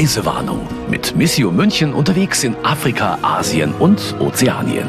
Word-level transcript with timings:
Reisewarnung 0.00 0.66
mit 0.88 1.14
Missio 1.14 1.50
München 1.50 1.92
unterwegs 1.92 2.42
in 2.42 2.56
Afrika, 2.62 3.18
Asien 3.20 3.74
und 3.74 4.00
Ozeanien. 4.18 4.88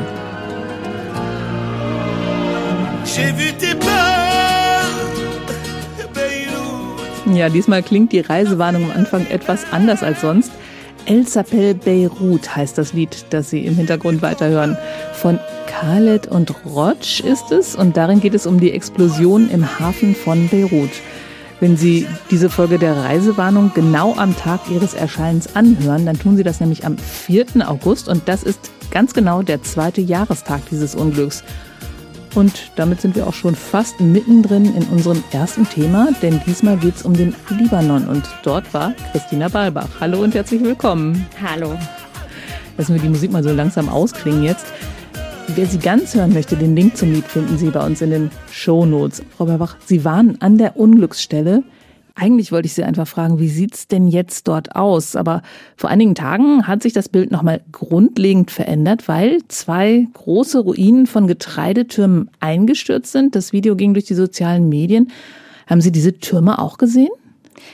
Ja, 7.34 7.50
diesmal 7.50 7.84
klingt 7.84 8.14
die 8.14 8.22
Reisewarnung 8.22 8.86
am 8.86 8.92
Anfang 8.92 9.28
etwas 9.28 9.66
anders 9.74 10.02
als 10.02 10.22
sonst. 10.22 10.54
El 11.06 11.28
Sapel 11.28 11.74
Beirut 11.76 12.56
heißt 12.56 12.78
das 12.78 12.94
Lied, 12.94 13.26
das 13.32 13.50
Sie 13.50 13.66
im 13.66 13.76
Hintergrund 13.76 14.22
weiterhören. 14.22 14.78
Von 15.12 15.40
Khaled 15.68 16.28
und 16.28 16.54
Rotsch 16.66 17.20
ist 17.20 17.52
es 17.52 17.76
und 17.76 17.98
darin 17.98 18.22
geht 18.22 18.34
es 18.34 18.46
um 18.46 18.62
die 18.62 18.72
Explosion 18.72 19.50
im 19.50 19.78
Hafen 19.78 20.16
von 20.16 20.48
Beirut. 20.48 20.92
Wenn 21.62 21.78
Sie 21.78 22.08
diese 22.32 22.50
Folge 22.50 22.80
der 22.80 22.98
Reisewarnung 22.98 23.72
genau 23.76 24.16
am 24.16 24.36
Tag 24.36 24.62
Ihres 24.72 24.96
Erscheinens 24.96 25.56
anhören, 25.56 26.08
dann 26.08 26.18
tun 26.18 26.36
Sie 26.36 26.42
das 26.42 26.60
nämlich 26.60 26.88
am 26.88 26.98
4. 26.98 27.46
August 27.70 28.10
und 28.10 28.28
das 28.28 28.42
ist 28.42 28.72
ganz 28.90 29.14
genau 29.14 29.44
der 29.44 29.62
zweite 29.62 30.02
Jahrestag 30.02 30.62
dieses 30.72 30.96
Unglücks. 30.96 31.44
Und 32.34 32.72
damit 32.78 33.00
sind 33.00 33.16
wir 33.16 33.28
auch 33.28 33.36
schon 33.36 33.54
fast 33.54 34.00
mittendrin 34.00 34.74
in 34.76 34.86
unserem 34.86 35.24
ersten 35.32 35.70
Thema, 35.70 36.10
denn 36.24 36.42
diesmal 36.48 36.78
geht 36.78 36.96
es 36.96 37.04
um 37.04 37.14
den 37.14 37.36
Libanon 37.52 38.08
und 38.08 38.24
dort 38.42 38.74
war 38.74 38.94
Christina 39.12 39.48
Balbach. 39.48 39.90
Hallo 40.00 40.24
und 40.24 40.34
herzlich 40.34 40.64
willkommen. 40.64 41.28
Hallo. 41.40 41.78
Lassen 42.76 42.96
wir 42.96 43.02
die 43.04 43.10
Musik 43.10 43.32
mal 43.32 43.44
so 43.44 43.52
langsam 43.52 43.88
ausklingen 43.88 44.42
jetzt. 44.42 44.66
Wer 45.54 45.66
sie 45.66 45.80
ganz 45.80 46.16
hören 46.16 46.32
möchte, 46.32 46.56
den 46.56 46.78
Link 46.78 46.96
zum 46.96 47.12
Lied 47.12 47.26
finden 47.26 47.58
Sie 47.58 47.70
bei 47.72 47.86
uns 47.86 48.02
in 48.02 48.10
den 48.10 48.32
Show 48.52 48.86
Notes. 48.86 49.22
Frau 49.36 49.46
Balbach, 49.46 49.76
Sie 49.86 50.06
waren 50.06 50.42
an 50.42 50.58
der 50.58 50.78
Unglücksstelle. 50.78 51.64
Eigentlich 52.16 52.54
wollte 52.54 52.68
ich 52.68 52.74
Sie 52.74 52.86
einfach 52.86 53.06
fragen, 53.06 53.38
wie 53.38 53.50
sieht's 53.50 53.90
denn 53.90 54.08
jetzt 54.08 54.48
dort 54.48 54.78
aus? 54.78 55.18
Aber 55.18 55.42
vor 55.76 55.90
einigen 55.90 56.16
Tagen 56.16 56.68
hat 56.68 56.82
sich 56.82 56.94
das 56.94 57.10
Bild 57.10 57.32
nochmal 57.32 57.62
grundlegend 57.74 58.50
verändert, 58.50 59.10
weil 59.10 59.40
zwei 59.50 60.08
große 60.14 60.60
Ruinen 60.60 61.06
von 61.06 61.28
Getreidetürmen 61.28 62.30
eingestürzt 62.40 63.12
sind. 63.12 63.36
Das 63.36 63.52
Video 63.52 63.76
ging 63.76 63.94
durch 63.94 64.06
die 64.06 64.16
sozialen 64.16 64.70
Medien. 64.70 65.12
Haben 65.68 65.82
Sie 65.82 65.92
diese 65.92 66.18
Türme 66.18 66.60
auch 66.60 66.78
gesehen? 66.78 67.12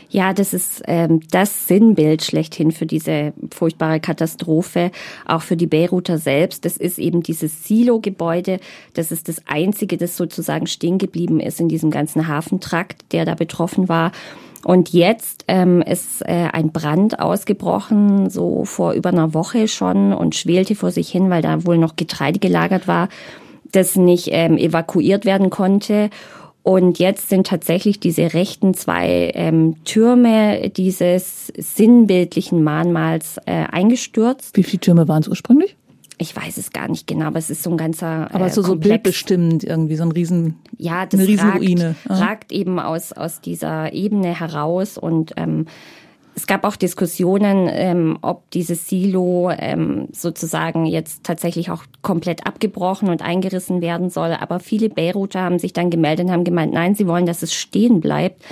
Ja, 0.09 0.33
das 0.33 0.53
ist 0.53 0.83
ähm, 0.87 1.21
das 1.31 1.67
Sinnbild 1.67 2.23
schlechthin 2.23 2.71
für 2.71 2.85
diese 2.85 3.33
furchtbare 3.53 3.99
Katastrophe, 3.99 4.91
auch 5.25 5.41
für 5.41 5.57
die 5.57 5.67
Beiruter 5.67 6.17
selbst. 6.17 6.65
Das 6.65 6.77
ist 6.77 6.97
eben 6.97 7.23
dieses 7.23 7.67
Silo-Gebäude. 7.67 8.59
Das 8.93 9.11
ist 9.11 9.27
das 9.27 9.41
einzige, 9.47 9.97
das 9.97 10.15
sozusagen 10.17 10.67
stehen 10.67 10.97
geblieben 10.97 11.39
ist 11.39 11.59
in 11.59 11.69
diesem 11.69 11.91
ganzen 11.91 12.27
Hafentrakt, 12.27 13.11
der 13.11 13.25
da 13.25 13.35
betroffen 13.35 13.89
war. 13.89 14.11
Und 14.63 14.91
jetzt 14.91 15.45
ähm, 15.47 15.81
ist 15.81 16.21
äh, 16.23 16.49
ein 16.51 16.71
Brand 16.71 17.19
ausgebrochen, 17.19 18.29
so 18.29 18.65
vor 18.65 18.93
über 18.93 19.09
einer 19.09 19.33
Woche 19.33 19.67
schon 19.67 20.13
und 20.13 20.35
schwelte 20.35 20.75
vor 20.75 20.91
sich 20.91 21.09
hin, 21.09 21.29
weil 21.29 21.41
da 21.41 21.65
wohl 21.65 21.77
noch 21.77 21.95
Getreide 21.95 22.39
gelagert 22.39 22.87
war, 22.87 23.09
das 23.71 23.95
nicht 23.95 24.29
ähm, 24.31 24.57
evakuiert 24.57 25.25
werden 25.25 25.49
konnte. 25.49 26.09
Und 26.67 26.99
jetzt 26.99 27.29
sind 27.29 27.47
tatsächlich 27.47 27.97
diese 27.97 28.33
rechten 28.33 28.73
zwei 28.73 29.31
ähm, 29.35 29.77
Türme 29.85 30.69
dieses 30.69 31.47
sinnbildlichen 31.57 32.61
Mahnmals 32.61 33.37
äh, 33.45 33.63
eingestürzt. 33.71 34.57
Wie 34.57 34.63
viele 34.63 34.81
Türme 34.81 35.07
waren 35.07 35.21
es 35.21 35.29
ursprünglich? 35.29 35.77
Ich 36.17 36.35
weiß 36.35 36.57
es 36.57 36.73
gar 36.73 36.89
nicht 36.89 37.07
genau, 37.07 37.27
aber 37.27 37.39
es 37.39 37.49
ist 37.49 37.63
so 37.63 37.69
ein 37.69 37.77
ganzer. 37.77 38.27
Aber 38.35 38.49
so, 38.49 38.61
so 38.63 38.75
bildbestimmend 38.75 39.63
irgendwie, 39.63 39.95
so 39.95 40.03
ein 40.03 40.11
Riesen. 40.11 40.55
Ja, 40.77 41.05
das 41.05 41.21
eine 41.21 41.29
Riesenruine. 41.29 41.95
Ragt, 42.05 42.21
ragt 42.21 42.51
eben 42.51 42.81
aus, 42.81 43.13
aus 43.13 43.39
dieser 43.39 43.93
Ebene 43.93 44.37
heraus 44.37 44.97
und 44.97 45.35
ähm, 45.37 45.67
es 46.37 46.45
gab 46.45 46.65
auch 46.65 46.75
Diskussionen, 46.75 47.67
ähm, 47.67 48.19
ob 48.21 48.51
dieses 48.51 48.87
Silo 48.87 49.49
ähm, 49.57 50.07
sozusagen 50.11 50.85
jetzt 50.85 51.23
tatsächlich 51.23 51.71
auch 51.71 51.83
komplett 52.03 52.45
abgebrochen 52.45 53.09
und 53.09 53.23
eingerissen 53.23 53.81
werden 53.81 54.11
soll. 54.11 54.37
Aber 54.39 54.59
viele 54.59 54.89
Beiruter 54.89 55.41
haben 55.41 55.57
sich 55.57 55.73
dann 55.73 55.89
gemeldet 55.89 56.27
und 56.27 56.31
haben 56.31 56.43
gemeint, 56.43 56.73
nein, 56.73 56.93
sie 56.93 57.07
wollen, 57.07 57.25
dass 57.25 57.41
es 57.41 57.55
stehen 57.55 58.01
bleibt 58.01 58.43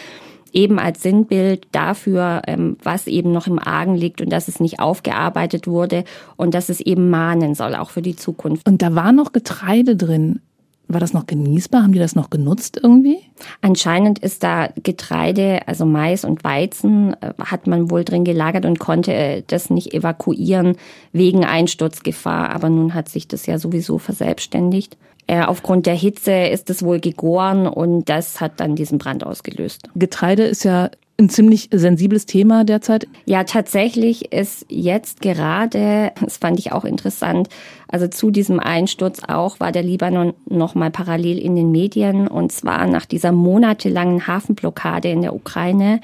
eben 0.52 0.80
als 0.80 1.04
Sinnbild 1.04 1.68
dafür, 1.74 2.42
ähm, 2.48 2.78
was 2.82 3.08
eben 3.08 3.34
noch 3.34 3.46
im 3.46 3.60
Argen 3.60 3.94
liegt 3.94 4.22
und 4.22 4.30
dass 4.30 4.48
es 4.48 4.62
nicht 4.62 4.80
aufgearbeitet 4.80 5.68
wurde 5.68 6.06
und 6.38 6.54
dass 6.54 6.70
es 6.70 6.80
eben 6.80 7.10
mahnen 7.10 7.56
soll, 7.56 7.76
auch 7.76 7.90
für 7.90 8.02
die 8.02 8.16
Zukunft. 8.16 8.66
Und 8.66 8.82
da 8.82 8.96
war 8.96 9.12
noch 9.12 9.34
Getreide 9.34 9.98
drin. 9.98 10.40
War 10.88 11.00
das 11.00 11.14
noch 11.14 11.26
genießbar? 11.26 11.84
Haben 11.84 11.94
die 11.94 12.00
das 12.00 12.16
noch 12.16 12.30
genutzt 12.30 12.80
irgendwie? 12.82 13.20
Anscheinend 13.62 14.20
ist 14.20 14.44
da 14.44 14.70
Getreide, 14.84 15.68
also 15.68 15.86
Mais 15.86 16.24
und 16.24 16.44
Weizen, 16.44 17.16
äh, 17.22 17.34
hat 17.40 17.68
man 17.68 17.90
wohl 17.90 18.04
drin 18.04 18.24
gelagert 18.24 18.66
und 18.66 18.80
konnte 18.80 19.14
äh, 19.14 19.44
das 19.48 19.70
nicht 19.70 19.94
evakuieren 19.94 20.78
wegen 21.12 21.44
Einsturzgefahr. 21.44 22.52
Aber 22.52 22.70
nun 22.70 22.94
hat 22.94 23.10
sich 23.10 23.28
das 23.28 23.46
ja 23.46 23.58
sowieso 23.58 23.98
verselbstständigt. 23.98 24.98
Äh, 25.28 25.44
aufgrund 25.44 25.88
der 25.88 25.96
Hitze 25.96 26.32
ist 26.32 26.70
es 26.70 26.84
wohl 26.84 27.00
gegoren 27.00 27.68
und 27.68 28.10
das 28.10 28.42
hat 28.42 28.60
dann 28.60 28.76
diesen 28.76 29.00
Brand 29.00 29.26
ausgelöst. 29.26 29.90
Getreide 29.96 30.44
ist 30.44 30.64
ja 30.64 30.92
ein 31.18 31.30
ziemlich 31.30 31.70
sensibles 31.72 32.26
Thema 32.26 32.66
derzeit. 32.66 33.08
Ja, 33.26 33.46
tatsächlich 33.46 34.34
ist 34.34 34.66
jetzt 34.68 35.22
gerade, 35.22 36.12
das 36.22 36.38
fand 36.38 36.60
ich 36.60 36.72
auch 36.74 36.84
interessant, 36.84 37.48
also 37.88 38.08
zu 38.08 38.32
diesem 38.32 38.60
Einsturz 38.60 39.22
auch 39.26 39.60
war 39.60 39.72
der 39.72 39.84
Libanon 39.84 40.34
noch 40.50 40.76
mal 40.76 40.92
parallel 40.92 41.40
in 41.40 41.56
den 41.56 41.72
Medien 41.72 42.28
und 42.28 42.52
zwar 42.52 42.86
nach 42.88 43.06
dieser 43.06 43.32
monatelangen 43.32 44.28
Hafenblockade 44.28 45.10
in 45.10 45.22
der 45.22 45.34
Ukraine 45.34 46.02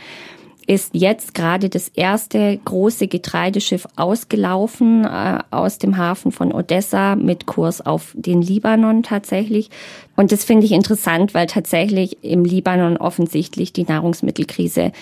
ist 0.72 0.92
jetzt 0.94 1.34
gerade 1.34 1.68
das 1.68 1.90
erste 1.90 2.58
große 2.64 3.10
Getreideschiff 3.10 3.86
ausgelaufen 3.98 5.04
äh, 5.04 5.40
aus 5.52 5.80
dem 5.80 5.98
Hafen 5.98 6.32
von 6.32 6.54
Odessa 6.54 7.18
mit 7.18 7.46
Kurs 7.46 7.82
auf 7.82 8.14
den 8.16 8.42
Libanon 8.42 9.04
tatsächlich. 9.04 9.70
Und 10.16 10.32
das 10.32 10.46
finde 10.46 10.66
ich 10.66 10.72
interessant, 10.72 11.34
weil 11.34 11.48
tatsächlich 11.48 12.24
im 12.24 12.46
Libanon 12.46 12.96
offensichtlich 12.96 13.74
die 13.74 13.84
Nahrungsmittelkrise 13.84 14.94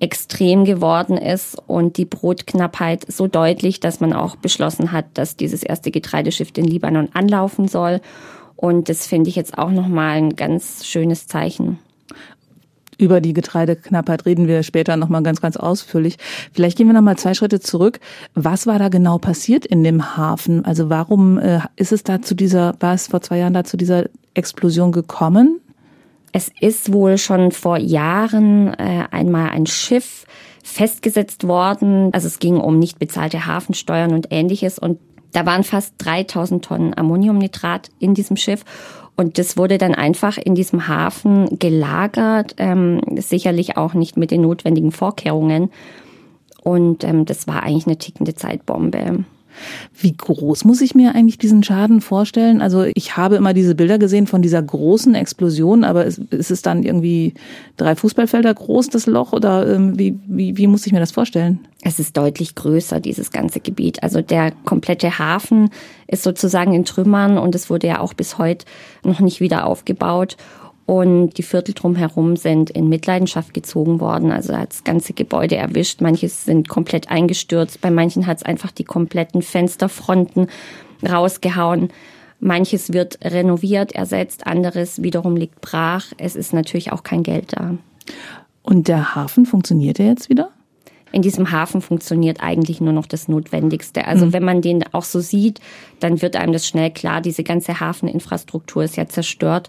extrem 0.00 0.64
geworden 0.64 1.16
ist 1.16 1.56
und 1.68 1.98
die 1.98 2.04
Brotknappheit 2.04 3.04
so 3.06 3.28
deutlich, 3.28 3.78
dass 3.78 4.00
man 4.00 4.12
auch 4.12 4.34
beschlossen 4.34 4.90
hat, 4.90 5.04
dass 5.14 5.36
dieses 5.36 5.62
erste 5.62 5.92
Getreideschiff 5.92 6.50
den 6.50 6.64
Libanon 6.64 7.10
anlaufen 7.14 7.68
soll. 7.68 8.00
Und 8.56 8.88
das 8.88 9.06
finde 9.06 9.30
ich 9.30 9.36
jetzt 9.36 9.56
auch 9.56 9.70
nochmal 9.70 10.16
ein 10.16 10.34
ganz 10.34 10.84
schönes 10.84 11.28
Zeichen. 11.28 11.78
Über 13.02 13.20
die 13.20 13.32
Getreideknappheit 13.32 14.26
reden 14.26 14.46
wir 14.46 14.62
später 14.62 14.96
nochmal 14.96 15.24
ganz, 15.24 15.40
ganz 15.40 15.56
ausführlich. 15.56 16.18
Vielleicht 16.52 16.78
gehen 16.78 16.86
wir 16.86 16.92
nochmal 16.92 17.18
zwei 17.18 17.34
Schritte 17.34 17.58
zurück. 17.58 17.98
Was 18.34 18.68
war 18.68 18.78
da 18.78 18.90
genau 18.90 19.18
passiert 19.18 19.66
in 19.66 19.82
dem 19.82 20.16
Hafen? 20.16 20.64
Also 20.64 20.88
warum 20.88 21.36
äh, 21.36 21.58
ist 21.74 21.90
es 21.90 22.04
da 22.04 22.22
zu 22.22 22.36
dieser, 22.36 22.76
war 22.78 22.94
es 22.94 23.08
vor 23.08 23.20
zwei 23.20 23.38
Jahren 23.38 23.54
da 23.54 23.64
zu 23.64 23.76
dieser 23.76 24.04
Explosion 24.34 24.92
gekommen? 24.92 25.58
Es 26.30 26.48
ist 26.60 26.92
wohl 26.92 27.18
schon 27.18 27.50
vor 27.50 27.76
Jahren 27.76 28.68
äh, 28.74 29.02
einmal 29.10 29.50
ein 29.50 29.66
Schiff 29.66 30.24
festgesetzt 30.62 31.48
worden. 31.48 32.10
Also 32.12 32.28
es 32.28 32.38
ging 32.38 32.56
um 32.56 32.78
nicht 32.78 33.00
bezahlte 33.00 33.46
Hafensteuern 33.46 34.12
und 34.12 34.28
ähnliches. 34.30 34.78
Und 34.78 35.00
da 35.32 35.46
waren 35.46 35.64
fast 35.64 35.94
3000 35.98 36.64
Tonnen 36.64 36.96
Ammoniumnitrat 36.96 37.90
in 37.98 38.14
diesem 38.14 38.36
Schiff. 38.36 38.64
Und 39.16 39.38
das 39.38 39.56
wurde 39.56 39.78
dann 39.78 39.94
einfach 39.94 40.38
in 40.38 40.54
diesem 40.54 40.88
Hafen 40.88 41.58
gelagert, 41.58 42.54
ähm, 42.58 43.00
sicherlich 43.16 43.76
auch 43.76 43.94
nicht 43.94 44.16
mit 44.16 44.30
den 44.30 44.42
notwendigen 44.42 44.90
Vorkehrungen. 44.90 45.70
Und 46.62 47.04
ähm, 47.04 47.24
das 47.24 47.46
war 47.46 47.62
eigentlich 47.62 47.86
eine 47.86 47.98
tickende 47.98 48.34
Zeitbombe. 48.34 49.24
Wie 49.98 50.12
groß 50.12 50.64
muss 50.64 50.80
ich 50.80 50.94
mir 50.94 51.14
eigentlich 51.14 51.38
diesen 51.38 51.62
Schaden 51.62 52.00
vorstellen? 52.00 52.60
Also 52.60 52.84
ich 52.94 53.16
habe 53.16 53.36
immer 53.36 53.54
diese 53.54 53.74
Bilder 53.74 53.98
gesehen 53.98 54.26
von 54.26 54.42
dieser 54.42 54.62
großen 54.62 55.14
Explosion, 55.14 55.84
aber 55.84 56.04
ist, 56.04 56.18
ist 56.30 56.50
es 56.50 56.62
dann 56.62 56.82
irgendwie 56.82 57.34
drei 57.76 57.96
Fußballfelder 57.96 58.54
groß, 58.54 58.88
das 58.88 59.06
Loch? 59.06 59.32
Oder 59.32 59.74
ähm, 59.74 59.98
wie, 59.98 60.18
wie, 60.26 60.56
wie 60.56 60.66
muss 60.66 60.86
ich 60.86 60.92
mir 60.92 61.00
das 61.00 61.12
vorstellen? 61.12 61.60
Es 61.82 61.98
ist 61.98 62.16
deutlich 62.16 62.54
größer, 62.54 63.00
dieses 63.00 63.30
ganze 63.30 63.60
Gebiet. 63.60 64.02
Also 64.02 64.22
der 64.22 64.52
komplette 64.64 65.18
Hafen 65.18 65.70
ist 66.06 66.22
sozusagen 66.22 66.74
in 66.74 66.84
Trümmern 66.84 67.38
und 67.38 67.54
es 67.54 67.70
wurde 67.70 67.88
ja 67.88 68.00
auch 68.00 68.14
bis 68.14 68.38
heute 68.38 68.66
noch 69.02 69.20
nicht 69.20 69.40
wieder 69.40 69.66
aufgebaut. 69.66 70.36
Und 70.92 71.38
die 71.38 71.42
Viertel 71.42 71.72
drumherum 71.72 72.36
sind 72.36 72.68
in 72.68 72.86
Mitleidenschaft 72.86 73.54
gezogen 73.54 73.98
worden. 73.98 74.30
Also 74.30 74.54
hat 74.54 74.72
das 74.72 74.84
ganze 74.84 75.14
Gebäude 75.14 75.56
erwischt. 75.56 76.02
Manches 76.02 76.44
sind 76.44 76.68
komplett 76.68 77.10
eingestürzt. 77.10 77.80
Bei 77.80 77.90
manchen 77.90 78.26
hat 78.26 78.36
es 78.36 78.42
einfach 78.42 78.70
die 78.72 78.84
kompletten 78.84 79.40
Fensterfronten 79.40 80.48
rausgehauen. 81.02 81.88
Manches 82.40 82.92
wird 82.92 83.18
renoviert, 83.24 83.92
ersetzt. 83.92 84.46
Anderes 84.46 85.02
wiederum 85.02 85.34
liegt 85.34 85.62
brach. 85.62 86.12
Es 86.18 86.36
ist 86.36 86.52
natürlich 86.52 86.92
auch 86.92 87.04
kein 87.04 87.22
Geld 87.22 87.54
da. 87.56 87.74
Und 88.62 88.86
der 88.86 89.14
Hafen 89.14 89.46
funktioniert 89.46 89.98
er 89.98 90.08
jetzt 90.08 90.28
wieder? 90.28 90.50
in 91.14 91.20
diesem 91.20 91.52
Hafen 91.52 91.82
funktioniert 91.82 92.42
eigentlich 92.42 92.80
nur 92.80 92.94
noch 92.94 93.04
das 93.04 93.28
Notwendigste. 93.28 94.06
Also 94.06 94.24
mhm. 94.24 94.32
wenn 94.32 94.44
man 94.44 94.62
den 94.62 94.82
auch 94.94 95.04
so 95.04 95.20
sieht, 95.20 95.60
dann 96.00 96.22
wird 96.22 96.36
einem 96.36 96.54
das 96.54 96.66
schnell 96.66 96.90
klar, 96.90 97.20
diese 97.20 97.44
ganze 97.44 97.80
Hafeninfrastruktur 97.80 98.82
ist 98.84 98.96
ja 98.96 99.06
zerstört. 99.06 99.68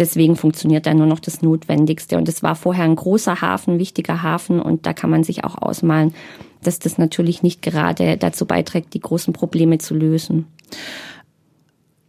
Deswegen 0.00 0.34
funktioniert 0.34 0.86
da 0.86 0.94
nur 0.94 1.06
noch 1.06 1.20
das 1.20 1.42
Notwendigste. 1.42 2.16
Und 2.16 2.26
es 2.26 2.42
war 2.42 2.56
vorher 2.56 2.84
ein 2.84 2.96
großer 2.96 3.42
Hafen, 3.42 3.78
wichtiger 3.78 4.22
Hafen. 4.22 4.58
Und 4.58 4.86
da 4.86 4.94
kann 4.94 5.10
man 5.10 5.24
sich 5.24 5.44
auch 5.44 5.60
ausmalen, 5.60 6.14
dass 6.62 6.78
das 6.78 6.96
natürlich 6.96 7.42
nicht 7.42 7.60
gerade 7.60 8.16
dazu 8.16 8.46
beiträgt, 8.46 8.94
die 8.94 9.00
großen 9.00 9.34
Probleme 9.34 9.76
zu 9.76 9.94
lösen. 9.94 10.46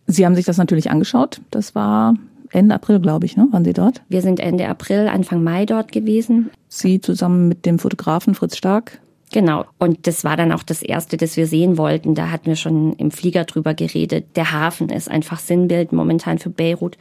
Sie 0.07 0.25
haben 0.25 0.35
sich 0.35 0.45
das 0.45 0.57
natürlich 0.57 0.89
angeschaut. 0.89 1.41
Das 1.51 1.75
war 1.75 2.15
Ende 2.49 2.75
April, 2.75 3.01
glaube 3.01 3.25
ich, 3.25 3.35
ne? 3.35 3.47
Waren 3.51 3.65
Sie 3.65 3.73
dort? 3.73 4.01
Wir 4.07 4.21
sind 4.21 4.39
Ende 4.39 4.69
April, 4.69 5.09
Anfang 5.09 5.43
Mai 5.43 5.65
dort 5.65 5.91
gewesen. 5.91 6.49
Sie 6.69 7.01
zusammen 7.01 7.49
mit 7.49 7.65
dem 7.65 7.77
Fotografen 7.77 8.35
Fritz 8.35 8.55
Stark. 8.55 9.01
Genau. 9.33 9.65
Und 9.79 10.07
das 10.07 10.23
war 10.23 10.37
dann 10.37 10.53
auch 10.53 10.63
das 10.63 10.81
erste, 10.81 11.17
das 11.17 11.35
wir 11.35 11.47
sehen 11.47 11.77
wollten. 11.77 12.15
Da 12.15 12.31
hatten 12.31 12.45
wir 12.45 12.55
schon 12.55 12.93
im 12.93 13.11
Flieger 13.11 13.43
drüber 13.43 13.73
geredet. 13.73 14.37
Der 14.37 14.53
Hafen 14.53 14.89
ist 14.89 15.11
einfach 15.11 15.39
Sinnbild 15.39 15.91
momentan 15.91 16.39
für 16.39 16.49
Beirut. 16.49 16.97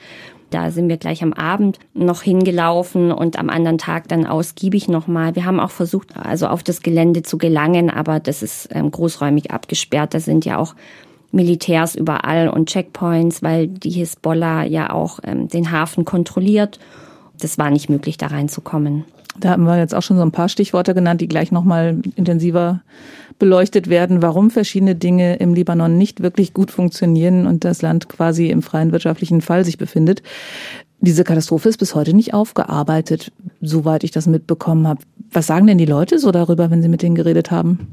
Da 0.50 0.70
sind 0.70 0.88
wir 0.88 0.97
gleich 0.97 1.23
am 1.23 1.32
Abend 1.32 1.79
noch 1.94 2.23
hingelaufen 2.23 3.12
und 3.12 3.38
am 3.38 3.49
anderen 3.50 3.79
Tag 3.79 4.08
dann 4.08 4.26
ausgiebig 4.26 4.88
nochmal. 4.88 5.37
Wir 5.37 5.44
haben 5.44 5.61
auch 5.61 5.70
versucht, 5.70 6.17
also 6.17 6.49
auf 6.49 6.62
das 6.62 6.82
Gelände 6.82 7.23
zu 7.23 7.38
gelangen, 7.38 7.91
aber 7.91 8.20
das 8.20 8.43
ist 8.43 8.69
ähm, 8.73 8.91
großräumig 8.91 9.50
abgesperrt. 9.50 10.14
Da 10.14 10.20
sind 10.20 10.44
ja 10.44 10.58
auch 10.58 10.75
Militärs 11.32 11.94
überall 11.94 12.49
und 12.49 12.69
Checkpoints, 12.69 13.43
weil 13.43 13.69
die 13.69 13.91
Hisbollah 13.91 14.64
ja 14.64 14.93
auch 14.93 15.20
ähm, 15.23 15.49
den 15.49 15.70
Hafen 15.70 16.05
kontrolliert. 16.05 16.79
Das 17.41 17.56
war 17.56 17.70
nicht 17.70 17.88
möglich, 17.88 18.19
da 18.19 18.26
reinzukommen. 18.26 19.05
Da 19.38 19.50
haben 19.50 19.64
wir 19.64 19.79
jetzt 19.79 19.94
auch 19.94 20.02
schon 20.02 20.17
so 20.17 20.23
ein 20.23 20.32
paar 20.32 20.49
Stichworte 20.49 20.93
genannt, 20.93 21.20
die 21.20 21.29
gleich 21.29 21.52
nochmal 21.52 21.99
intensiver 22.17 22.82
beleuchtet 23.40 23.88
werden, 23.90 24.22
warum 24.22 24.50
verschiedene 24.50 24.94
Dinge 24.94 25.37
im 25.37 25.54
Libanon 25.54 25.98
nicht 25.98 26.22
wirklich 26.22 26.54
gut 26.54 26.70
funktionieren 26.70 27.48
und 27.48 27.64
das 27.64 27.82
Land 27.82 28.08
quasi 28.08 28.50
im 28.50 28.62
freien 28.62 28.92
wirtschaftlichen 28.92 29.40
Fall 29.40 29.64
sich 29.64 29.78
befindet. 29.78 30.22
Diese 31.00 31.25
Katastrophe 31.25 31.70
ist 31.70 31.78
bis 31.78 31.94
heute 31.94 32.14
nicht 32.14 32.34
aufgearbeitet, 32.34 33.32
soweit 33.62 34.04
ich 34.04 34.10
das 34.10 34.26
mitbekommen 34.26 34.87
habe. 34.87 35.00
Was 35.32 35.46
sagen 35.46 35.66
denn 35.66 35.78
die 35.78 35.87
Leute 35.87 36.19
so 36.19 36.31
darüber, 36.31 36.70
wenn 36.70 36.82
Sie 36.82 36.88
mit 36.88 37.02
denen 37.02 37.14
geredet 37.14 37.50
haben? 37.50 37.88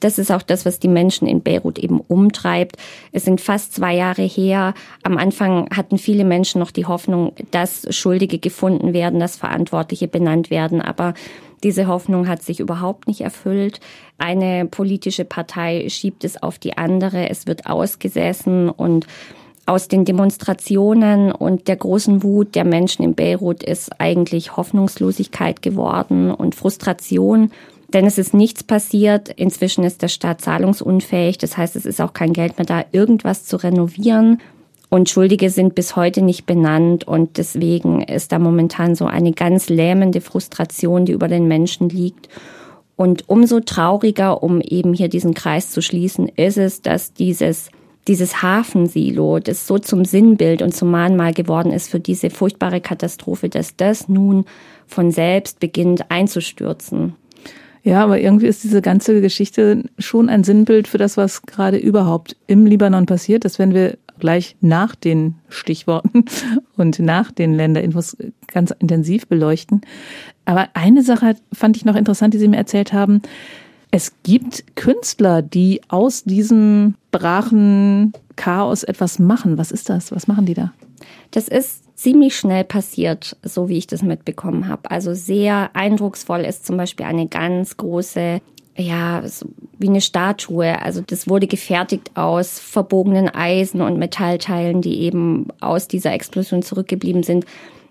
Das 0.00 0.18
ist 0.18 0.30
auch 0.30 0.42
das, 0.42 0.64
was 0.64 0.78
die 0.78 0.88
Menschen 0.88 1.26
in 1.26 1.42
Beirut 1.42 1.78
eben 1.78 1.98
umtreibt. 2.00 2.76
Es 3.10 3.24
sind 3.24 3.40
fast 3.40 3.74
zwei 3.74 3.94
Jahre 3.96 4.22
her. 4.22 4.74
Am 5.02 5.16
Anfang 5.16 5.68
hatten 5.74 5.98
viele 5.98 6.24
Menschen 6.24 6.58
noch 6.60 6.70
die 6.70 6.86
Hoffnung, 6.86 7.32
dass 7.50 7.86
Schuldige 7.90 8.38
gefunden 8.38 8.92
werden, 8.92 9.18
dass 9.18 9.36
Verantwortliche 9.36 10.06
benannt 10.06 10.50
werden. 10.50 10.80
Aber 10.80 11.14
diese 11.64 11.88
Hoffnung 11.88 12.28
hat 12.28 12.42
sich 12.42 12.60
überhaupt 12.60 13.08
nicht 13.08 13.22
erfüllt. 13.22 13.80
Eine 14.18 14.66
politische 14.66 15.24
Partei 15.24 15.88
schiebt 15.88 16.22
es 16.22 16.40
auf 16.40 16.58
die 16.58 16.76
andere. 16.76 17.30
Es 17.30 17.46
wird 17.46 17.66
ausgesessen 17.66 18.68
und 18.68 19.06
aus 19.66 19.88
den 19.88 20.04
Demonstrationen 20.04 21.32
und 21.32 21.68
der 21.68 21.76
großen 21.76 22.22
Wut 22.22 22.54
der 22.54 22.64
Menschen 22.64 23.02
in 23.02 23.14
Beirut 23.14 23.62
ist 23.62 23.98
eigentlich 23.98 24.56
Hoffnungslosigkeit 24.56 25.62
geworden 25.62 26.30
und 26.30 26.54
Frustration. 26.54 27.50
Denn 27.88 28.06
es 28.06 28.18
ist 28.18 28.34
nichts 28.34 28.62
passiert. 28.62 29.30
Inzwischen 29.30 29.84
ist 29.84 30.02
der 30.02 30.08
Staat 30.08 30.42
zahlungsunfähig. 30.42 31.38
Das 31.38 31.56
heißt, 31.56 31.76
es 31.76 31.86
ist 31.86 32.00
auch 32.00 32.12
kein 32.12 32.32
Geld 32.32 32.58
mehr 32.58 32.66
da, 32.66 32.84
irgendwas 32.92 33.46
zu 33.46 33.56
renovieren. 33.56 34.40
Und 34.94 35.10
Schuldige 35.10 35.50
sind 35.50 35.74
bis 35.74 35.96
heute 35.96 36.22
nicht 36.22 36.46
benannt. 36.46 37.02
Und 37.02 37.36
deswegen 37.36 38.00
ist 38.00 38.30
da 38.30 38.38
momentan 38.38 38.94
so 38.94 39.06
eine 39.06 39.32
ganz 39.32 39.68
lähmende 39.68 40.20
Frustration, 40.20 41.04
die 41.04 41.10
über 41.10 41.26
den 41.26 41.48
Menschen 41.48 41.88
liegt. 41.88 42.28
Und 42.94 43.28
umso 43.28 43.58
trauriger, 43.58 44.44
um 44.44 44.60
eben 44.60 44.94
hier 44.94 45.08
diesen 45.08 45.34
Kreis 45.34 45.72
zu 45.72 45.82
schließen, 45.82 46.28
ist 46.28 46.58
es, 46.58 46.80
dass 46.80 47.12
dieses, 47.12 47.70
dieses 48.06 48.40
Hafensilo, 48.40 49.40
das 49.40 49.66
so 49.66 49.80
zum 49.80 50.04
Sinnbild 50.04 50.62
und 50.62 50.76
zum 50.76 50.92
Mahnmal 50.92 51.34
geworden 51.34 51.72
ist 51.72 51.90
für 51.90 51.98
diese 51.98 52.30
furchtbare 52.30 52.80
Katastrophe, 52.80 53.48
dass 53.48 53.74
das 53.74 54.08
nun 54.08 54.44
von 54.86 55.10
selbst 55.10 55.58
beginnt 55.58 56.08
einzustürzen. 56.12 57.16
Ja, 57.82 58.04
aber 58.04 58.20
irgendwie 58.20 58.46
ist 58.46 58.62
diese 58.62 58.80
ganze 58.80 59.20
Geschichte 59.20 59.82
schon 59.98 60.28
ein 60.28 60.44
Sinnbild 60.44 60.86
für 60.86 60.98
das, 60.98 61.16
was 61.16 61.42
gerade 61.42 61.78
überhaupt 61.78 62.36
im 62.46 62.64
Libanon 62.64 63.06
passiert. 63.06 63.44
Das 63.44 63.58
werden 63.58 63.74
wir 63.74 63.98
gleich 64.18 64.56
nach 64.60 64.94
den 64.94 65.36
Stichworten 65.48 66.24
und 66.76 66.98
nach 66.98 67.30
den 67.32 67.54
Länderinfos 67.54 68.16
ganz 68.48 68.72
intensiv 68.78 69.26
beleuchten. 69.26 69.82
Aber 70.44 70.68
eine 70.74 71.02
Sache 71.02 71.36
fand 71.52 71.76
ich 71.76 71.84
noch 71.84 71.96
interessant, 71.96 72.34
die 72.34 72.38
Sie 72.38 72.48
mir 72.48 72.56
erzählt 72.56 72.92
haben. 72.92 73.22
Es 73.90 74.12
gibt 74.24 74.76
Künstler, 74.76 75.40
die 75.40 75.80
aus 75.88 76.24
diesem 76.24 76.94
brachen 77.12 78.12
Chaos 78.36 78.82
etwas 78.82 79.18
machen. 79.18 79.56
Was 79.56 79.70
ist 79.70 79.88
das? 79.88 80.10
Was 80.10 80.26
machen 80.26 80.46
die 80.46 80.54
da? 80.54 80.72
Das 81.30 81.48
ist 81.48 81.84
ziemlich 81.96 82.36
schnell 82.36 82.64
passiert, 82.64 83.36
so 83.42 83.68
wie 83.68 83.78
ich 83.78 83.86
das 83.86 84.02
mitbekommen 84.02 84.68
habe. 84.68 84.90
Also 84.90 85.14
sehr 85.14 85.70
eindrucksvoll 85.74 86.40
ist 86.40 86.66
zum 86.66 86.76
Beispiel 86.76 87.06
eine 87.06 87.28
ganz 87.28 87.76
große 87.76 88.40
ja, 88.76 89.22
so 89.26 89.46
wie 89.78 89.88
eine 89.88 90.00
Statue. 90.00 90.80
Also 90.82 91.00
das 91.00 91.28
wurde 91.28 91.46
gefertigt 91.46 92.10
aus 92.14 92.58
verbogenen 92.58 93.28
Eisen 93.28 93.80
und 93.80 93.98
Metallteilen, 93.98 94.82
die 94.82 95.02
eben 95.02 95.48
aus 95.60 95.88
dieser 95.88 96.12
Explosion 96.12 96.62
zurückgeblieben 96.62 97.22
sind. 97.22 97.46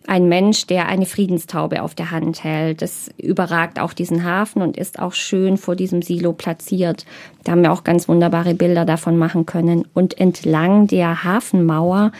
Ein 0.05 0.27
Mensch, 0.27 0.67
der 0.67 0.89
eine 0.89 1.05
Friedenstaube 1.05 1.81
auf 1.81 1.95
der 1.95 2.11
Hand 2.11 2.43
hält. 2.43 2.81
Das 2.81 3.09
überragt 3.17 3.79
auch 3.79 3.93
diesen 3.93 4.25
Hafen 4.25 4.61
und 4.61 4.75
ist 4.75 4.99
auch 4.99 5.13
schön 5.13 5.55
vor 5.57 5.77
diesem 5.77 6.01
Silo 6.01 6.33
platziert. 6.33 7.05
Da 7.45 7.53
haben 7.53 7.61
wir 7.61 7.71
auch 7.71 7.85
ganz 7.85 8.09
wunderbare 8.09 8.53
Bilder 8.53 8.83
davon 8.83 9.17
machen 9.17 9.45
können. 9.45 9.87
Und 9.93 10.19
entlang 10.19 10.87
der 10.87 11.23
Hafenmauer 11.23 12.11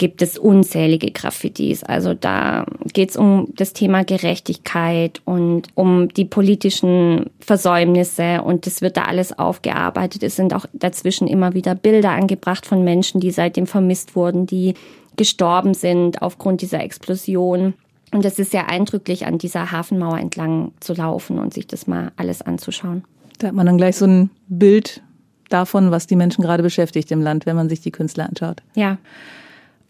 gibt 0.00 0.22
es 0.22 0.38
unzählige 0.38 1.10
Graffitis. 1.10 1.84
Also 1.84 2.14
da 2.14 2.64
geht 2.94 3.10
es 3.10 3.16
um 3.18 3.48
das 3.54 3.74
Thema 3.74 4.02
Gerechtigkeit 4.02 5.20
und 5.26 5.68
um 5.74 6.08
die 6.08 6.24
politischen 6.24 7.26
Versäumnisse 7.38 8.40
und 8.40 8.64
das 8.64 8.80
wird 8.80 8.96
da 8.96 9.02
alles 9.02 9.38
aufgearbeitet. 9.38 10.22
Es 10.22 10.36
sind 10.36 10.54
auch 10.54 10.64
dazwischen 10.72 11.28
immer 11.28 11.52
wieder 11.52 11.74
Bilder 11.74 12.12
angebracht 12.12 12.64
von 12.64 12.82
Menschen, 12.82 13.20
die 13.20 13.30
seitdem 13.30 13.66
vermisst 13.66 14.16
wurden, 14.16 14.46
die 14.46 14.72
gestorben 15.16 15.74
sind 15.74 16.22
aufgrund 16.22 16.62
dieser 16.62 16.82
Explosion. 16.82 17.74
Und 18.10 18.24
es 18.24 18.38
ist 18.38 18.52
sehr 18.52 18.70
eindrücklich, 18.70 19.26
an 19.26 19.36
dieser 19.36 19.70
Hafenmauer 19.70 20.18
entlang 20.18 20.72
zu 20.80 20.94
laufen 20.94 21.38
und 21.38 21.52
sich 21.52 21.66
das 21.66 21.86
mal 21.86 22.10
alles 22.16 22.40
anzuschauen. 22.40 23.04
Da 23.38 23.48
hat 23.48 23.54
man 23.54 23.66
dann 23.66 23.76
gleich 23.76 23.96
so 23.96 24.06
ein 24.06 24.30
Bild 24.48 25.02
davon, 25.50 25.90
was 25.90 26.06
die 26.06 26.16
Menschen 26.16 26.40
gerade 26.40 26.62
beschäftigt 26.62 27.10
im 27.10 27.20
Land, 27.20 27.44
wenn 27.44 27.56
man 27.56 27.68
sich 27.68 27.82
die 27.82 27.90
Künstler 27.90 28.30
anschaut. 28.30 28.62
Ja. 28.74 28.96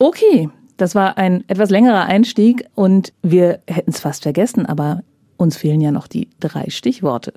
Okay, 0.02 0.48
das 0.78 0.94
war 0.94 1.18
ein 1.18 1.44
etwas 1.46 1.68
längerer 1.68 2.06
Einstieg 2.06 2.64
und 2.74 3.12
wir 3.20 3.60
hätten 3.68 3.90
es 3.90 4.00
fast 4.00 4.22
vergessen, 4.22 4.64
aber 4.64 5.02
uns 5.36 5.58
fehlen 5.58 5.82
ja 5.82 5.92
noch 5.92 6.06
die 6.06 6.30
drei 6.40 6.70
Stichworte. 6.70 7.34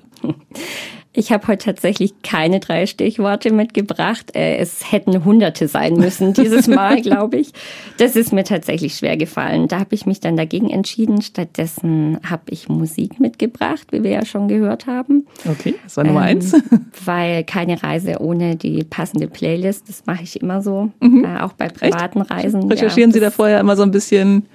Ich 1.16 1.30
habe 1.30 1.46
heute 1.46 1.66
tatsächlich 1.66 2.22
keine 2.22 2.58
drei 2.58 2.86
Stichworte 2.86 3.52
mitgebracht. 3.52 4.34
Äh, 4.34 4.56
es 4.56 4.90
hätten 4.90 5.24
Hunderte 5.24 5.68
sein 5.68 5.94
müssen 5.94 6.32
dieses 6.32 6.66
Mal, 6.66 7.00
glaube 7.02 7.36
ich. 7.36 7.52
Das 7.98 8.16
ist 8.16 8.32
mir 8.32 8.42
tatsächlich 8.42 8.96
schwer 8.96 9.16
gefallen. 9.16 9.68
Da 9.68 9.78
habe 9.78 9.94
ich 9.94 10.06
mich 10.06 10.18
dann 10.18 10.36
dagegen 10.36 10.70
entschieden. 10.70 11.22
Stattdessen 11.22 12.18
habe 12.28 12.42
ich 12.50 12.68
Musik 12.68 13.20
mitgebracht, 13.20 13.86
wie 13.92 14.02
wir 14.02 14.10
ja 14.10 14.24
schon 14.24 14.48
gehört 14.48 14.88
haben. 14.88 15.24
Okay, 15.48 15.76
das 15.84 15.96
war 15.96 16.02
Nummer 16.02 16.22
ähm, 16.22 16.38
eins. 16.38 16.52
Weil 17.04 17.44
keine 17.44 17.80
Reise 17.80 18.16
ohne 18.18 18.56
die 18.56 18.82
passende 18.82 19.28
Playlist. 19.28 19.88
Das 19.88 20.06
mache 20.06 20.24
ich 20.24 20.42
immer 20.42 20.62
so, 20.62 20.90
mhm. 21.00 21.24
äh, 21.24 21.40
auch 21.40 21.52
bei 21.52 21.68
privaten 21.68 22.22
Echt? 22.22 22.30
Reisen. 22.32 22.64
Recherchieren 22.64 23.10
ja, 23.10 23.14
Sie 23.14 23.20
da 23.20 23.30
vorher 23.30 23.60
immer 23.60 23.76
so 23.76 23.84
ein 23.84 23.92
bisschen? 23.92 24.46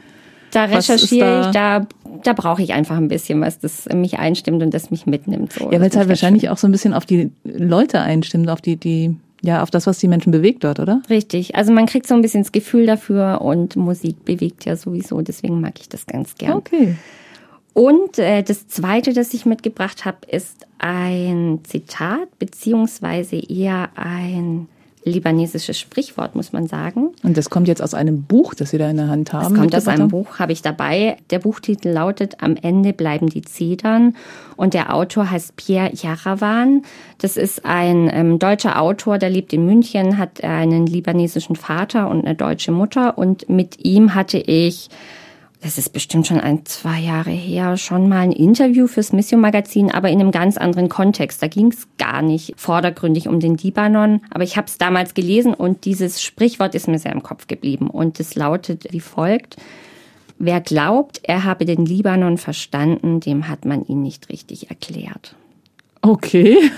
Da 0.52 0.66
recherchiere 0.66 1.42
ich, 1.42 1.48
da 1.52 1.88
da 2.24 2.34
brauche 2.34 2.62
ich 2.62 2.74
einfach 2.74 2.98
ein 2.98 3.08
bisschen 3.08 3.42
was, 3.42 3.60
das 3.60 3.88
mich 3.94 4.20
einstimmt 4.20 4.62
und 4.64 4.74
das 4.74 4.92
mich 4.92 5.06
mitnimmt. 5.06 5.54
So. 5.54 5.72
Ja, 5.72 5.80
weil 5.80 5.90
es 5.90 5.96
halt 5.96 6.10
wahrscheinlich 6.10 6.44
schön. 6.44 6.52
auch 6.52 6.58
so 6.58 6.68
ein 6.68 6.72
bisschen 6.72 6.94
auf 6.94 7.06
die 7.06 7.32
Leute 7.44 8.02
einstimmt, 8.02 8.50
auf 8.50 8.62
die, 8.62 8.78
die, 8.78 9.16
ja, 9.42 9.64
auf 9.64 9.72
das, 9.72 9.88
was 9.88 10.00
die 10.00 10.08
Menschen 10.08 10.32
bewegt 10.32 10.64
dort, 10.64 10.80
oder? 10.80 11.02
Richtig. 11.10 11.56
Also 11.56 11.72
man 11.72 11.86
kriegt 11.86 12.08
so 12.08 12.16
ein 12.16 12.22
bisschen 12.22 12.44
das 12.44 12.52
Gefühl 12.52 12.86
dafür 12.86 13.42
und 13.42 13.76
Musik 13.76 14.26
bewegt 14.26 14.66
ja 14.66 14.76
sowieso, 14.76 15.22
deswegen 15.22 15.62
mag 15.62 15.80
ich 15.80 15.90
das 15.90 16.06
ganz 16.06 16.36
gern. 16.36 16.54
Okay. 16.54 16.96
Und 17.74 18.18
äh, 18.20 18.44
das 18.44 18.68
zweite, 18.68 19.14
das 19.14 19.34
ich 19.34 19.46
mitgebracht 19.46 20.04
habe, 20.04 20.18
ist 20.28 20.66
ein 20.80 21.60
Zitat, 21.64 22.38
beziehungsweise 22.40 23.38
eher 23.38 23.90
ein 23.96 24.68
libanesisches 25.04 25.80
Sprichwort, 25.80 26.36
muss 26.36 26.52
man 26.52 26.68
sagen. 26.68 27.10
Und 27.24 27.38
das 27.38 27.50
kommt 27.50 27.68
jetzt 27.68 27.82
aus 27.82 27.94
einem 27.94 28.24
Buch, 28.24 28.54
das 28.54 28.72
Sie 28.72 28.78
da 28.78 28.90
in 28.90 28.98
der 28.98 29.08
Hand 29.08 29.34
haben. 29.34 29.54
Das 29.54 29.62
kommt 29.62 29.76
aus 29.76 29.88
einem 29.88 30.10
Buch, 30.10 30.40
habe 30.40 30.52
ich 30.52 30.62
dabei. 30.62 31.18
Der 31.30 31.40
Buchtitel 31.40 31.90
lautet 31.90 32.42
Am 32.44 32.56
Ende 32.56 32.94
bleiben 32.94 33.28
die 33.28 33.42
Zedern 33.42 34.16
und 34.56 34.74
der 34.74 34.94
Autor 34.94 35.32
heißt 35.32 35.56
Pierre 35.56 35.92
Jarawan. 35.94 36.84
Das 37.20 37.38
ist 37.38 37.66
ein 37.66 38.10
ähm, 38.14 38.40
deutscher 38.40 38.82
Autor, 38.82 39.18
der 39.18 39.30
lebt 39.30 39.54
in 39.54 39.66
München, 39.66 40.18
hat 40.18 40.44
einen 40.44 40.86
libanesischen 40.86 41.56
Vater 41.56 42.10
und 42.10 42.26
eine 42.26 42.36
deutsche 42.36 42.72
Mutter 42.72 43.18
und 43.18 43.50
mit 43.50 43.86
ihm 43.86 44.16
hatte 44.16 44.38
ich 44.38 44.90
das 45.62 45.78
ist 45.78 45.92
bestimmt 45.92 46.26
schon 46.26 46.40
ein, 46.40 46.66
zwei 46.66 47.00
Jahre 47.00 47.32
her, 47.32 47.76
schon 47.76 48.08
mal 48.08 48.20
ein 48.20 48.32
Interview 48.32 48.88
fürs 48.88 49.12
Mission 49.12 49.42
Magazin, 49.42 49.92
aber 49.92 50.10
in 50.10 50.22
einem 50.22 50.32
ganz 50.32 50.58
anderen 50.58 50.88
Kontext. 50.88 51.44
Da 51.44 51.48
ging 51.48 51.72
es 51.72 51.88
gar 51.98 52.22
nicht 52.22 52.54
vordergründig 52.56 53.28
um 53.28 53.42
den 53.42 53.58
Libanon, 53.58 54.22
aber 54.32 54.44
ich 54.44 54.56
habe 54.56 54.68
es 54.68 54.78
damals 54.78 55.14
gelesen 55.14 55.54
und 55.54 55.84
dieses 55.84 56.22
Sprichwort 56.24 56.76
ist 56.76 56.88
mir 56.88 56.98
sehr 56.98 57.12
im 57.12 57.24
Kopf 57.24 57.48
geblieben 57.48 57.90
und 57.90 58.20
es 58.22 58.36
lautet 58.36 58.88
wie 58.92 59.02
folgt. 59.02 59.58
Wer 60.38 60.62
glaubt, 60.62 61.20
er 61.24 61.44
habe 61.44 61.66
den 61.66 61.86
Libanon 61.86 62.38
verstanden, 62.38 63.20
dem 63.20 63.50
hat 63.50 63.66
man 63.66 63.86
ihn 63.86 64.02
nicht 64.02 64.30
richtig 64.30 64.70
erklärt. 64.70 65.36
Okay. 66.02 66.58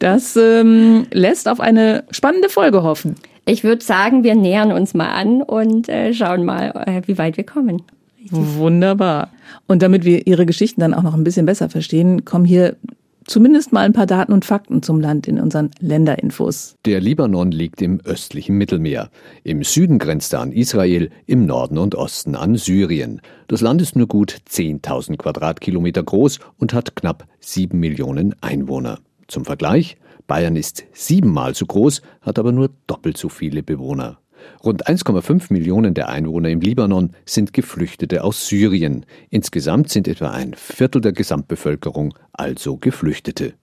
Das 0.00 0.36
ähm, 0.36 1.06
lässt 1.12 1.48
auf 1.48 1.60
eine 1.60 2.04
spannende 2.10 2.48
Folge 2.48 2.82
hoffen. 2.82 3.14
Ich 3.46 3.64
würde 3.64 3.84
sagen, 3.84 4.22
wir 4.22 4.34
nähern 4.34 4.72
uns 4.72 4.94
mal 4.94 5.10
an 5.10 5.42
und 5.42 5.88
äh, 5.88 6.12
schauen 6.14 6.44
mal, 6.44 6.70
äh, 6.86 7.02
wie 7.06 7.18
weit 7.18 7.36
wir 7.36 7.44
kommen. 7.44 7.82
Wunderbar. 8.30 9.30
Und 9.66 9.82
damit 9.82 10.04
wir 10.04 10.26
Ihre 10.26 10.46
Geschichten 10.46 10.80
dann 10.80 10.94
auch 10.94 11.02
noch 11.02 11.14
ein 11.14 11.24
bisschen 11.24 11.46
besser 11.46 11.68
verstehen, 11.68 12.24
kommen 12.24 12.44
hier 12.44 12.76
zumindest 13.24 13.72
mal 13.72 13.84
ein 13.84 13.92
paar 13.92 14.06
Daten 14.06 14.32
und 14.32 14.44
Fakten 14.44 14.82
zum 14.82 15.00
Land 15.00 15.28
in 15.28 15.40
unseren 15.40 15.70
Länderinfos. 15.80 16.76
Der 16.84 17.00
Libanon 17.00 17.52
liegt 17.52 17.80
im 17.80 18.00
östlichen 18.04 18.56
Mittelmeer. 18.56 19.10
Im 19.44 19.62
Süden 19.62 19.98
grenzt 19.98 20.32
er 20.32 20.40
an 20.40 20.52
Israel, 20.52 21.10
im 21.26 21.46
Norden 21.46 21.78
und 21.78 21.94
Osten 21.94 22.34
an 22.34 22.56
Syrien. 22.56 23.20
Das 23.48 23.60
Land 23.60 23.80
ist 23.82 23.96
nur 23.96 24.08
gut 24.08 24.38
10.000 24.50 25.16
Quadratkilometer 25.16 26.02
groß 26.02 26.40
und 26.58 26.74
hat 26.74 26.96
knapp 26.96 27.26
sieben 27.38 27.78
Millionen 27.78 28.34
Einwohner. 28.40 28.98
Zum 29.28 29.44
Vergleich, 29.44 29.96
Bayern 30.30 30.54
ist 30.54 30.84
siebenmal 30.92 31.56
so 31.56 31.66
groß, 31.66 32.02
hat 32.22 32.38
aber 32.38 32.52
nur 32.52 32.70
doppelt 32.86 33.16
so 33.16 33.28
viele 33.28 33.64
Bewohner. 33.64 34.20
Rund 34.62 34.86
1,5 34.86 35.52
Millionen 35.52 35.92
der 35.92 36.08
Einwohner 36.08 36.50
im 36.50 36.60
Libanon 36.60 37.16
sind 37.26 37.52
Geflüchtete 37.52 38.22
aus 38.22 38.46
Syrien. 38.46 39.06
Insgesamt 39.30 39.90
sind 39.90 40.06
etwa 40.06 40.30
ein 40.30 40.54
Viertel 40.54 41.00
der 41.00 41.10
Gesamtbevölkerung 41.10 42.14
also 42.32 42.76
Geflüchtete. 42.76 43.54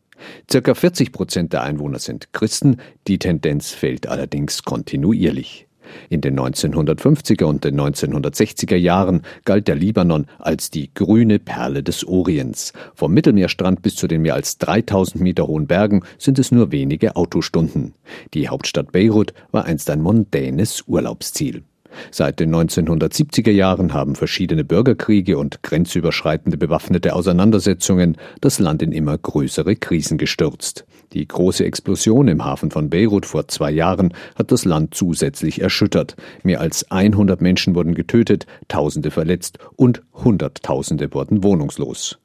Circa 0.51 0.75
40 0.75 1.13
Prozent 1.13 1.53
der 1.53 1.63
Einwohner 1.63 1.99
sind 1.99 2.33
Christen, 2.33 2.81
die 3.07 3.17
Tendenz 3.17 3.71
fällt 3.71 4.05
allerdings 4.05 4.63
kontinuierlich. 4.63 5.66
In 6.09 6.21
den 6.21 6.39
1950er 6.39 7.45
und 7.45 7.63
den 7.63 7.79
1960er 7.79 8.75
Jahren 8.75 9.21
galt 9.45 9.67
der 9.67 9.75
Libanon 9.75 10.25
als 10.39 10.69
die 10.69 10.93
grüne 10.93 11.39
Perle 11.39 11.83
des 11.83 12.05
Orients. 12.05 12.73
Vom 12.95 13.13
Mittelmeerstrand 13.13 13.81
bis 13.81 13.95
zu 13.95 14.07
den 14.07 14.21
mehr 14.21 14.35
als 14.35 14.57
3000 14.57 15.21
Meter 15.21 15.47
hohen 15.47 15.67
Bergen 15.67 16.03
sind 16.17 16.39
es 16.39 16.51
nur 16.51 16.71
wenige 16.71 17.15
Autostunden. 17.15 17.93
Die 18.33 18.49
Hauptstadt 18.49 18.91
Beirut 18.91 19.33
war 19.51 19.65
einst 19.65 19.89
ein 19.89 20.01
mondänes 20.01 20.83
Urlaubsziel. 20.87 21.63
Seit 22.11 22.39
den 22.39 22.53
1970er 22.53 23.51
Jahren 23.51 23.93
haben 23.93 24.15
verschiedene 24.15 24.63
Bürgerkriege 24.63 25.37
und 25.37 25.63
grenzüberschreitende 25.63 26.57
bewaffnete 26.57 27.13
Auseinandersetzungen 27.13 28.17
das 28.41 28.59
Land 28.59 28.81
in 28.81 28.91
immer 28.91 29.17
größere 29.17 29.75
Krisen 29.75 30.17
gestürzt. 30.17 30.85
Die 31.13 31.27
große 31.27 31.65
Explosion 31.65 32.27
im 32.27 32.43
Hafen 32.43 32.71
von 32.71 32.89
Beirut 32.89 33.25
vor 33.25 33.47
zwei 33.47 33.71
Jahren 33.71 34.13
hat 34.35 34.51
das 34.51 34.65
Land 34.65 34.93
zusätzlich 34.93 35.61
erschüttert. 35.61 36.15
Mehr 36.43 36.61
als 36.61 36.91
100 36.91 37.41
Menschen 37.41 37.75
wurden 37.75 37.95
getötet, 37.95 38.45
Tausende 38.67 39.11
verletzt 39.11 39.59
und 39.75 40.01
Hunderttausende 40.13 41.13
wurden 41.13 41.43
wohnungslos. 41.43 42.19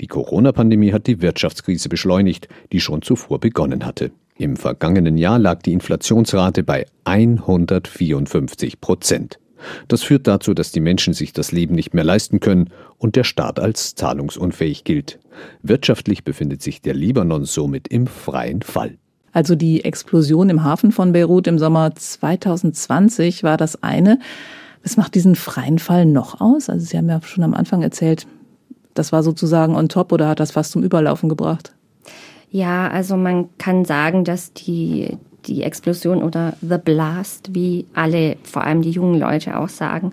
Die 0.00 0.06
Corona-Pandemie 0.06 0.92
hat 0.92 1.06
die 1.06 1.22
Wirtschaftskrise 1.22 1.88
beschleunigt, 1.88 2.48
die 2.72 2.80
schon 2.80 3.02
zuvor 3.02 3.40
begonnen 3.40 3.86
hatte. 3.86 4.10
Im 4.38 4.56
vergangenen 4.56 5.16
Jahr 5.16 5.38
lag 5.38 5.62
die 5.62 5.72
Inflationsrate 5.72 6.62
bei 6.62 6.86
154 7.04 8.80
Prozent. 8.80 9.38
Das 9.88 10.02
führt 10.02 10.26
dazu, 10.26 10.52
dass 10.52 10.72
die 10.72 10.80
Menschen 10.80 11.14
sich 11.14 11.32
das 11.32 11.52
Leben 11.52 11.74
nicht 11.74 11.94
mehr 11.94 12.04
leisten 12.04 12.40
können 12.40 12.70
und 12.98 13.16
der 13.16 13.24
Staat 13.24 13.58
als 13.58 13.94
zahlungsunfähig 13.94 14.84
gilt. 14.84 15.18
Wirtschaftlich 15.62 16.24
befindet 16.24 16.62
sich 16.62 16.82
der 16.82 16.94
Libanon 16.94 17.44
somit 17.44 17.88
im 17.88 18.06
freien 18.06 18.60
Fall. 18.62 18.98
Also 19.32 19.54
die 19.54 19.84
Explosion 19.84 20.50
im 20.50 20.64
Hafen 20.64 20.92
von 20.92 21.12
Beirut 21.12 21.46
im 21.46 21.58
Sommer 21.58 21.94
2020 21.94 23.42
war 23.42 23.56
das 23.56 23.82
eine. 23.82 24.18
Was 24.82 24.96
macht 24.96 25.14
diesen 25.14 25.34
freien 25.34 25.78
Fall 25.78 26.06
noch 26.06 26.40
aus? 26.40 26.70
Also 26.70 26.84
Sie 26.86 26.96
haben 26.96 27.08
ja 27.08 27.20
schon 27.22 27.44
am 27.44 27.54
Anfang 27.54 27.82
erzählt, 27.82 28.26
das 28.94 29.12
war 29.12 29.22
sozusagen 29.22 29.76
on 29.76 29.88
top 29.88 30.12
oder 30.12 30.28
hat 30.28 30.40
das 30.40 30.52
fast 30.52 30.72
zum 30.72 30.82
Überlaufen 30.82 31.28
gebracht? 31.28 31.75
Ja, 32.56 32.88
also 32.88 33.18
man 33.18 33.50
kann 33.58 33.84
sagen, 33.84 34.24
dass 34.24 34.54
die, 34.54 35.18
die 35.44 35.62
Explosion 35.62 36.22
oder 36.22 36.56
The 36.62 36.78
Blast, 36.82 37.54
wie 37.54 37.84
alle, 37.92 38.38
vor 38.44 38.64
allem 38.64 38.80
die 38.80 38.92
jungen 38.92 39.20
Leute 39.20 39.58
auch 39.58 39.68
sagen, 39.68 40.12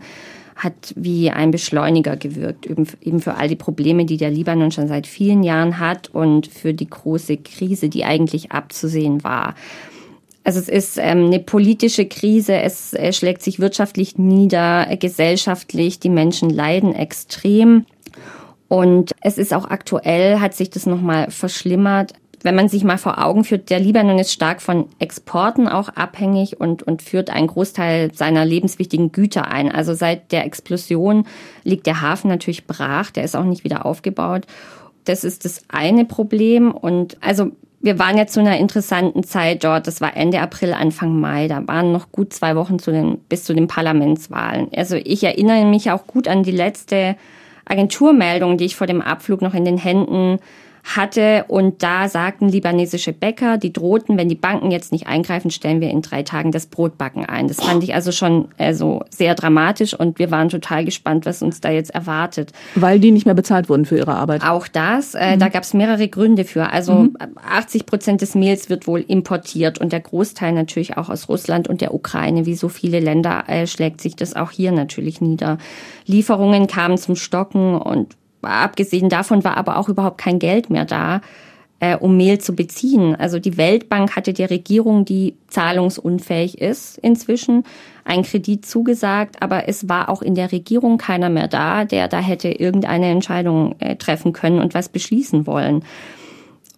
hat 0.58 0.94
wie 0.98 1.32
ein 1.32 1.52
Beschleuniger 1.52 2.18
gewirkt, 2.18 2.66
eben 2.66 3.22
für 3.22 3.36
all 3.36 3.48
die 3.48 3.56
Probleme, 3.56 4.04
die 4.04 4.18
der 4.18 4.30
Libanon 4.30 4.72
schon 4.72 4.90
seit 4.90 5.08
vielen 5.08 5.44
Jahren 5.44 5.80
hat 5.80 6.10
und 6.10 6.48
für 6.48 6.74
die 6.74 6.90
große 6.90 7.38
Krise, 7.38 7.88
die 7.88 8.04
eigentlich 8.04 8.52
abzusehen 8.52 9.24
war. 9.24 9.56
Also 10.44 10.60
es 10.60 10.68
ist 10.68 10.98
ähm, 10.98 11.28
eine 11.28 11.40
politische 11.40 12.08
Krise, 12.08 12.56
es 12.56 12.92
äh, 12.92 13.14
schlägt 13.14 13.42
sich 13.42 13.62
wirtschaftlich 13.62 14.18
nieder, 14.18 14.92
äh, 14.92 14.98
gesellschaftlich, 14.98 16.02
die 16.02 16.10
Menschen 16.10 16.50
leiden 16.50 16.94
extrem. 16.94 17.86
Und 18.68 19.12
es 19.22 19.38
ist 19.38 19.54
auch 19.54 19.70
aktuell, 19.70 20.42
hat 20.42 20.56
sich 20.56 20.70
das 20.72 20.86
nochmal 20.86 21.32
verschlimmert 21.32 22.16
wenn 22.44 22.56
man 22.56 22.68
sich 22.68 22.84
mal 22.84 22.98
vor 22.98 23.24
Augen 23.24 23.46
führt, 23.46 23.70
der 23.70 23.80
Libanon 23.80 24.20
ist 24.20 24.34
stark 24.34 24.62
von 24.62 24.88
Exporten 25.00 25.68
auch 25.68 25.90
abhängig 25.90 26.60
und, 26.60 26.84
und 26.84 27.02
führt 27.02 27.30
einen 27.30 27.48
Großteil 27.48 28.14
seiner 28.14 28.46
lebenswichtigen 28.46 29.12
Güter 29.14 29.48
ein. 29.48 29.72
Also 29.72 29.94
seit 29.94 30.32
der 30.34 30.46
Explosion 30.46 31.26
liegt 31.64 31.88
der 31.88 32.02
Hafen 32.02 32.28
natürlich 32.28 32.68
brach, 32.68 33.12
der 33.12 33.24
ist 33.24 33.36
auch 33.36 33.46
nicht 33.46 33.64
wieder 33.64 33.86
aufgebaut. 33.86 34.46
Das 35.06 35.24
ist 35.24 35.46
das 35.46 35.64
eine 35.70 36.04
Problem. 36.04 36.72
Und 36.72 37.18
also 37.22 37.52
wir 37.80 37.98
waren 37.98 38.18
ja 38.18 38.28
zu 38.28 38.42
einer 38.42 38.58
interessanten 38.58 39.24
Zeit 39.24 39.64
dort. 39.64 39.88
Das 39.88 40.02
war 40.02 40.16
Ende 40.16 40.42
April, 40.42 40.74
Anfang 40.74 41.20
Mai. 41.20 41.48
Da 41.48 41.66
waren 41.68 41.94
noch 41.94 42.12
gut 42.12 42.34
zwei 42.34 42.58
Wochen 42.58 42.78
zu 42.78 42.92
den, 42.92 43.20
bis 43.30 43.46
zu 43.46 43.54
den 43.54 43.68
Parlamentswahlen. 43.68 44.70
Also 44.76 44.98
ich 44.98 45.24
erinnere 45.24 45.66
mich 45.66 45.92
auch 45.92 46.08
gut 46.08 46.28
an 46.28 46.44
die 46.44 46.52
letzte 46.52 47.16
Agenturmeldung, 47.66 48.58
die 48.58 48.66
ich 48.66 48.76
vor 48.76 48.88
dem 48.88 49.02
Abflug 49.02 49.42
noch 49.42 49.54
in 49.54 49.64
den 49.64 49.78
Händen 49.78 50.40
hatte. 50.84 51.46
Und 51.48 51.82
da 51.82 52.10
sagten 52.10 52.50
libanesische 52.50 53.14
Bäcker, 53.14 53.58
die 53.58 53.72
drohten, 53.72 54.18
wenn 54.18 54.30
die 54.30 54.36
Banken 54.36 54.70
jetzt 54.70 54.92
nicht 54.92 55.08
eingreifen, 55.08 55.50
stellen 55.50 55.82
wir 55.82 55.90
in 55.90 56.02
drei 56.02 56.24
Tagen 56.24 56.52
das 56.52 56.66
Brotbacken 56.66 57.26
ein. 57.26 57.48
Das 57.48 57.58
fand 57.58 57.84
ich 57.84 57.96
also 57.96 58.12
schon 58.12 58.50
also 58.58 59.04
sehr 59.10 59.34
dramatisch 59.34 59.94
und 59.94 60.20
wir 60.20 60.30
waren 60.30 60.50
total 60.50 60.84
gespannt, 60.84 61.26
was 61.26 61.42
uns 61.42 61.62
da 61.62 61.72
jetzt 61.72 61.92
erwartet. 61.92 62.52
Weil 62.76 63.00
die 63.00 63.12
nicht 63.12 63.26
mehr 63.26 63.36
bezahlt 63.36 63.70
wurden 63.70 63.86
für 63.86 63.98
ihre 63.98 64.14
Arbeit. 64.14 64.44
Auch 64.44 64.68
das, 64.68 65.16
äh, 65.16 65.36
mhm. 65.36 65.40
da 65.40 65.50
gab 65.50 65.64
es 65.64 65.74
mehrere 65.74 66.08
Gründe 66.08 66.44
für. 66.44 66.72
Also 66.72 66.94
mhm. 66.94 67.18
80 67.50 67.86
Prozent 67.86 68.22
des 68.22 68.36
Mehls 68.36 68.70
wird 68.70 68.86
wohl 68.86 69.00
importiert 69.00 69.80
und 69.80 69.94
der 69.94 70.02
Großteil 70.02 70.52
natürlich 70.52 70.98
auch 70.98 71.10
aus 71.10 71.30
Russland 71.30 71.68
und 71.68 71.82
der 71.82 71.94
Ukraine. 71.94 72.46
Wie 72.46 72.56
so 72.56 72.68
viele 72.68 73.00
Länder 73.00 73.46
äh, 73.48 73.68
schlägt 73.68 74.02
sich 74.02 74.16
das 74.16 74.36
auch 74.36 74.52
hier 74.52 74.72
natürlich 74.72 75.22
nieder. 75.22 75.58
Lieferungen 76.06 76.68
kamen 76.68 76.98
zum 76.98 77.16
Stocken 77.16 77.76
und 77.76 78.16
abgesehen 78.44 79.10
davon 79.10 79.44
war 79.44 79.58
aber 79.58 79.78
auch 79.78 79.90
überhaupt 79.90 80.18
kein 80.18 80.40
Geld 80.40 80.70
mehr 80.70 80.86
da, 80.86 81.22
äh, 81.80 81.98
um 81.98 82.16
Mehl 82.16 82.40
zu 82.40 82.56
beziehen. 82.56 83.16
Also 83.16 83.40
die 83.40 83.58
Weltbank 83.58 84.16
hatte 84.16 84.32
der 84.32 84.50
Regierung, 84.50 85.04
die 85.04 85.36
zahlungsunfähig 85.48 86.62
ist, 86.62 86.98
inzwischen 87.00 87.66
einen 88.06 88.24
Kredit 88.24 88.66
zugesagt, 88.66 89.42
aber 89.42 89.68
es 89.68 89.90
war 89.90 90.08
auch 90.08 90.22
in 90.22 90.36
der 90.36 90.52
Regierung 90.52 90.98
keiner 90.98 91.30
mehr 91.30 91.48
da, 91.48 91.84
der 91.84 92.08
da 92.08 92.20
hätte 92.20 92.50
irgendeine 92.50 93.08
Entscheidung 93.08 93.76
äh, 93.80 93.98
treffen 93.98 94.32
können 94.32 94.60
und 94.60 94.74
was 94.74 94.88
beschließen 94.90 95.46
wollen. 95.46 95.84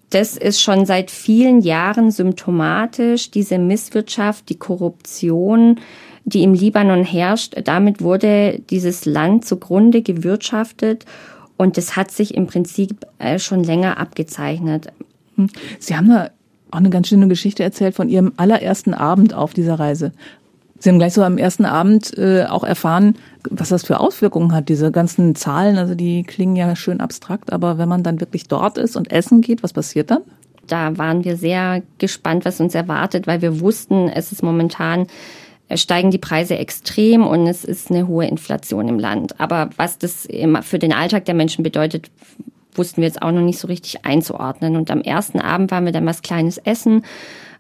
Das 0.10 0.38
ist 0.38 0.62
schon 0.62 0.86
seit 0.86 1.12
vielen 1.12 1.62
Jahren 1.62 2.10
symptomatisch, 2.10 3.32
diese 3.32 3.58
Misswirtschaft, 3.58 4.50
die 4.50 4.58
Korruption, 4.58 5.80
die 6.24 6.42
im 6.42 6.54
Libanon 6.54 7.04
herrscht. 7.04 7.56
Damit 7.64 8.02
wurde 8.02 8.60
dieses 8.70 9.06
Land 9.06 9.46
zugrunde 9.46 10.02
gewirtschaftet 10.02 11.06
und 11.58 11.78
das 11.78 11.96
hat 11.96 12.12
sich 12.12 12.34
im 12.34 12.48
Prinzip 12.48 13.06
äh, 13.20 13.40
schon 13.40 13.64
länger 13.64 13.98
abgezeichnet. 13.98 14.88
Hm. 15.36 15.50
Sie 15.80 15.96
haben 15.96 16.10
da 16.10 16.30
auch 16.72 16.80
eine 16.80 16.90
ganz 16.90 17.08
schöne 17.08 17.28
Geschichte 17.28 17.64
erzählt 17.64 17.96
von 17.96 18.10
Ihrem 18.10 18.34
allerersten 18.38 18.94
Abend 18.94 19.34
auf 19.34 19.54
dieser 19.54 19.80
Reise. 19.80 20.12
Sie 20.80 20.90
haben 20.90 21.00
gleich 21.00 21.14
so 21.14 21.24
am 21.24 21.38
ersten 21.38 21.66
Abend 21.66 22.18
äh, 22.18 22.46
auch 22.46 22.64
erfahren, 22.64 23.16
was 23.50 23.70
das 23.70 23.86
für 23.86 24.00
Auswirkungen 24.00 24.54
hat, 24.54 24.68
diese 24.70 24.92
ganzen 24.92 25.34
Zahlen. 25.34 25.78
Also 25.78 25.96
die 25.96 26.24
klingen 26.24 26.56
ja 26.56 26.76
schön 26.76 27.00
abstrakt, 27.00 27.54
aber 27.54 27.78
wenn 27.78 27.88
man 27.88 28.04
dann 28.04 28.20
wirklich 28.20 28.48
dort 28.48 28.78
ist 28.78 28.98
und 28.98 29.12
essen 29.12 29.42
geht, 29.42 29.64
was 29.64 29.74
passiert 29.74 30.12
dann? 30.12 30.22
Da 30.68 30.98
waren 30.98 31.24
wir 31.24 31.38
sehr 31.38 31.82
gespannt, 31.98 32.44
was 32.44 32.60
uns 32.60 32.76
erwartet, 32.76 33.28
weil 33.28 33.42
wir 33.42 33.62
wussten, 33.62 34.10
es 34.10 34.32
ist 34.32 34.44
momentan 34.44 35.08
steigen 35.74 36.12
die 36.12 36.18
Preise 36.18 36.58
extrem 36.58 37.26
und 37.26 37.48
es 37.48 37.64
ist 37.64 37.90
eine 37.90 38.08
hohe 38.08 38.28
Inflation 38.28 38.88
im 38.88 39.00
Land. 39.00 39.40
Aber 39.40 39.70
was 39.78 39.98
das 39.98 40.28
für 40.62 40.80
den 40.80 40.94
Alltag 40.94 41.26
der 41.26 41.34
Menschen 41.34 41.64
bedeutet, 41.64 42.12
wussten 42.78 43.02
wir 43.02 43.08
jetzt 43.08 43.22
auch 43.22 43.32
noch 43.32 43.42
nicht 43.42 43.60
so 43.60 43.68
richtig 43.68 44.06
einzuordnen. 44.06 44.76
Und 44.76 44.92
am 44.92 45.02
ersten 45.02 45.40
Abend 45.40 45.72
waren 45.72 45.86
wir 45.86 45.92
dann 45.92 46.06
was 46.06 46.22
Kleines 46.22 46.58
essen, 46.58 47.04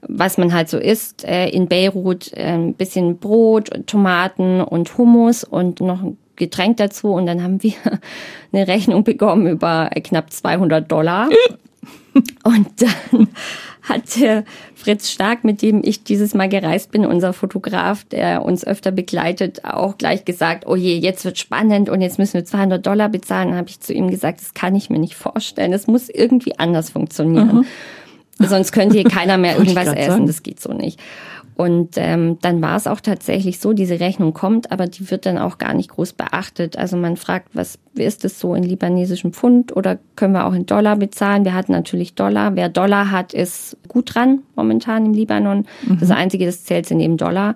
was 0.01 0.37
man 0.37 0.53
halt 0.53 0.69
so 0.69 0.77
isst. 0.77 1.23
Äh, 1.25 1.49
in 1.49 1.67
Beirut 1.67 2.31
äh, 2.33 2.53
ein 2.53 2.73
bisschen 2.73 3.17
Brot, 3.17 3.69
Tomaten 3.87 4.61
und 4.61 4.97
Hummus 4.97 5.43
und 5.43 5.79
noch 5.81 6.01
ein 6.01 6.17
Getränk 6.35 6.77
dazu. 6.77 7.13
Und 7.13 7.25
dann 7.25 7.41
haben 7.41 7.63
wir 7.63 7.73
eine 8.51 8.67
Rechnung 8.67 9.03
bekommen 9.03 9.47
über 9.47 9.89
knapp 10.03 10.31
200 10.31 10.91
Dollar. 10.91 11.29
Und 12.43 12.81
dann 12.81 13.27
hat 13.81 14.19
der 14.19 14.43
Fritz 14.85 15.09
Stark, 15.09 15.43
mit 15.43 15.63
dem 15.63 15.81
ich 15.83 16.03
dieses 16.03 16.35
Mal 16.35 16.47
gereist 16.47 16.91
bin, 16.91 17.07
unser 17.07 17.33
Fotograf, 17.33 18.03
der 18.03 18.45
uns 18.45 18.63
öfter 18.63 18.91
begleitet, 18.91 19.65
auch 19.65 19.97
gleich 19.97 20.25
gesagt, 20.25 20.67
oh 20.67 20.75
je, 20.75 20.95
jetzt 20.99 21.25
wird 21.25 21.39
spannend 21.39 21.89
und 21.89 22.01
jetzt 22.01 22.19
müssen 22.19 22.35
wir 22.35 22.45
200 22.45 22.85
Dollar 22.85 23.09
bezahlen. 23.09 23.49
Dann 23.49 23.57
habe 23.57 23.69
ich 23.69 23.79
zu 23.79 23.93
ihm 23.93 24.11
gesagt, 24.11 24.41
das 24.41 24.53
kann 24.53 24.75
ich 24.75 24.91
mir 24.91 24.99
nicht 24.99 25.15
vorstellen. 25.15 25.71
Das 25.71 25.87
muss 25.87 26.07
irgendwie 26.07 26.59
anders 26.59 26.91
funktionieren. 26.91 27.65
Mhm. 28.37 28.45
Sonst 28.47 28.73
könnte 28.73 28.95
hier 28.95 29.09
keiner 29.09 29.39
mehr 29.39 29.57
irgendwas 29.57 29.87
essen. 29.87 30.11
Sagen. 30.11 30.27
Das 30.27 30.43
geht 30.43 30.59
so 30.59 30.71
nicht. 30.71 30.99
Und 31.55 31.91
ähm, 31.95 32.37
dann 32.41 32.61
war 32.61 32.75
es 32.75 32.85
auch 32.85 32.99
tatsächlich 32.99 33.59
so, 33.59 33.71
diese 33.71 34.01
Rechnung 34.01 34.33
kommt, 34.33 34.73
aber 34.73 34.87
die 34.87 35.09
wird 35.09 35.25
dann 35.25 35.37
auch 35.37 35.57
gar 35.57 35.73
nicht 35.73 35.89
groß 35.89 36.11
beachtet. 36.13 36.77
Also 36.77 36.97
man 36.97 37.15
fragt, 37.15 37.55
was 37.55 37.79
ist 37.95 38.25
es 38.25 38.41
so 38.41 38.55
in 38.55 38.63
libanesischem 38.63 39.31
Pfund 39.31 39.73
oder 39.73 39.97
können 40.17 40.33
wir 40.33 40.47
auch 40.47 40.53
in 40.53 40.65
Dollar 40.65 40.97
bezahlen? 40.97 41.45
Wir 41.45 41.53
hatten 41.53 41.71
natürlich 41.71 42.13
Dollar. 42.13 42.57
Wer 42.57 42.67
Dollar 42.67 43.09
hat, 43.09 43.33
ist 43.33 43.77
gut 43.87 44.15
dran 44.15 44.39
momentan 44.55 45.05
im 45.05 45.13
Libanon. 45.13 45.65
Mhm. 45.87 45.99
Das 46.01 46.11
Einzige, 46.11 46.45
das 46.45 46.65
zählt, 46.65 46.87
sind 46.87 46.99
eben 46.99 47.15
Dollar. 47.15 47.55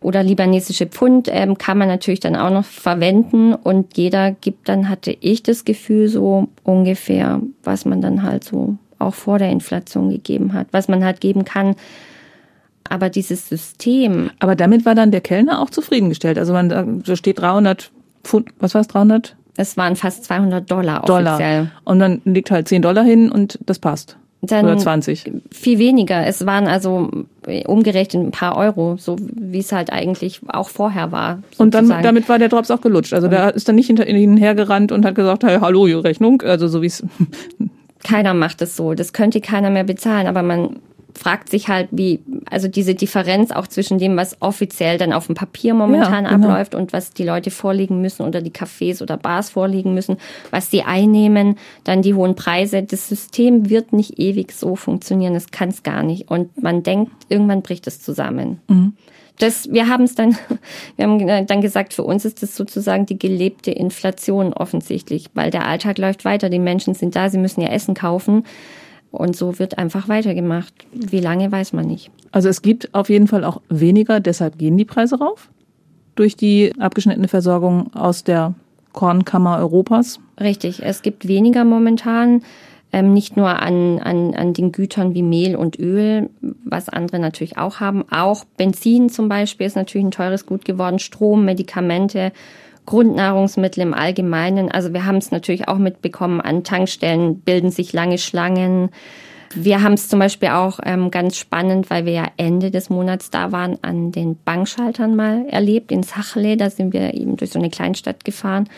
Oder 0.00 0.24
libanesische 0.24 0.86
Pfund 0.86 1.28
ähm, 1.30 1.56
kann 1.56 1.78
man 1.78 1.86
natürlich 1.86 2.20
dann 2.20 2.34
auch 2.34 2.50
noch 2.50 2.64
verwenden 2.64 3.54
und 3.54 3.96
jeder 3.96 4.32
gibt 4.32 4.68
dann, 4.68 4.88
hatte 4.88 5.14
ich 5.20 5.42
das 5.42 5.64
Gefühl, 5.64 6.08
so 6.08 6.48
ungefähr, 6.64 7.40
was 7.62 7.84
man 7.84 8.00
dann 8.00 8.22
halt 8.22 8.42
so 8.42 8.76
auch 8.98 9.14
vor 9.14 9.38
der 9.38 9.50
Inflation 9.50 10.10
gegeben 10.10 10.52
hat, 10.54 10.68
was 10.72 10.88
man 10.88 11.04
halt 11.04 11.20
geben 11.20 11.44
kann, 11.44 11.76
aber 12.90 13.08
dieses 13.08 13.48
System. 13.48 14.30
Aber 14.40 14.56
damit 14.56 14.84
war 14.84 14.94
dann 14.94 15.10
der 15.10 15.20
Kellner 15.22 15.62
auch 15.62 15.70
zufriedengestellt. 15.70 16.38
Also 16.38 16.52
man, 16.52 17.02
so 17.04 17.16
steht 17.16 17.38
300 17.38 17.90
Pfund, 18.24 18.48
was 18.58 18.74
war 18.74 18.82
es, 18.82 18.88
300? 18.88 19.36
Es 19.56 19.76
waren 19.76 19.96
fast 19.96 20.24
200 20.24 20.70
Dollar 20.70 21.04
offiziell. 21.04 21.24
Dollar. 21.24 21.70
Und 21.84 21.98
dann 22.00 22.20
liegt 22.24 22.50
halt 22.50 22.68
10 22.68 22.82
Dollar 22.82 23.04
hin 23.04 23.30
und 23.30 23.58
das 23.64 23.78
passt. 23.78 24.16
Dann 24.42 24.64
Oder 24.64 24.78
20? 24.78 25.30
Viel 25.50 25.78
weniger. 25.78 26.26
Es 26.26 26.46
waren 26.46 26.66
also 26.66 27.10
umgerechnet 27.66 28.26
ein 28.26 28.30
paar 28.30 28.56
Euro, 28.56 28.96
so 28.98 29.16
wie 29.20 29.58
es 29.58 29.70
halt 29.70 29.92
eigentlich 29.92 30.40
auch 30.48 30.70
vorher 30.70 31.12
war. 31.12 31.42
Sozusagen. 31.50 31.62
Und 31.62 31.74
dann, 31.74 32.02
damit 32.02 32.28
war 32.28 32.38
der 32.38 32.48
Drops 32.48 32.70
auch 32.70 32.80
gelutscht. 32.80 33.12
Also 33.12 33.28
der 33.28 33.54
ist 33.54 33.68
dann 33.68 33.74
nicht 33.74 33.88
hinter 33.88 34.06
ihnen 34.06 34.38
hergerannt 34.38 34.92
und 34.92 35.04
hat 35.04 35.14
gesagt, 35.14 35.44
hey, 35.44 35.58
hallo, 35.60 35.84
Rechnung. 36.00 36.40
Also 36.42 36.68
so 36.68 36.80
wie 36.80 36.86
es. 36.86 37.04
Keiner 38.02 38.32
macht 38.32 38.62
es 38.62 38.76
so. 38.76 38.94
Das 38.94 39.12
könnte 39.12 39.42
keiner 39.42 39.68
mehr 39.68 39.84
bezahlen, 39.84 40.26
aber 40.26 40.42
man 40.42 40.76
fragt 41.18 41.48
sich 41.48 41.68
halt, 41.68 41.88
wie, 41.90 42.20
also 42.50 42.68
diese 42.68 42.94
Differenz 42.94 43.50
auch 43.50 43.66
zwischen 43.66 43.98
dem, 43.98 44.16
was 44.16 44.36
offiziell 44.40 44.98
dann 44.98 45.12
auf 45.12 45.26
dem 45.26 45.34
Papier 45.34 45.74
momentan 45.74 46.24
ja, 46.24 46.30
genau. 46.30 46.48
abläuft 46.48 46.74
und 46.74 46.92
was 46.92 47.12
die 47.12 47.24
Leute 47.24 47.50
vorlegen 47.50 48.00
müssen 48.00 48.26
oder 48.26 48.40
die 48.40 48.50
Cafés 48.50 49.02
oder 49.02 49.16
Bars 49.16 49.50
vorlegen 49.50 49.94
müssen, 49.94 50.16
was 50.50 50.70
sie 50.70 50.82
einnehmen, 50.82 51.56
dann 51.84 52.02
die 52.02 52.14
hohen 52.14 52.34
Preise. 52.34 52.82
Das 52.82 53.08
System 53.08 53.70
wird 53.70 53.92
nicht 53.92 54.18
ewig 54.18 54.52
so 54.52 54.76
funktionieren, 54.76 55.34
das 55.34 55.50
kann 55.50 55.70
es 55.70 55.82
gar 55.82 56.02
nicht. 56.02 56.30
Und 56.30 56.62
man 56.62 56.82
denkt, 56.82 57.12
irgendwann 57.28 57.62
bricht 57.62 57.86
es 57.86 58.00
zusammen. 58.02 58.60
Mhm. 58.68 58.94
Das, 59.40 59.72
wir 59.72 59.88
haben 59.88 60.04
es 60.04 60.14
dann, 60.14 60.36
wir 60.96 61.06
haben 61.06 61.46
dann 61.46 61.60
gesagt, 61.60 61.94
für 61.94 62.04
uns 62.04 62.24
ist 62.24 62.42
das 62.42 62.56
sozusagen 62.56 63.06
die 63.06 63.18
gelebte 63.18 63.70
Inflation 63.70 64.52
offensichtlich, 64.52 65.26
weil 65.34 65.50
der 65.50 65.66
Alltag 65.66 65.98
läuft 65.98 66.24
weiter, 66.24 66.50
die 66.50 66.58
Menschen 66.58 66.94
sind 66.94 67.16
da, 67.16 67.30
sie 67.30 67.38
müssen 67.38 67.62
ja 67.62 67.68
Essen 67.68 67.94
kaufen. 67.94 68.44
Und 69.10 69.36
so 69.36 69.58
wird 69.58 69.78
einfach 69.78 70.08
weitergemacht. 70.08 70.72
Wie 70.92 71.20
lange, 71.20 71.50
weiß 71.50 71.72
man 71.72 71.86
nicht. 71.86 72.10
Also 72.32 72.48
es 72.48 72.62
gibt 72.62 72.94
auf 72.94 73.08
jeden 73.08 73.26
Fall 73.26 73.44
auch 73.44 73.60
weniger, 73.68 74.20
deshalb 74.20 74.58
gehen 74.58 74.76
die 74.76 74.84
Preise 74.84 75.18
rauf? 75.18 75.48
Durch 76.14 76.36
die 76.36 76.72
abgeschnittene 76.78 77.28
Versorgung 77.28 77.92
aus 77.94 78.24
der 78.24 78.54
Kornkammer 78.92 79.58
Europas? 79.58 80.20
Richtig, 80.38 80.82
es 80.82 81.02
gibt 81.02 81.26
weniger 81.26 81.64
momentan. 81.64 82.42
Ähm, 82.92 83.12
nicht 83.12 83.36
nur 83.36 83.62
an, 83.62 84.00
an, 84.00 84.34
an 84.34 84.52
den 84.52 84.72
Gütern 84.72 85.14
wie 85.14 85.22
Mehl 85.22 85.54
und 85.54 85.78
Öl, 85.78 86.28
was 86.64 86.88
andere 86.88 87.20
natürlich 87.20 87.56
auch 87.56 87.78
haben. 87.78 88.04
Auch 88.10 88.44
Benzin 88.56 89.08
zum 89.08 89.28
Beispiel 89.28 89.66
ist 89.66 89.76
natürlich 89.76 90.06
ein 90.06 90.10
teures 90.10 90.44
Gut 90.44 90.64
geworden. 90.64 90.98
Strom, 90.98 91.44
Medikamente, 91.44 92.32
Grundnahrungsmittel 92.90 93.84
im 93.84 93.94
Allgemeinen. 93.94 94.68
Also 94.68 94.92
wir 94.92 95.06
haben 95.06 95.18
es 95.18 95.30
natürlich 95.30 95.68
auch 95.68 95.78
mitbekommen, 95.78 96.40
an 96.40 96.64
Tankstellen 96.64 97.40
bilden 97.40 97.70
sich 97.70 97.92
lange 97.92 98.18
Schlangen. 98.18 98.90
Wir 99.54 99.82
haben 99.82 99.92
es 99.92 100.08
zum 100.08 100.18
Beispiel 100.18 100.48
auch 100.48 100.80
ähm, 100.84 101.12
ganz 101.12 101.36
spannend, 101.36 101.88
weil 101.88 102.04
wir 102.04 102.12
ja 102.12 102.26
Ende 102.36 102.72
des 102.72 102.90
Monats 102.90 103.30
da 103.30 103.52
waren, 103.52 103.78
an 103.82 104.10
den 104.10 104.36
Bankschaltern 104.44 105.14
mal 105.14 105.46
erlebt. 105.48 105.92
In 105.92 106.02
Sachle, 106.02 106.56
da 106.56 106.68
sind 106.68 106.92
wir 106.92 107.14
eben 107.14 107.36
durch 107.36 107.52
so 107.52 107.60
eine 107.60 107.70
Kleinstadt 107.70 108.24
gefahren 108.24 108.68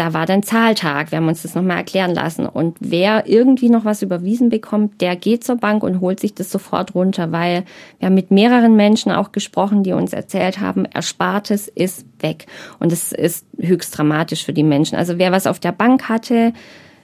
da 0.00 0.14
war 0.14 0.24
dann 0.24 0.42
Zahltag. 0.42 1.10
Wir 1.10 1.18
haben 1.18 1.28
uns 1.28 1.42
das 1.42 1.54
nochmal 1.54 1.76
erklären 1.76 2.14
lassen. 2.14 2.46
Und 2.46 2.78
wer 2.80 3.28
irgendwie 3.28 3.68
noch 3.68 3.84
was 3.84 4.00
überwiesen 4.00 4.48
bekommt, 4.48 5.02
der 5.02 5.14
geht 5.14 5.44
zur 5.44 5.56
Bank 5.56 5.82
und 5.82 6.00
holt 6.00 6.20
sich 6.20 6.32
das 6.32 6.50
sofort 6.50 6.94
runter, 6.94 7.32
weil 7.32 7.64
wir 7.98 8.06
haben 8.06 8.14
mit 8.14 8.30
mehreren 8.30 8.76
Menschen 8.76 9.12
auch 9.12 9.30
gesprochen, 9.30 9.82
die 9.82 9.92
uns 9.92 10.14
erzählt 10.14 10.58
haben, 10.58 10.86
Erspartes 10.86 11.68
ist 11.68 12.06
weg. 12.20 12.46
Und 12.78 12.92
es 12.92 13.12
ist 13.12 13.44
höchst 13.58 13.96
dramatisch 13.98 14.42
für 14.42 14.54
die 14.54 14.62
Menschen. 14.62 14.96
Also 14.96 15.18
wer 15.18 15.32
was 15.32 15.46
auf 15.46 15.60
der 15.60 15.72
Bank 15.72 16.08
hatte, 16.08 16.54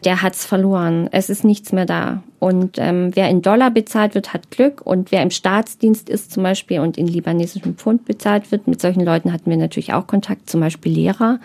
der 0.07 0.23
hat's 0.23 0.47
verloren. 0.47 1.11
Es 1.13 1.29
ist 1.29 1.45
nichts 1.45 1.73
mehr 1.73 1.85
da. 1.85 2.23
Und 2.39 2.79
ähm, 2.79 3.11
wer 3.15 3.29
in 3.29 3.43
Dollar 3.43 3.71
bezahlt 3.71 4.15
wird, 4.15 4.33
hat 4.33 4.51
Glück. 4.51 4.81
Und 4.81 5.13
wer 5.13 5.23
im 5.23 5.31
Staatsdienst 5.31 6.09
ist 6.09 6.33
zum 6.33 6.45
Beispiel 6.45 6.81
und 6.81 6.97
in 6.97 7.09
libanesischem 7.09 7.77
Pfund 7.77 8.07
bezahlt 8.07 8.51
wird, 8.51 8.67
mit 8.69 8.81
solchen 8.81 9.05
Leuten 9.05 9.35
hatten 9.35 9.51
wir 9.51 9.59
natürlich 9.59 9.93
auch 9.93 10.07
Kontakt, 10.07 10.49
zum 10.49 10.61
Beispiel 10.63 10.93
Lehrer 10.93 11.41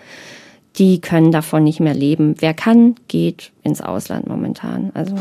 die 0.78 1.02
können 1.02 1.32
davon 1.32 1.64
nicht 1.64 1.80
mehr 1.80 1.94
leben. 1.94 2.36
Wer 2.40 2.54
kann, 2.54 2.96
geht 3.08 3.52
ins 3.64 3.82
Ausland 3.82 4.28
momentan. 4.28 4.92
Also 4.94 5.16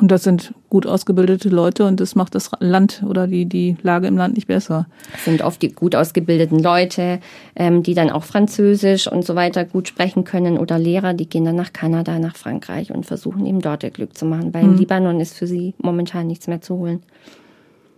und 0.00 0.12
das 0.12 0.22
sind 0.22 0.54
gut 0.70 0.86
ausgebildete 0.86 1.48
Leute 1.48 1.84
und 1.84 1.98
das 1.98 2.14
macht 2.14 2.36
das 2.36 2.52
Land 2.60 3.02
oder 3.04 3.26
die, 3.26 3.46
die 3.46 3.76
Lage 3.82 4.06
im 4.06 4.16
Land 4.16 4.36
nicht 4.36 4.46
besser. 4.46 4.86
Das 5.12 5.24
sind 5.24 5.42
oft 5.42 5.60
die 5.60 5.72
gut 5.72 5.96
ausgebildeten 5.96 6.60
Leute, 6.60 7.18
ähm, 7.56 7.82
die 7.82 7.94
dann 7.94 8.10
auch 8.10 8.22
Französisch 8.22 9.10
und 9.10 9.24
so 9.24 9.34
weiter 9.34 9.64
gut 9.64 9.88
sprechen 9.88 10.22
können 10.22 10.56
oder 10.56 10.78
Lehrer, 10.78 11.14
die 11.14 11.28
gehen 11.28 11.44
dann 11.44 11.56
nach 11.56 11.72
Kanada, 11.72 12.18
nach 12.20 12.36
Frankreich 12.36 12.92
und 12.92 13.06
versuchen 13.06 13.44
eben 13.44 13.60
dort 13.60 13.82
ihr 13.82 13.90
Glück 13.90 14.16
zu 14.16 14.24
machen, 14.24 14.54
weil 14.54 14.64
mhm. 14.64 14.72
im 14.72 14.78
Libanon 14.78 15.20
ist 15.20 15.36
für 15.36 15.48
sie 15.48 15.74
momentan 15.78 16.28
nichts 16.28 16.46
mehr 16.46 16.60
zu 16.60 16.76
holen. 16.76 17.02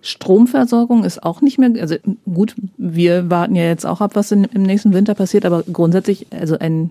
Stromversorgung 0.02 1.04
ist 1.04 1.22
auch 1.22 1.40
nicht 1.40 1.58
mehr, 1.58 1.70
also 1.80 1.96
gut, 2.32 2.54
wir 2.76 3.30
warten 3.30 3.54
ja 3.54 3.64
jetzt 3.64 3.86
auch 3.86 4.00
ab, 4.00 4.12
was 4.14 4.32
in, 4.32 4.44
im 4.44 4.62
nächsten 4.62 4.92
Winter 4.94 5.14
passiert, 5.14 5.44
aber 5.44 5.62
grundsätzlich, 5.70 6.26
also 6.30 6.58
ein 6.58 6.90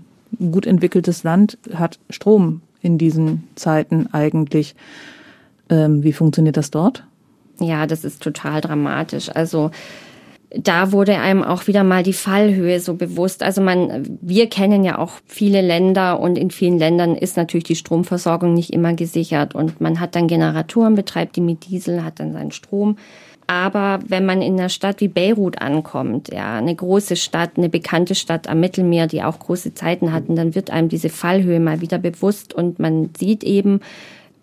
gut 0.52 0.68
entwickeltes 0.68 1.24
Land 1.24 1.58
hat 1.74 2.00
Strom 2.10 2.62
in 2.82 2.98
diesen 2.98 3.48
Zeiten 3.56 4.08
eigentlich. 4.12 4.76
Ähm, 5.70 6.04
wie 6.04 6.14
funktioniert 6.14 6.58
das 6.58 6.72
dort? 6.72 7.04
Ja, 7.60 7.88
das 7.88 8.06
ist 8.06 8.22
total 8.22 8.62
dramatisch. 8.62 9.30
Also 9.36 9.72
da 10.52 10.92
wurde 10.92 11.20
einem 11.20 11.44
auch 11.44 11.68
wieder 11.68 11.84
mal 11.84 12.02
die 12.02 12.14
Fallhöhe 12.14 12.80
so 12.80 12.96
bewusst. 12.96 13.44
Also 13.44 13.62
man, 13.62 14.18
wir 14.22 14.50
kennen 14.50 14.84
ja 14.84 14.98
auch 14.98 15.14
viele 15.26 15.62
Länder 15.62 16.20
und 16.20 16.38
in 16.38 16.50
vielen 16.50 16.80
Ländern 16.80 17.16
ist 17.16 17.38
natürlich 17.38 17.66
die 17.66 17.76
Stromversorgung 17.76 18.54
nicht 18.54 18.72
immer 18.72 18.94
gesichert 18.94 19.54
und 19.54 19.80
man 19.80 20.00
hat 20.00 20.16
dann 20.16 20.28
Generatoren, 20.28 20.96
betreibt 20.96 21.36
die 21.36 21.42
mit 21.42 21.68
Diesel, 21.68 22.04
hat 22.04 22.20
dann 22.20 22.34
seinen 22.34 22.52
Strom. 22.52 22.98
Aber 23.46 24.00
wenn 24.08 24.26
man 24.26 24.44
in 24.44 24.60
einer 24.60 24.70
Stadt 24.70 25.02
wie 25.02 25.08
Beirut 25.08 25.60
ankommt, 25.60 26.32
ja, 26.32 26.58
eine 26.58 26.76
große 26.76 27.16
Stadt, 27.16 27.52
eine 27.58 27.70
bekannte 27.70 28.14
Stadt 28.14 28.48
am 28.48 28.60
Mittelmeer, 28.60 29.08
die 29.08 29.24
auch 29.24 29.40
große 29.40 29.74
Zeiten 29.74 30.14
hatten, 30.14 30.36
dann 30.36 30.54
wird 30.54 30.70
einem 30.70 30.90
diese 30.90 31.10
Fallhöhe 31.10 31.60
mal 31.60 31.82
wieder 31.82 31.98
bewusst 31.98 32.54
und 32.54 32.78
man 32.78 33.10
sieht 33.18 33.44
eben, 33.44 33.82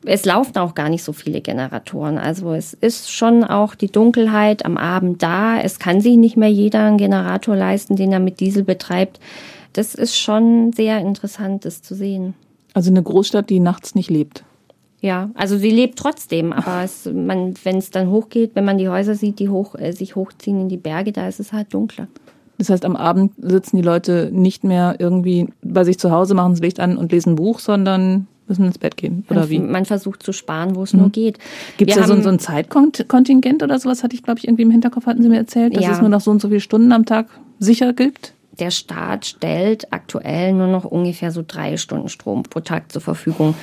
es 0.07 0.25
laufen 0.25 0.57
auch 0.59 0.75
gar 0.75 0.89
nicht 0.89 1.03
so 1.03 1.13
viele 1.13 1.41
Generatoren. 1.41 2.19
Also 2.19 2.53
es 2.53 2.75
ist 2.75 3.13
schon 3.13 3.45
auch 3.45 3.75
die 3.75 3.91
Dunkelheit 3.91 4.65
am 4.65 4.77
Abend 4.77 5.23
da. 5.23 5.61
Es 5.61 5.79
kann 5.79 6.01
sich 6.01 6.17
nicht 6.17 6.37
mehr 6.37 6.51
jeder 6.51 6.85
einen 6.85 6.99
Generator 6.99 7.57
leisten, 7.57 7.97
den 7.97 8.13
er 8.13 8.21
mit 8.21 8.41
Diesel 8.41 8.65
betreibt. 8.65 9.21
Das 9.73 9.95
ist 9.95 10.17
schon 10.17 10.73
sehr 10.73 11.01
interessant, 11.01 11.65
das 11.65 11.83
zu 11.83 11.95
sehen. 11.95 12.35
Also 12.73 12.91
eine 12.91 13.03
Großstadt, 13.03 13.51
die 13.51 13.61
nachts 13.61 13.95
nicht 13.95 14.11
lebt. 14.11 14.45
Ja, 15.01 15.31
also 15.35 15.59
sie 15.59 15.71
lebt 15.71 15.99
trotzdem, 15.99 16.53
aber 16.53 16.83
es, 16.83 17.05
man, 17.13 17.55
wenn 17.65 17.77
es 17.77 17.91
dann 17.91 18.11
hochgeht, 18.11 18.53
wenn 18.55 18.65
man 18.65 18.79
die 18.79 18.89
Häuser 18.89 19.15
sieht, 19.15 19.39
die 19.39 19.49
hoch, 19.49 19.75
äh, 19.75 19.93
sich 19.93 20.17
hochziehen 20.17 20.61
in 20.61 20.69
die 20.69 20.79
Berge, 20.79 21.13
da 21.13 21.29
ist 21.29 21.39
es 21.39 21.53
halt 21.53 21.75
dunkler. 21.75 22.09
Das 22.59 22.71
heißt, 22.71 22.85
am 22.87 22.97
Abend 22.97 23.33
sitzen 23.37 23.77
die 23.77 23.83
Leute 23.83 24.31
nicht 24.33 24.65
mehr 24.65 24.97
irgendwie 24.99 25.49
bei 25.63 25.85
sich 25.85 25.99
zu 25.99 26.11
Hause, 26.11 26.35
machen 26.35 26.53
das 26.53 26.61
Licht 26.61 26.81
an 26.81 26.97
und 26.97 27.13
lesen 27.13 27.33
ein 27.33 27.37
Buch, 27.37 27.59
sondern 27.59 28.27
müssen 28.49 28.65
ins 28.65 28.79
Bett 28.79 28.97
gehen 28.97 29.25
oder 29.31 29.41
man, 29.41 29.51
wie? 29.51 29.59
Man 29.59 29.85
versucht 29.85 30.23
zu 30.23 30.33
sparen, 30.33 30.75
wo 30.77 30.83
es 30.83 30.93
mhm. 30.93 31.01
nur 31.01 31.11
geht. 31.11 31.39
Gibt 31.77 31.91
es 31.91 31.97
da 31.97 32.07
so, 32.07 32.21
so, 32.21 32.29
ein 32.29 32.39
Zeitkontingent 32.39 33.63
oder 33.63 33.79
sowas? 33.79 34.03
Hatte 34.03 34.15
ich, 34.15 34.23
glaube 34.23 34.39
ich, 34.39 34.47
irgendwie 34.47 34.63
im 34.63 34.71
Hinterkopf, 34.71 35.07
hatten 35.07 35.23
Sie 35.23 35.29
mir 35.29 35.39
erzählt, 35.39 35.77
dass 35.77 35.85
ja. 35.85 35.93
es 35.93 36.01
nur 36.01 36.09
noch 36.09 36.21
so 36.21 36.31
und 36.31 36.41
so 36.41 36.49
viele 36.49 36.61
Stunden 36.61 36.93
am 36.93 37.05
Tag 37.05 37.29
sicher 37.59 37.93
gibt? 37.93 38.35
Der 38.59 38.71
Staat 38.71 39.27
stellt 39.27 39.93
aktuell 39.93 40.53
nur 40.53 40.69
noch 40.69 40.85
ungefähr 40.85 41.31
so 41.31 41.45
drei 41.47 41.77
Stunden 41.77 42.09
Strom 42.09 42.43
pro 42.43 42.61
Tag 42.61 42.91
zur 42.91 43.03
Verfügung. 43.03 43.55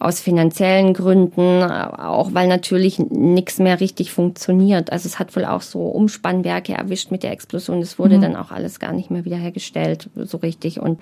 Aus 0.00 0.20
finanziellen 0.20 0.94
Gründen, 0.94 1.60
auch 1.64 2.32
weil 2.32 2.46
natürlich 2.46 3.00
nichts 3.00 3.58
mehr 3.58 3.80
richtig 3.80 4.12
funktioniert. 4.12 4.92
Also 4.92 5.08
es 5.08 5.18
hat 5.18 5.34
wohl 5.34 5.44
auch 5.44 5.60
so 5.60 5.80
Umspannwerke 5.80 6.72
erwischt 6.72 7.10
mit 7.10 7.24
der 7.24 7.32
Explosion. 7.32 7.80
Das 7.80 7.98
wurde 7.98 8.18
mhm. 8.18 8.22
dann 8.22 8.36
auch 8.36 8.52
alles 8.52 8.78
gar 8.78 8.92
nicht 8.92 9.10
mehr 9.10 9.24
wiederhergestellt, 9.24 10.08
so 10.14 10.36
richtig. 10.38 10.78
Und 10.78 11.00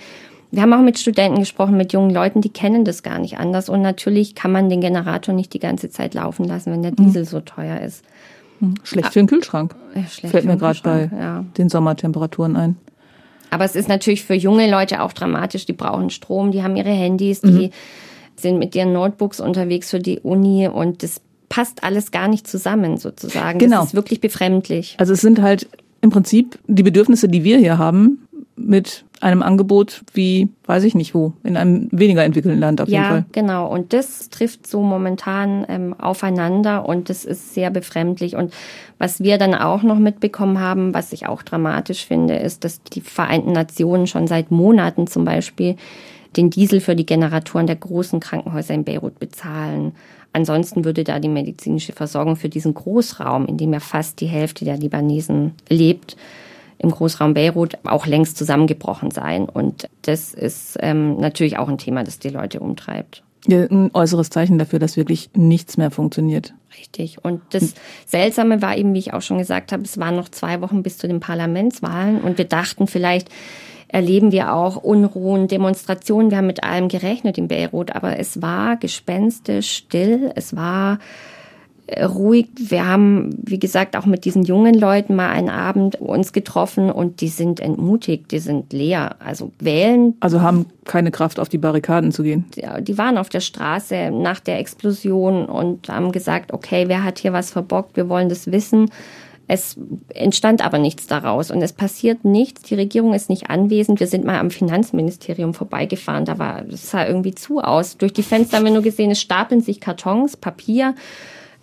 Wir 0.50 0.62
haben 0.62 0.72
auch 0.72 0.80
mit 0.80 0.98
Studenten 0.98 1.40
gesprochen, 1.40 1.76
mit 1.76 1.92
jungen 1.92 2.10
Leuten, 2.10 2.40
die 2.40 2.50
kennen 2.50 2.84
das 2.84 3.02
gar 3.02 3.18
nicht 3.18 3.38
anders. 3.38 3.68
Und 3.68 3.82
natürlich 3.82 4.34
kann 4.34 4.52
man 4.52 4.68
den 4.68 4.80
Generator 4.80 5.34
nicht 5.34 5.52
die 5.52 5.58
ganze 5.58 5.90
Zeit 5.90 6.14
laufen 6.14 6.44
lassen, 6.44 6.72
wenn 6.72 6.82
der 6.82 6.92
mhm. 6.92 6.96
Diesel 6.96 7.22
mhm. 7.22 7.26
so 7.26 7.40
teuer 7.40 7.80
ist. 7.80 8.04
Mhm. 8.60 8.74
Schlecht 8.84 9.12
für 9.12 9.18
den 9.18 9.26
Kühlschrank. 9.26 9.74
Ja, 9.94 10.28
Fällt 10.28 10.44
mir 10.44 10.56
gerade 10.56 10.80
bei 10.82 11.10
ja. 11.18 11.44
den 11.58 11.68
Sommertemperaturen 11.68 12.56
ein. 12.56 12.76
Aber 13.50 13.64
es 13.64 13.76
ist 13.76 13.88
natürlich 13.88 14.24
für 14.24 14.34
junge 14.34 14.70
Leute 14.70 15.02
auch 15.02 15.12
dramatisch. 15.12 15.66
Die 15.66 15.72
brauchen 15.72 16.10
Strom, 16.10 16.50
die 16.50 16.62
haben 16.62 16.76
ihre 16.76 16.90
Handys, 16.90 17.40
die 17.40 17.68
mhm. 17.68 17.70
sind 18.34 18.58
mit 18.58 18.74
ihren 18.74 18.92
Notebooks 18.92 19.40
unterwegs 19.40 19.90
für 19.90 19.98
die 19.98 20.20
Uni 20.20 20.68
und 20.68 21.02
das 21.02 21.20
passt 21.48 21.84
alles 21.84 22.10
gar 22.10 22.28
nicht 22.28 22.46
zusammen 22.46 22.96
sozusagen. 22.96 23.58
Genau. 23.58 23.78
Das 23.78 23.88
ist 23.88 23.94
wirklich 23.94 24.20
befremdlich. 24.20 24.96
Also 24.98 25.12
es 25.12 25.20
sind 25.20 25.40
halt 25.40 25.68
im 26.00 26.10
Prinzip 26.10 26.58
die 26.66 26.82
Bedürfnisse, 26.82 27.28
die 27.28 27.44
wir 27.44 27.58
hier 27.58 27.78
haben, 27.78 28.26
mit 28.56 29.04
einem 29.20 29.42
Angebot 29.42 30.02
wie, 30.12 30.48
weiß 30.66 30.84
ich 30.84 30.94
nicht 30.94 31.14
wo, 31.14 31.32
in 31.42 31.56
einem 31.56 31.88
weniger 31.90 32.24
entwickelten 32.24 32.60
Land 32.60 32.80
auf 32.80 32.88
ja, 32.88 32.94
jeden 32.94 33.08
Fall. 33.08 33.18
Ja, 33.18 33.24
genau. 33.32 33.66
Und 33.68 33.92
das 33.92 34.28
trifft 34.30 34.66
so 34.66 34.82
momentan 34.82 35.64
ähm, 35.68 35.94
aufeinander 35.98 36.88
und 36.88 37.08
das 37.08 37.24
ist 37.24 37.54
sehr 37.54 37.70
befremdlich. 37.70 38.36
Und 38.36 38.52
was 38.98 39.20
wir 39.20 39.38
dann 39.38 39.54
auch 39.54 39.82
noch 39.82 39.98
mitbekommen 39.98 40.60
haben, 40.60 40.94
was 40.94 41.12
ich 41.12 41.26
auch 41.26 41.42
dramatisch 41.42 42.06
finde, 42.06 42.36
ist, 42.36 42.64
dass 42.64 42.82
die 42.82 43.00
Vereinten 43.00 43.52
Nationen 43.52 44.06
schon 44.06 44.26
seit 44.26 44.50
Monaten 44.50 45.06
zum 45.06 45.24
Beispiel 45.24 45.76
den 46.36 46.50
Diesel 46.50 46.80
für 46.80 46.94
die 46.94 47.06
Generatoren 47.06 47.66
der 47.66 47.76
großen 47.76 48.20
Krankenhäuser 48.20 48.74
in 48.74 48.84
Beirut 48.84 49.18
bezahlen. 49.18 49.92
Ansonsten 50.32 50.84
würde 50.84 51.02
da 51.02 51.18
die 51.18 51.30
medizinische 51.30 51.94
Versorgung 51.94 52.36
für 52.36 52.50
diesen 52.50 52.74
Großraum, 52.74 53.46
in 53.46 53.56
dem 53.56 53.72
ja 53.72 53.80
fast 53.80 54.20
die 54.20 54.26
Hälfte 54.26 54.66
der 54.66 54.76
Libanesen 54.76 55.54
lebt, 55.70 56.16
im 56.78 56.90
Großraum 56.90 57.34
Beirut 57.34 57.78
auch 57.84 58.06
längst 58.06 58.36
zusammengebrochen 58.36 59.10
sein. 59.10 59.48
Und 59.48 59.88
das 60.02 60.34
ist 60.34 60.76
ähm, 60.80 61.16
natürlich 61.18 61.58
auch 61.58 61.68
ein 61.68 61.78
Thema, 61.78 62.04
das 62.04 62.18
die 62.18 62.28
Leute 62.28 62.60
umtreibt. 62.60 63.22
Ja, 63.46 63.62
ein 63.62 63.90
äußeres 63.94 64.30
Zeichen 64.30 64.58
dafür, 64.58 64.78
dass 64.78 64.96
wirklich 64.96 65.30
nichts 65.34 65.76
mehr 65.76 65.90
funktioniert. 65.90 66.52
Richtig. 66.78 67.24
Und 67.24 67.42
das 67.50 67.74
Seltsame 68.04 68.60
war 68.60 68.76
eben, 68.76 68.92
wie 68.92 68.98
ich 68.98 69.14
auch 69.14 69.22
schon 69.22 69.38
gesagt 69.38 69.72
habe, 69.72 69.84
es 69.84 69.98
waren 69.98 70.16
noch 70.16 70.28
zwei 70.28 70.60
Wochen 70.60 70.82
bis 70.82 70.98
zu 70.98 71.06
den 71.06 71.20
Parlamentswahlen 71.20 72.20
und 72.20 72.38
wir 72.38 72.44
dachten 72.44 72.86
vielleicht, 72.86 73.28
erleben 73.88 74.32
wir 74.32 74.52
auch 74.52 74.76
Unruhen, 74.76 75.46
Demonstrationen. 75.46 76.30
Wir 76.30 76.38
haben 76.38 76.46
mit 76.48 76.64
allem 76.64 76.88
gerechnet 76.88 77.38
in 77.38 77.48
Beirut, 77.48 77.94
aber 77.94 78.18
es 78.18 78.42
war 78.42 78.76
gespenstisch 78.76 79.70
still. 79.70 80.32
Es 80.34 80.56
war 80.56 80.98
ruhig. 82.02 82.48
Wir 82.56 82.86
haben, 82.86 83.30
wie 83.42 83.58
gesagt, 83.58 83.96
auch 83.96 84.06
mit 84.06 84.24
diesen 84.24 84.42
jungen 84.42 84.74
Leuten 84.74 85.14
mal 85.14 85.30
einen 85.30 85.50
Abend 85.50 86.00
uns 86.00 86.32
getroffen 86.32 86.90
und 86.90 87.20
die 87.20 87.28
sind 87.28 87.60
entmutigt, 87.60 88.32
die 88.32 88.38
sind 88.38 88.72
leer. 88.72 89.16
Also 89.18 89.52
wählen. 89.58 90.14
Also 90.20 90.40
haben 90.40 90.66
keine 90.84 91.10
Kraft, 91.10 91.38
auf 91.38 91.48
die 91.48 91.58
Barrikaden 91.58 92.12
zu 92.12 92.22
gehen. 92.22 92.44
Die 92.80 92.98
waren 92.98 93.18
auf 93.18 93.28
der 93.28 93.40
Straße 93.40 94.10
nach 94.10 94.40
der 94.40 94.58
Explosion 94.58 95.46
und 95.46 95.88
haben 95.88 96.12
gesagt, 96.12 96.52
okay, 96.52 96.84
wer 96.88 97.04
hat 97.04 97.18
hier 97.18 97.32
was 97.32 97.50
verbockt? 97.50 97.96
Wir 97.96 98.08
wollen 98.08 98.28
das 98.28 98.50
wissen. 98.50 98.90
Es 99.48 99.76
entstand 100.08 100.64
aber 100.64 100.78
nichts 100.78 101.06
daraus 101.06 101.52
und 101.52 101.62
es 101.62 101.72
passiert 101.72 102.24
nichts. 102.24 102.62
Die 102.62 102.74
Regierung 102.74 103.14
ist 103.14 103.30
nicht 103.30 103.48
anwesend. 103.48 104.00
Wir 104.00 104.08
sind 104.08 104.24
mal 104.24 104.40
am 104.40 104.50
Finanzministerium 104.50 105.54
vorbeigefahren. 105.54 106.24
Da 106.24 106.38
war, 106.38 106.64
es 106.68 106.90
sah 106.90 107.06
irgendwie 107.06 107.34
zu 107.34 107.60
aus. 107.60 107.96
Durch 107.96 108.12
die 108.12 108.24
Fenster 108.24 108.56
haben 108.56 108.64
wir 108.64 108.72
nur 108.72 108.82
gesehen, 108.82 109.12
es 109.12 109.20
stapeln 109.20 109.60
sich 109.60 109.80
Kartons, 109.80 110.36
Papier. 110.36 110.96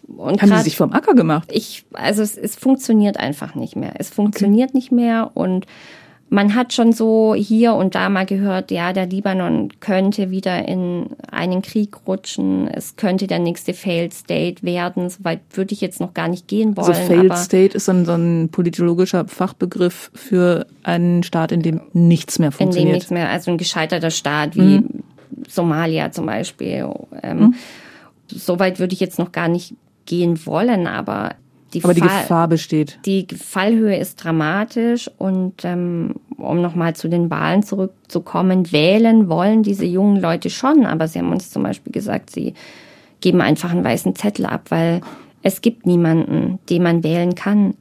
Und 0.07 0.41
haben 0.41 0.49
grad, 0.49 0.59
die 0.59 0.63
sich 0.63 0.77
vom 0.77 0.91
Acker 0.93 1.13
gemacht? 1.13 1.49
Ich, 1.51 1.85
also 1.93 2.21
es, 2.21 2.37
es 2.37 2.55
funktioniert 2.55 3.17
einfach 3.17 3.55
nicht 3.55 3.75
mehr. 3.75 3.93
Es 3.97 4.09
funktioniert 4.09 4.69
okay. 4.69 4.77
nicht 4.77 4.91
mehr 4.91 5.31
und 5.33 5.65
man 6.33 6.55
hat 6.55 6.73
schon 6.73 6.93
so 6.93 7.35
hier 7.35 7.75
und 7.75 7.93
da 7.93 8.09
mal 8.09 8.25
gehört, 8.25 8.71
ja, 8.71 8.91
der 8.91 9.05
Libanon 9.05 9.69
könnte 9.79 10.31
wieder 10.31 10.67
in 10.67 11.11
einen 11.31 11.61
Krieg 11.61 12.07
rutschen. 12.07 12.67
Es 12.67 12.95
könnte 12.95 13.27
der 13.27 13.37
nächste 13.37 13.75
Failed 13.75 14.15
State 14.15 14.63
werden. 14.63 15.11
Soweit 15.11 15.41
würde 15.51 15.73
ich 15.73 15.81
jetzt 15.81 15.99
noch 15.99 16.15
gar 16.15 16.27
nicht 16.27 16.47
gehen 16.47 16.75
wollen. 16.75 16.87
Also 16.87 16.99
Failed 17.03 17.37
State 17.37 17.77
ist 17.77 17.87
dann 17.87 18.05
so 18.05 18.13
ein 18.13 18.49
politologischer 18.49 19.27
Fachbegriff 19.27 20.09
für 20.15 20.65
einen 20.81 21.21
Staat, 21.21 21.51
in 21.51 21.61
dem 21.61 21.81
nichts 21.93 22.39
mehr 22.39 22.51
funktioniert. 22.51 22.81
In 22.81 22.87
dem 22.87 22.95
nichts 22.95 23.11
mehr, 23.11 23.29
also 23.29 23.51
ein 23.51 23.59
gescheiterter 23.59 24.09
Staat 24.09 24.55
wie 24.55 24.79
mhm. 24.79 25.03
Somalia 25.47 26.11
zum 26.11 26.25
Beispiel. 26.25 26.89
Ähm, 27.21 27.39
mhm. 27.39 27.55
Soweit 28.27 28.79
würde 28.79 28.93
ich 28.93 28.99
jetzt 28.99 29.19
noch 29.19 29.31
gar 29.31 29.49
nicht 29.49 29.75
gehen 30.05 30.45
wollen, 30.45 30.87
aber 30.87 31.35
die, 31.73 31.83
Aber 31.83 31.93
die 31.93 32.01
Fall, 32.01 32.21
Gefahr 32.21 32.47
besteht. 32.47 32.99
Die 33.05 33.25
Fallhöhe 33.35 33.97
ist 33.97 34.23
dramatisch 34.23 35.09
und 35.17 35.65
ähm, 35.65 36.15
um 36.37 36.61
nochmal 36.61 36.95
zu 36.95 37.09
den 37.09 37.31
Wahlen 37.31 37.63
zurückzukommen, 37.63 38.71
wählen 38.71 39.27
wollen 39.27 39.63
diese 39.63 39.85
jungen 39.85 40.21
Leute 40.21 40.49
schon, 40.49 40.85
aber 40.85 41.07
sie 41.07 41.19
haben 41.19 41.31
uns 41.31 41.49
zum 41.49 41.63
Beispiel 41.63 41.91
gesagt, 41.91 42.29
sie 42.29 42.53
geben 43.21 43.41
einfach 43.41 43.71
einen 43.71 43.83
weißen 43.83 44.15
Zettel 44.15 44.45
ab, 44.45 44.69
weil 44.69 45.01
es 45.41 45.61
gibt 45.61 45.85
niemanden, 45.85 46.59
den 46.69 46.83
man 46.83 47.03
wählen 47.03 47.35
kann. 47.35 47.75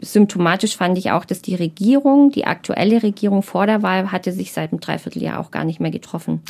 Symptomatisch 0.00 0.76
fand 0.76 0.98
ich 0.98 1.10
auch, 1.10 1.24
dass 1.24 1.42
die 1.42 1.54
Regierung, 1.54 2.30
die 2.30 2.46
aktuelle 2.46 3.02
Regierung 3.02 3.42
vor 3.42 3.66
der 3.66 3.82
Wahl, 3.82 4.10
hatte 4.10 4.32
sich 4.32 4.52
seit 4.52 4.72
einem 4.72 4.80
Dreivierteljahr 4.80 5.40
auch 5.40 5.50
gar 5.50 5.64
nicht 5.64 5.80
mehr 5.80 5.90
getroffen. 5.90 6.40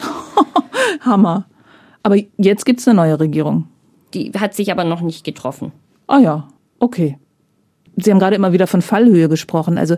Hammer. 1.00 1.46
Aber 2.02 2.16
jetzt 2.36 2.64
gibt's 2.64 2.86
eine 2.86 2.96
neue 2.96 3.18
Regierung. 3.18 3.68
Die 4.14 4.32
hat 4.32 4.54
sich 4.54 4.70
aber 4.70 4.84
noch 4.84 5.00
nicht 5.00 5.24
getroffen. 5.24 5.72
Ah 6.06 6.18
ja, 6.18 6.48
Okay. 6.82 7.16
Sie 7.96 8.10
haben 8.10 8.18
gerade 8.18 8.34
immer 8.34 8.52
wieder 8.52 8.66
von 8.66 8.82
Fallhöhe 8.82 9.28
gesprochen. 9.28 9.78
Also 9.78 9.96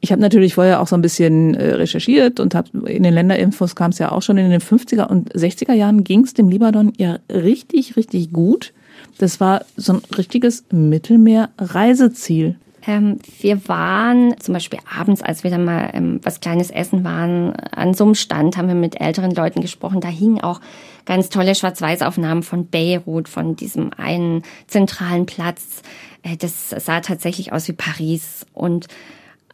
ich 0.00 0.10
habe 0.10 0.20
natürlich 0.20 0.54
vorher 0.54 0.80
auch 0.80 0.88
so 0.88 0.96
ein 0.96 1.02
bisschen 1.02 1.54
äh, 1.54 1.74
recherchiert 1.74 2.40
und 2.40 2.56
habe 2.56 2.90
in 2.90 3.04
den 3.04 3.14
Länderinfos 3.14 3.76
kam 3.76 3.90
es 3.92 3.98
ja 3.98 4.10
auch 4.10 4.22
schon 4.22 4.38
in 4.38 4.50
den 4.50 4.60
50er 4.60 5.06
und 5.06 5.32
60er 5.34 5.74
Jahren 5.74 6.02
ging 6.02 6.24
es 6.24 6.34
dem 6.34 6.48
Libanon 6.48 6.92
ja 6.96 7.18
richtig, 7.30 7.96
richtig 7.96 8.32
gut. 8.32 8.72
Das 9.18 9.40
war 9.40 9.64
so 9.76 9.92
ein 9.92 10.02
richtiges 10.16 10.64
Mittelmeer-Reiseziel. 10.72 12.56
Ähm, 12.86 13.18
wir 13.40 13.68
waren 13.68 14.34
zum 14.40 14.54
Beispiel 14.54 14.80
abends, 14.98 15.22
als 15.22 15.44
wir 15.44 15.50
dann 15.50 15.64
mal 15.64 15.90
ähm, 15.92 16.20
was 16.22 16.40
Kleines 16.40 16.70
essen 16.70 17.04
waren, 17.04 17.54
an 17.54 17.94
so 17.94 18.04
einem 18.04 18.14
Stand 18.14 18.56
haben 18.56 18.68
wir 18.68 18.74
mit 18.74 19.00
älteren 19.00 19.30
Leuten 19.30 19.60
gesprochen. 19.60 20.00
Da 20.00 20.08
hingen 20.08 20.40
auch 20.40 20.60
ganz 21.04 21.28
tolle 21.28 21.54
Schwarz-Weiß-Aufnahmen 21.54 22.42
von 22.42 22.68
Beirut, 22.68 23.28
von 23.28 23.56
diesem 23.56 23.92
einen 23.96 24.42
zentralen 24.66 25.26
Platz. 25.26 25.82
Äh, 26.22 26.36
das 26.36 26.70
sah 26.70 27.00
tatsächlich 27.00 27.52
aus 27.52 27.68
wie 27.68 27.72
Paris 27.72 28.46
und 28.52 28.88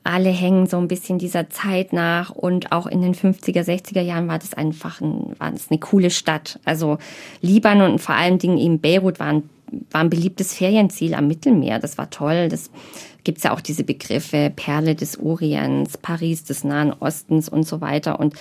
alle 0.02 0.30
hängen 0.30 0.66
so 0.66 0.78
ein 0.78 0.88
bisschen 0.88 1.18
dieser 1.18 1.50
Zeit 1.50 1.92
nach 1.92 2.30
und 2.30 2.72
auch 2.72 2.86
in 2.86 3.02
den 3.02 3.14
50er, 3.14 3.62
60er 3.62 4.00
Jahren 4.00 4.28
war 4.28 4.38
das 4.38 4.54
einfach 4.54 5.02
ein, 5.02 5.34
war 5.38 5.50
das 5.50 5.70
eine 5.70 5.78
coole 5.78 6.10
Stadt. 6.10 6.58
Also 6.64 6.96
Libanon 7.42 7.92
und 7.92 7.98
vor 7.98 8.14
allen 8.14 8.38
Dingen 8.38 8.56
eben 8.56 8.80
Beirut 8.80 9.20
waren 9.20 9.42
war 9.90 10.00
ein 10.00 10.10
beliebtes 10.10 10.54
Ferienziel 10.54 11.14
am 11.14 11.28
Mittelmeer. 11.28 11.78
Das 11.78 11.98
war 11.98 12.10
toll. 12.10 12.48
Das 12.48 12.70
gibt's 13.24 13.44
ja 13.44 13.52
auch 13.52 13.60
diese 13.60 13.84
Begriffe 13.84 14.52
Perle 14.54 14.94
des 14.94 15.18
Orients, 15.18 15.96
Paris 15.98 16.44
des 16.44 16.64
Nahen 16.64 16.92
Ostens 16.92 17.48
und 17.48 17.66
so 17.66 17.80
weiter. 17.80 18.18
Und 18.20 18.34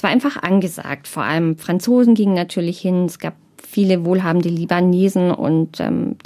es 0.00 0.02
war 0.02 0.10
einfach 0.10 0.42
angesagt. 0.42 1.08
Vor 1.08 1.24
allem 1.24 1.58
Franzosen 1.58 2.14
gingen 2.14 2.32
natürlich 2.32 2.80
hin. 2.80 3.04
Es 3.04 3.18
gab 3.18 3.34
viele 3.62 4.06
wohlhabende 4.06 4.48
Libanesen 4.48 5.30
und 5.30 5.78
ähm, 5.78 6.16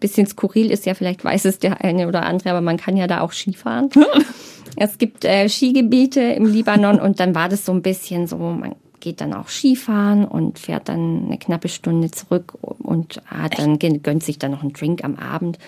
bisschen 0.00 0.26
skurril 0.26 0.70
ist 0.70 0.86
ja, 0.86 0.94
vielleicht 0.94 1.22
weiß 1.22 1.44
es 1.44 1.58
der 1.58 1.84
eine 1.84 2.08
oder 2.08 2.22
andere, 2.22 2.48
aber 2.48 2.62
man 2.62 2.78
kann 2.78 2.96
ja 2.96 3.06
da 3.06 3.20
auch 3.20 3.32
Skifahren. 3.32 3.90
es 4.76 4.96
gibt 4.96 5.26
äh, 5.26 5.50
Skigebiete 5.50 6.22
im 6.22 6.46
Libanon 6.46 6.98
und 6.98 7.20
dann 7.20 7.34
war 7.34 7.50
das 7.50 7.66
so 7.66 7.72
ein 7.72 7.82
bisschen 7.82 8.26
so, 8.26 8.38
man 8.38 8.74
geht 9.00 9.20
dann 9.20 9.34
auch 9.34 9.48
Skifahren 9.48 10.24
und 10.24 10.58
fährt 10.58 10.88
dann 10.88 11.26
eine 11.26 11.36
knappe 11.36 11.68
Stunde 11.68 12.10
zurück 12.10 12.54
und 12.62 13.20
hat 13.26 13.58
dann 13.58 13.78
gönnt 13.78 14.22
sich 14.22 14.38
dann 14.38 14.52
noch 14.52 14.62
einen 14.62 14.72
Drink 14.72 15.04
am 15.04 15.16
Abend. 15.16 15.58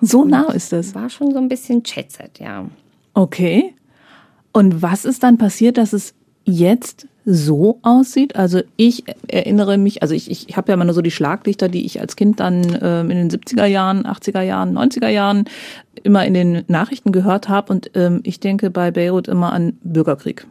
So 0.00 0.24
nah 0.24 0.50
ist 0.50 0.72
das. 0.72 0.94
War 0.94 1.10
schon 1.10 1.30
so 1.32 1.38
ein 1.38 1.48
bisschen 1.48 1.82
Chatset, 1.82 2.38
ja. 2.38 2.64
Okay. 3.12 3.74
Und 4.50 4.80
was 4.80 5.04
ist 5.04 5.22
dann 5.22 5.36
passiert, 5.36 5.76
dass 5.76 5.92
es 5.92 6.14
jetzt 6.44 7.06
so 7.24 7.78
aussieht? 7.82 8.36
Also 8.36 8.62
ich 8.76 9.04
erinnere 9.28 9.78
mich, 9.78 10.02
also 10.02 10.14
ich, 10.14 10.30
ich 10.30 10.56
habe 10.56 10.70
ja 10.70 10.74
immer 10.74 10.84
nur 10.84 10.94
so 10.94 11.02
die 11.02 11.10
Schlaglichter, 11.10 11.68
die 11.68 11.84
ich 11.84 12.00
als 12.00 12.16
Kind 12.16 12.40
dann 12.40 12.78
ähm, 12.82 13.10
in 13.10 13.28
den 13.28 13.30
70er 13.30 13.66
Jahren, 13.66 14.04
80er 14.04 14.42
Jahren, 14.42 14.76
90er 14.76 15.08
Jahren 15.08 15.44
immer 16.02 16.24
in 16.24 16.34
den 16.34 16.64
Nachrichten 16.68 17.12
gehört 17.12 17.48
habe 17.48 17.72
und 17.72 17.90
ähm, 17.94 18.20
ich 18.24 18.40
denke 18.40 18.70
bei 18.70 18.90
Beirut 18.90 19.28
immer 19.28 19.52
an 19.52 19.78
Bürgerkrieg. 19.82 20.46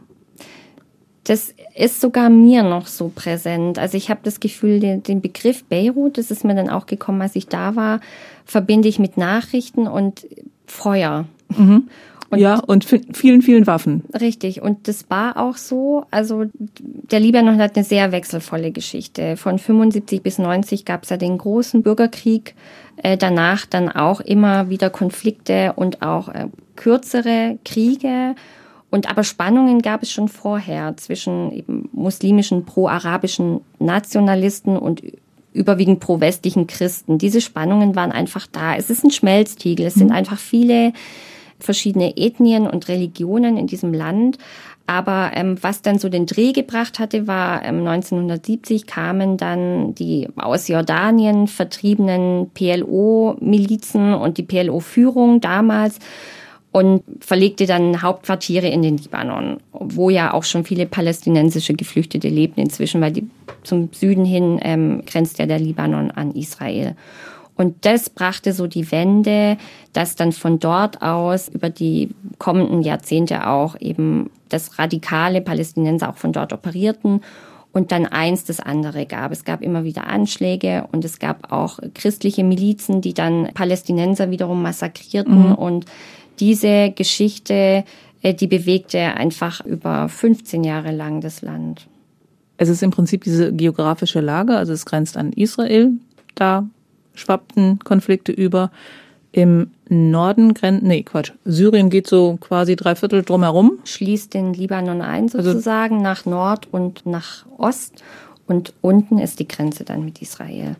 Das 1.24 1.54
ist 1.76 2.00
sogar 2.00 2.30
mir 2.30 2.64
noch 2.64 2.88
so 2.88 3.12
präsent. 3.14 3.78
Also 3.78 3.96
ich 3.96 4.10
habe 4.10 4.20
das 4.24 4.40
Gefühl, 4.40 4.80
den, 4.80 5.04
den, 5.04 5.20
Begriff 5.20 5.62
Beirut, 5.64 6.18
das 6.18 6.32
ist 6.32 6.44
mir 6.44 6.56
dann 6.56 6.68
auch 6.68 6.86
gekommen, 6.86 7.22
als 7.22 7.36
ich 7.36 7.46
da 7.46 7.76
war, 7.76 8.00
verbinde 8.44 8.88
ich 8.88 8.98
mit 8.98 9.16
Nachrichten 9.16 9.86
und 9.86 10.26
Feuer. 10.66 11.26
Mhm. 11.56 11.88
Und 12.32 12.38
ja, 12.38 12.58
und 12.60 12.86
vielen, 12.86 13.42
vielen 13.42 13.66
Waffen. 13.66 14.04
Richtig. 14.18 14.62
Und 14.62 14.88
das 14.88 15.10
war 15.10 15.36
auch 15.36 15.58
so. 15.58 16.06
Also 16.10 16.46
der 16.54 17.20
Libanon 17.20 17.58
hat 17.58 17.76
eine 17.76 17.84
sehr 17.84 18.10
wechselvolle 18.10 18.72
Geschichte. 18.72 19.36
Von 19.36 19.58
75 19.58 20.22
bis 20.22 20.38
90 20.38 20.86
gab 20.86 21.02
es 21.02 21.10
ja 21.10 21.18
den 21.18 21.36
großen 21.36 21.82
Bürgerkrieg. 21.82 22.54
Äh, 22.96 23.18
danach 23.18 23.66
dann 23.66 23.90
auch 23.90 24.22
immer 24.22 24.70
wieder 24.70 24.88
Konflikte 24.88 25.74
und 25.76 26.00
auch 26.00 26.30
äh, 26.30 26.46
kürzere 26.74 27.58
Kriege. 27.66 28.34
Und 28.90 29.10
aber 29.10 29.24
Spannungen 29.24 29.82
gab 29.82 30.02
es 30.02 30.10
schon 30.10 30.28
vorher 30.28 30.96
zwischen 30.96 31.52
eben 31.52 31.90
muslimischen 31.92 32.64
pro-arabischen 32.64 33.60
Nationalisten 33.78 34.78
und 34.78 35.02
überwiegend 35.52 36.00
pro-westlichen 36.00 36.66
Christen. 36.66 37.18
Diese 37.18 37.42
Spannungen 37.42 37.94
waren 37.94 38.10
einfach 38.10 38.46
da. 38.46 38.74
Es 38.74 38.88
ist 38.88 39.04
ein 39.04 39.10
Schmelztiegel. 39.10 39.84
Es 39.84 39.94
sind 39.94 40.08
mhm. 40.08 40.16
einfach 40.16 40.38
viele 40.38 40.94
verschiedene 41.62 42.16
Ethnien 42.16 42.66
und 42.66 42.88
Religionen 42.88 43.56
in 43.56 43.66
diesem 43.66 43.92
Land. 43.94 44.38
Aber 44.86 45.30
ähm, 45.34 45.56
was 45.60 45.82
dann 45.82 45.98
so 45.98 46.08
den 46.08 46.26
Dreh 46.26 46.52
gebracht 46.52 46.98
hatte, 46.98 47.26
war 47.26 47.64
ähm, 47.64 47.86
1970 47.86 48.86
kamen 48.86 49.36
dann 49.36 49.94
die 49.94 50.28
aus 50.36 50.68
Jordanien 50.68 51.46
vertriebenen 51.46 52.50
PLO-Milizen 52.52 54.14
und 54.14 54.38
die 54.38 54.42
PLO-Führung 54.42 55.40
damals 55.40 55.98
und 56.72 57.04
verlegte 57.20 57.66
dann 57.66 58.02
Hauptquartiere 58.02 58.66
in 58.66 58.82
den 58.82 58.96
Libanon, 58.96 59.58
wo 59.72 60.10
ja 60.10 60.32
auch 60.32 60.44
schon 60.44 60.64
viele 60.64 60.86
palästinensische 60.86 61.74
Geflüchtete 61.74 62.28
lebten 62.28 62.60
inzwischen, 62.60 63.00
weil 63.00 63.12
die, 63.12 63.28
zum 63.62 63.90
Süden 63.92 64.24
hin 64.24 64.58
ähm, 64.62 65.02
grenzt 65.06 65.38
ja 65.38 65.46
der 65.46 65.58
Libanon 65.58 66.10
an 66.10 66.32
Israel. 66.32 66.96
Und 67.62 67.86
das 67.86 68.10
brachte 68.10 68.52
so 68.52 68.66
die 68.66 68.90
Wende, 68.90 69.56
dass 69.92 70.16
dann 70.16 70.32
von 70.32 70.58
dort 70.58 71.00
aus 71.00 71.46
über 71.46 71.70
die 71.70 72.10
kommenden 72.38 72.82
Jahrzehnte 72.82 73.46
auch 73.46 73.80
eben 73.80 74.30
das 74.48 74.80
radikale 74.80 75.40
Palästinenser 75.40 76.10
auch 76.10 76.16
von 76.16 76.32
dort 76.32 76.52
operierten 76.52 77.20
und 77.72 77.92
dann 77.92 78.06
eins 78.06 78.42
das 78.42 78.58
andere 78.58 79.06
gab. 79.06 79.30
Es 79.30 79.44
gab 79.44 79.62
immer 79.62 79.84
wieder 79.84 80.08
Anschläge 80.08 80.88
und 80.90 81.04
es 81.04 81.20
gab 81.20 81.52
auch 81.52 81.78
christliche 81.94 82.42
Milizen, 82.42 83.00
die 83.00 83.14
dann 83.14 83.50
Palästinenser 83.54 84.32
wiederum 84.32 84.60
massakrierten 84.60 85.50
mhm. 85.50 85.54
und 85.54 85.86
diese 86.40 86.90
Geschichte, 86.90 87.84
äh, 88.22 88.34
die 88.34 88.48
bewegte 88.48 88.98
einfach 88.98 89.64
über 89.64 90.08
15 90.08 90.64
Jahre 90.64 90.90
lang 90.90 91.20
das 91.20 91.42
Land. 91.42 91.86
Es 92.56 92.68
ist 92.68 92.82
im 92.82 92.90
Prinzip 92.90 93.22
diese 93.22 93.52
geografische 93.52 94.20
Lage, 94.20 94.56
also 94.56 94.72
es 94.72 94.84
grenzt 94.84 95.16
an 95.16 95.32
Israel, 95.32 95.92
da 96.34 96.66
schwappten 97.14 97.78
Konflikte 97.80 98.32
über. 98.32 98.70
Im 99.34 99.70
Norden 99.88 100.52
grenzt, 100.52 100.82
nee, 100.82 101.02
Quatsch, 101.02 101.32
Syrien 101.46 101.88
geht 101.88 102.06
so 102.06 102.36
quasi 102.38 102.76
drei 102.76 102.94
Viertel 102.94 103.22
drumherum. 103.22 103.78
Schließt 103.84 104.34
den 104.34 104.52
Libanon 104.52 105.00
ein 105.00 105.24
also 105.24 105.40
sozusagen 105.40 106.04
also, 106.04 106.04
nach 106.04 106.26
Nord 106.26 106.68
und 106.70 107.06
nach 107.06 107.46
Ost 107.56 108.02
und 108.46 108.74
unten 108.82 109.18
ist 109.18 109.38
die 109.40 109.48
Grenze 109.48 109.84
dann 109.84 110.04
mit 110.04 110.20
Israel. 110.20 110.76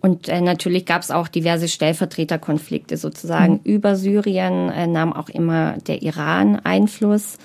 Und 0.00 0.28
äh, 0.28 0.40
natürlich 0.40 0.86
gab 0.86 1.02
es 1.02 1.10
auch 1.10 1.28
diverse 1.28 1.68
Stellvertreterkonflikte 1.68 2.96
sozusagen. 2.96 3.54
Mhm. 3.54 3.60
Über 3.64 3.96
Syrien 3.96 4.70
äh, 4.70 4.86
nahm 4.86 5.12
auch 5.12 5.28
immer 5.28 5.78
der 5.86 6.02
Iran 6.02 6.60
Einfluss. 6.62 7.38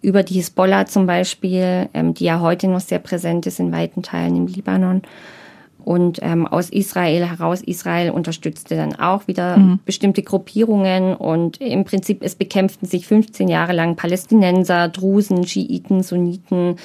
Über 0.00 0.22
die 0.22 0.34
Hisbollah 0.34 0.86
zum 0.86 1.06
Beispiel, 1.06 1.88
ähm, 1.94 2.14
die 2.14 2.24
ja 2.24 2.40
heute 2.40 2.68
noch 2.68 2.80
sehr 2.80 2.98
präsent 2.98 3.46
ist 3.46 3.58
in 3.58 3.72
weiten 3.72 4.02
Teilen 4.02 4.36
im 4.36 4.46
Libanon. 4.46 5.02
Und 5.84 6.18
ähm, 6.22 6.46
aus 6.46 6.70
Israel 6.70 7.26
heraus, 7.26 7.60
Israel 7.60 8.10
unterstützte 8.10 8.74
dann 8.74 8.94
auch 8.94 9.26
wieder 9.26 9.58
mhm. 9.58 9.80
bestimmte 9.84 10.22
Gruppierungen 10.22 11.14
und 11.14 11.60
im 11.60 11.84
Prinzip 11.84 12.22
es 12.22 12.36
bekämpften 12.36 12.88
sich 12.88 13.06
15 13.06 13.48
Jahre 13.48 13.74
lang 13.74 13.94
Palästinenser, 13.94 14.88
Drusen, 14.88 15.46
Schiiten, 15.46 16.02
Sunniten, 16.02 16.76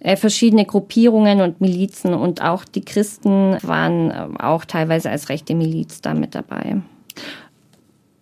äh, 0.00 0.16
verschiedene 0.16 0.66
Gruppierungen 0.66 1.40
und 1.40 1.62
Milizen 1.62 2.12
und 2.12 2.42
auch 2.42 2.66
die 2.66 2.84
Christen 2.84 3.56
waren 3.62 4.10
äh, 4.10 4.42
auch 4.42 4.66
teilweise 4.66 5.08
als 5.08 5.30
rechte 5.30 5.54
Miliz 5.54 6.02
da 6.02 6.12
mit 6.12 6.34
dabei. 6.34 6.82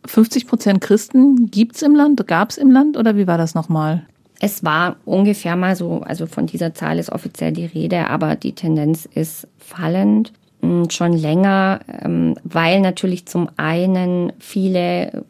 50 0.07 0.47
Prozent 0.47 0.81
Christen 0.81 1.51
gibt's 1.51 1.83
im 1.83 1.97
Land, 1.97 2.25
gab's 2.29 2.57
im 2.57 2.71
Land 2.71 2.97
oder 2.97 3.17
wie 3.17 3.27
war 3.27 3.37
das 3.37 3.55
nochmal? 3.57 4.07
Es 4.41 4.65
war 4.65 4.97
ungefähr 5.05 5.55
mal 5.55 5.77
so, 5.77 6.01
also 6.01 6.27
von 6.27 6.47
dieser 6.47 6.75
Zahl 6.75 6.99
ist 6.99 7.13
offiziell 7.13 7.53
die 7.53 7.67
Rede, 7.67 8.09
aber 8.09 8.37
die 8.37 8.55
Tendenz 8.55 9.07
ist 9.15 9.47
fallend 9.59 10.33
hm, 10.63 10.89
schon 10.91 11.13
länger, 11.13 11.81
ähm, 12.03 12.37
weil 12.43 12.81
natürlich 12.81 13.27
zum 13.27 13.49
einen 13.57 14.33
viele 14.39 15.25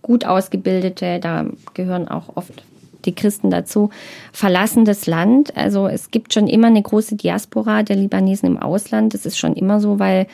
gut 0.00 0.24
ausgebildete, 0.24 1.20
da 1.20 1.46
gehören 1.74 2.08
auch 2.08 2.36
oft 2.36 2.64
die 3.04 3.14
Christen 3.14 3.50
dazu, 3.50 3.90
verlassen 4.32 4.84
das 4.84 5.06
Land. 5.06 5.56
Also 5.56 5.86
es 5.86 6.10
gibt 6.10 6.32
schon 6.32 6.48
immer 6.48 6.68
eine 6.68 6.82
große 6.82 7.16
Diaspora 7.16 7.82
der 7.82 7.96
Libanesen 7.96 8.46
im 8.46 8.58
Ausland. 8.58 9.14
Das 9.14 9.26
ist 9.26 9.38
schon 9.38 9.54
immer 9.54 9.80
so, 9.80 9.98
weil 9.98 10.26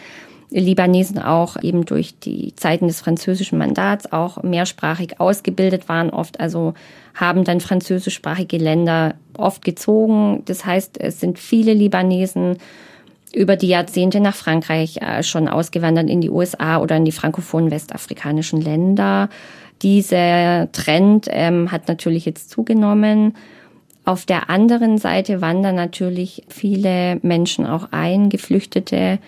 Libanesen 0.53 1.19
auch 1.19 1.57
eben 1.62 1.85
durch 1.85 2.19
die 2.19 2.55
Zeiten 2.57 2.87
des 2.87 3.01
französischen 3.01 3.59
Mandats 3.59 4.12
auch 4.12 4.43
mehrsprachig 4.43 5.21
ausgebildet 5.21 5.88
waren, 5.88 6.11
oft 6.11 6.41
also 6.41 6.75
haben 7.15 7.45
dann 7.45 7.61
französischsprachige 7.61 8.59
Länder 8.59 9.15
oft 9.37 9.65
gezogen. 9.65 10.43
Das 10.47 10.65
heißt, 10.65 11.01
es 11.01 11.21
sind 11.21 11.38
viele 11.38 11.73
Libanesen 11.73 12.59
über 13.35 13.57
die 13.57 13.69
Jahrzehnte 13.69 14.21
nach 14.21 14.35
Frankreich 14.35 14.99
äh, 14.99 15.23
schon 15.23 15.49
ausgewandert 15.49 16.11
in 16.11 16.21
die 16.21 16.31
USA 16.31 16.79
oder 16.79 16.97
in 16.97 17.05
die 17.05 17.12
frankophonen 17.12 17.71
westafrikanischen 17.71 18.61
Länder. 18.61 19.31
Dieser 19.81 20.71
Trend 20.73 21.27
ähm, 21.31 21.73
hat 21.73 21.88
natürlich 21.88 22.25
jetzt 22.25 22.51
zugenommen. 22.51 23.35
Auf 24.05 24.27
der 24.27 24.51
anderen 24.51 24.99
Seite 24.99 25.41
wandern 25.41 25.77
natürlich 25.77 26.45
viele 26.49 27.19
Menschen 27.23 27.67
auch 27.67 27.88
ein, 27.91 28.29
Geflüchtete. 28.29 29.19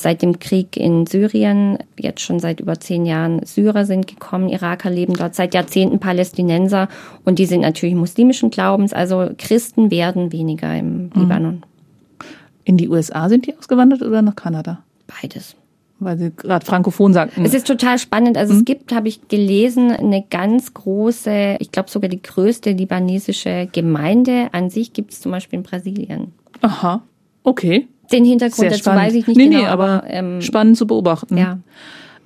Seit 0.00 0.22
dem 0.22 0.38
Krieg 0.38 0.76
in 0.76 1.06
Syrien, 1.06 1.78
jetzt 1.98 2.20
schon 2.20 2.38
seit 2.38 2.60
über 2.60 2.78
zehn 2.78 3.04
Jahren 3.04 3.44
Syrer 3.44 3.84
sind 3.84 4.06
gekommen, 4.06 4.48
Iraker 4.48 4.90
leben 4.90 5.14
dort, 5.14 5.34
seit 5.34 5.54
Jahrzehnten 5.54 5.98
Palästinenser 5.98 6.88
und 7.24 7.40
die 7.40 7.46
sind 7.46 7.62
natürlich 7.62 7.96
muslimischen 7.96 8.50
Glaubens, 8.50 8.92
also 8.92 9.30
Christen 9.36 9.90
werden 9.90 10.30
weniger 10.30 10.76
im 10.76 11.06
mhm. 11.06 11.10
Libanon. 11.16 11.62
In 12.64 12.76
die 12.76 12.88
USA 12.88 13.28
sind 13.28 13.46
die 13.46 13.56
ausgewandert 13.56 14.02
oder 14.02 14.22
nach 14.22 14.36
Kanada? 14.36 14.84
Beides 15.20 15.56
weil 16.00 16.16
Sie 16.16 16.30
gerade 16.30 16.64
frankophon 16.64 17.12
sagten. 17.12 17.44
Es 17.44 17.54
ist 17.54 17.66
total 17.66 17.98
spannend. 17.98 18.36
Also 18.36 18.52
mhm. 18.52 18.60
es 18.60 18.64
gibt, 18.64 18.92
habe 18.92 19.08
ich 19.08 19.28
gelesen, 19.28 19.90
eine 19.90 20.24
ganz 20.28 20.74
große, 20.74 21.56
ich 21.58 21.72
glaube 21.72 21.90
sogar 21.90 22.08
die 22.08 22.22
größte 22.22 22.70
libanesische 22.70 23.68
Gemeinde 23.72 24.48
an 24.52 24.70
sich 24.70 24.92
gibt 24.92 25.12
es 25.12 25.20
zum 25.20 25.32
Beispiel 25.32 25.58
in 25.58 25.62
Brasilien. 25.64 26.32
Aha, 26.60 27.02
okay. 27.42 27.88
Den 28.12 28.24
Hintergrund 28.24 28.72
dazu 28.72 28.90
weiß 28.90 29.14
ich 29.14 29.26
nicht 29.26 29.36
nee, 29.36 29.48
genau. 29.48 29.58
Nee, 29.58 29.66
aber, 29.66 29.88
aber 29.88 30.10
ähm, 30.10 30.40
spannend 30.40 30.76
zu 30.76 30.86
beobachten. 30.86 31.36
Ja. 31.36 31.58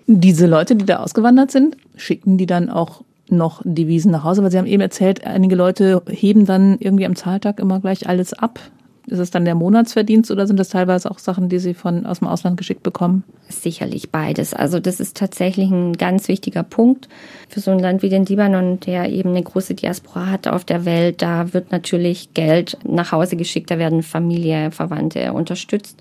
Diese 0.06 0.46
Leute, 0.46 0.76
die 0.76 0.84
da 0.84 0.98
ausgewandert 0.98 1.50
sind, 1.50 1.76
schicken 1.96 2.38
die 2.38 2.46
dann 2.46 2.68
auch 2.68 3.02
noch 3.28 3.62
Devisen 3.64 4.12
nach 4.12 4.24
Hause? 4.24 4.42
Weil 4.42 4.50
Sie 4.50 4.58
haben 4.58 4.66
eben 4.66 4.82
erzählt, 4.82 5.26
einige 5.26 5.56
Leute 5.56 6.02
heben 6.08 6.46
dann 6.46 6.76
irgendwie 6.78 7.06
am 7.06 7.16
Zahltag 7.16 7.58
immer 7.58 7.80
gleich 7.80 8.08
alles 8.08 8.32
ab. 8.34 8.60
Ist 9.06 9.18
es 9.18 9.30
dann 9.30 9.44
der 9.44 9.56
Monatsverdienst 9.56 10.30
oder 10.30 10.46
sind 10.46 10.60
das 10.60 10.68
teilweise 10.68 11.10
auch 11.10 11.18
Sachen, 11.18 11.48
die 11.48 11.58
Sie 11.58 11.74
von 11.74 12.06
aus 12.06 12.20
dem 12.20 12.28
Ausland 12.28 12.56
geschickt 12.56 12.84
bekommen? 12.84 13.24
Sicherlich 13.48 14.10
beides. 14.10 14.54
Also 14.54 14.78
das 14.78 15.00
ist 15.00 15.16
tatsächlich 15.16 15.70
ein 15.70 15.94
ganz 15.94 16.28
wichtiger 16.28 16.62
Punkt 16.62 17.08
für 17.48 17.60
so 17.60 17.72
ein 17.72 17.80
Land 17.80 18.02
wie 18.02 18.08
den 18.08 18.24
Libanon, 18.24 18.78
der 18.78 19.10
eben 19.10 19.30
eine 19.30 19.42
große 19.42 19.74
Diaspora 19.74 20.26
hat 20.26 20.46
auf 20.46 20.64
der 20.64 20.84
Welt. 20.84 21.20
Da 21.20 21.52
wird 21.52 21.72
natürlich 21.72 22.32
Geld 22.32 22.78
nach 22.84 23.10
Hause 23.10 23.36
geschickt, 23.36 23.72
da 23.72 23.78
werden 23.78 24.04
Familie, 24.04 24.70
Verwandte 24.70 25.32
unterstützt. 25.32 26.00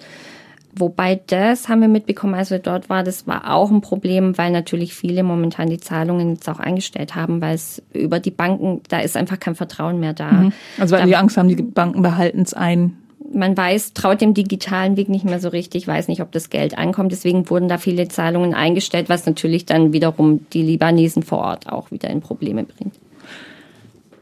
Wobei 0.73 1.19
das 1.27 1.67
haben 1.67 1.81
wir 1.81 1.89
mitbekommen, 1.89 2.33
als 2.33 2.49
wir 2.49 2.59
dort 2.59 2.89
waren, 2.89 3.03
das 3.03 3.27
war 3.27 3.53
auch 3.53 3.69
ein 3.71 3.81
Problem, 3.81 4.37
weil 4.37 4.51
natürlich 4.51 4.93
viele 4.93 5.21
momentan 5.23 5.69
die 5.69 5.79
Zahlungen 5.79 6.35
jetzt 6.35 6.47
auch 6.49 6.59
eingestellt 6.59 7.13
haben, 7.15 7.41
weil 7.41 7.55
es 7.55 7.81
über 7.93 8.19
die 8.19 8.31
Banken, 8.31 8.81
da 8.87 8.99
ist 8.99 9.17
einfach 9.17 9.39
kein 9.39 9.55
Vertrauen 9.55 9.99
mehr 9.99 10.13
da. 10.13 10.31
Mhm. 10.31 10.53
Also 10.79 10.93
weil 10.93 11.01
da, 11.01 11.07
die 11.07 11.15
Angst 11.17 11.35
haben, 11.35 11.49
die 11.49 11.61
Banken 11.61 12.01
behalten 12.01 12.41
es 12.41 12.53
ein. 12.53 12.97
Man 13.33 13.55
weiß, 13.55 13.93
traut 13.93 14.21
dem 14.21 14.33
digitalen 14.33 14.97
Weg 14.97 15.09
nicht 15.09 15.25
mehr 15.25 15.39
so 15.39 15.49
richtig, 15.49 15.87
weiß 15.87 16.07
nicht, 16.07 16.21
ob 16.21 16.31
das 16.31 16.49
Geld 16.49 16.77
ankommt. 16.77 17.11
Deswegen 17.11 17.49
wurden 17.49 17.67
da 17.67 17.77
viele 17.77 18.07
Zahlungen 18.07 18.53
eingestellt, 18.53 19.09
was 19.09 19.25
natürlich 19.25 19.65
dann 19.65 19.93
wiederum 19.93 20.45
die 20.53 20.63
Libanesen 20.63 21.23
vor 21.23 21.39
Ort 21.39 21.69
auch 21.69 21.91
wieder 21.91 22.09
in 22.09 22.21
Probleme 22.21 22.63
bringt. 22.63 22.95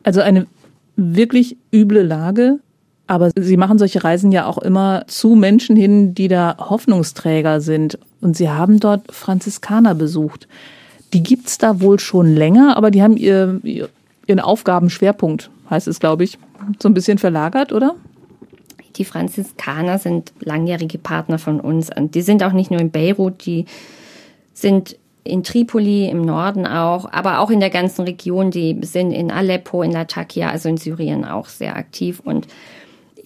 Also 0.04 0.22
eine 0.22 0.48
wirklich 0.96 1.58
üble 1.72 2.04
Lage 2.04 2.60
aber 3.10 3.32
Sie 3.36 3.58
machen 3.58 3.80
solche 3.80 4.04
Reisen 4.04 4.32
ja 4.32 4.46
auch 4.46 4.60
immer 4.60 5.04
zu 5.08 5.30
Menschen 5.30 5.76
hin, 5.76 6.14
die 6.14 6.28
da 6.28 6.56
Hoffnungsträger 6.60 7.60
sind. 7.60 7.98
Und 8.22 8.38
Sie 8.38 8.52
haben 8.52 8.80
dort 8.80 9.12
Franziskaner 9.12 9.96
besucht. 9.96 10.48
Die 11.14 11.24
gibt's 11.24 11.58
da 11.58 11.82
wohl 11.82 12.00
schon 12.00 12.36
länger, 12.36 12.78
aber 12.78 12.92
die 12.92 13.02
haben 13.02 13.18
ihr, 13.18 13.62
ihren 14.28 14.40
Aufgabenschwerpunkt, 14.40 15.50
heißt 15.72 15.88
es, 15.88 16.00
glaube 16.00 16.24
ich, 16.24 16.38
so 16.80 16.88
ein 16.88 16.94
bisschen 16.94 17.18
verlagert, 17.18 17.74
oder? 17.74 17.96
Die 18.98 19.06
Franziskaner 19.06 19.98
sind 19.98 20.32
langjährige 20.42 21.00
Partner 21.00 21.40
von 21.40 21.60
uns. 21.60 21.90
Und 21.96 22.14
die 22.14 22.22
sind 22.22 22.44
auch 22.44 22.54
nicht 22.54 22.70
nur 22.70 22.80
in 22.80 22.92
Beirut, 22.92 23.44
die 23.44 23.66
sind 24.54 24.98
in 25.24 25.42
Tripoli 25.44 26.08
im 26.10 26.22
Norden 26.22 26.68
auch, 26.68 27.12
aber 27.12 27.40
auch 27.40 27.50
in 27.50 27.60
der 27.60 27.72
ganzen 27.72 28.04
Region. 28.04 28.52
Die 28.52 28.78
sind 28.84 29.12
in 29.14 29.32
Aleppo, 29.32 29.82
in 29.82 29.94
Latakia, 29.94 30.52
also 30.52 30.70
in 30.70 30.78
Syrien 30.78 31.26
auch 31.26 31.48
sehr 31.48 31.76
aktiv. 31.76 32.22
Und 32.24 32.48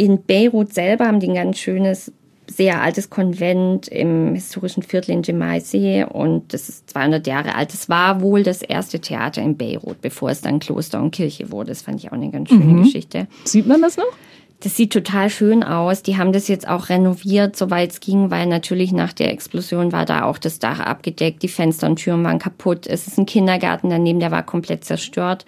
in 0.06 0.24
Beirut 0.24 0.74
selber 0.74 1.06
haben 1.06 1.20
die 1.20 1.30
ein 1.30 1.36
ganz 1.36 1.60
schönes 1.60 2.12
sehr 2.48 2.82
altes 2.82 3.10
Konvent 3.10 3.88
im 3.88 4.36
historischen 4.36 4.84
Viertel 4.84 5.12
in 5.12 5.22
Gemaisee 5.22 6.04
und 6.04 6.54
das 6.54 6.70
ist 6.70 6.90
200 6.90 7.26
Jahre 7.26 7.56
alt. 7.56 7.74
Das 7.74 7.90
war 7.90 8.22
wohl 8.22 8.44
das 8.44 8.62
erste 8.62 9.00
Theater 9.00 9.42
in 9.42 9.58
Beirut, 9.58 10.02
bevor 10.02 10.30
es 10.30 10.42
dann 10.42 10.60
Kloster 10.60 11.02
und 11.02 11.12
Kirche 11.12 11.52
wurde. 11.52 11.70
Das 11.70 11.82
fand 11.82 12.00
ich 12.00 12.10
auch 12.10 12.14
eine 12.16 12.32
ganz 12.32 12.50
schöne 12.50 12.66
mhm. 12.66 12.84
Geschichte. 12.84 13.28
Sieht 13.46 13.66
man 13.66 13.82
das 13.82 13.98
noch? 13.98 14.12
Das 14.60 14.78
sieht 14.78 14.94
total 14.94 15.30
schön 15.30 15.62
aus. 15.62 16.04
Die 16.04 16.18
haben 16.18 16.32
das 16.32 16.48
jetzt 16.48 16.68
auch 16.68 16.88
renoviert, 16.88 17.58
soweit 17.58 17.92
es 17.92 18.00
ging, 18.00 18.32
weil 18.32 18.46
natürlich 18.46 18.94
nach 18.94 19.12
der 19.12 19.32
Explosion 19.32 19.92
war 19.92 20.06
da 20.06 20.24
auch 20.24 20.38
das 20.38 20.58
Dach 20.58 20.80
abgedeckt, 20.80 21.44
die 21.44 21.50
Fenster 21.50 21.88
und 21.88 21.98
Türen 21.98 22.24
waren 22.24 22.40
kaputt. 22.40 22.88
Es 22.88 23.06
ist 23.08 23.18
ein 23.18 23.26
Kindergarten 23.26 23.90
daneben, 23.90 24.22
der 24.22 24.32
war 24.32 24.44
komplett 24.44 24.86
zerstört. 24.86 25.46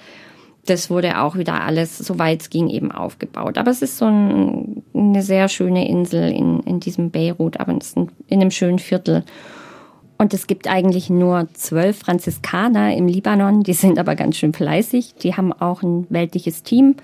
Das 0.66 0.90
wurde 0.90 1.22
auch 1.22 1.36
wieder 1.38 1.62
alles, 1.62 1.98
soweit 1.98 2.42
es 2.42 2.50
ging, 2.50 2.70
eben 2.70 2.92
aufgebaut. 2.92 3.58
Aber 3.58 3.72
es 3.72 3.82
ist 3.82 3.98
so 3.98 4.06
ein, 4.06 4.84
eine 4.94 5.22
sehr 5.22 5.48
schöne 5.48 5.88
Insel 5.88 6.32
in, 6.32 6.62
in 6.62 6.80
diesem 6.80 7.12
Beirut, 7.12 7.60
aber 7.60 7.72
in 7.74 8.10
einem 8.30 8.52
schönen 8.52 8.80
Viertel. 8.80 9.24
Und 10.18 10.34
es 10.34 10.48
gibt 10.48 10.68
eigentlich 10.68 11.10
nur 11.10 11.48
zwölf 11.54 12.00
Franziskaner 12.00 12.96
im 12.96 13.08
Libanon, 13.08 13.64
die 13.64 13.74
sind 13.74 14.00
aber 14.00 14.16
ganz 14.16 14.38
schön 14.38 14.54
fleißig. 14.54 15.16
Die 15.22 15.36
haben 15.36 15.54
auch 15.54 15.84
ein 15.84 16.08
weltliches 16.10 16.64
Team 16.64 16.96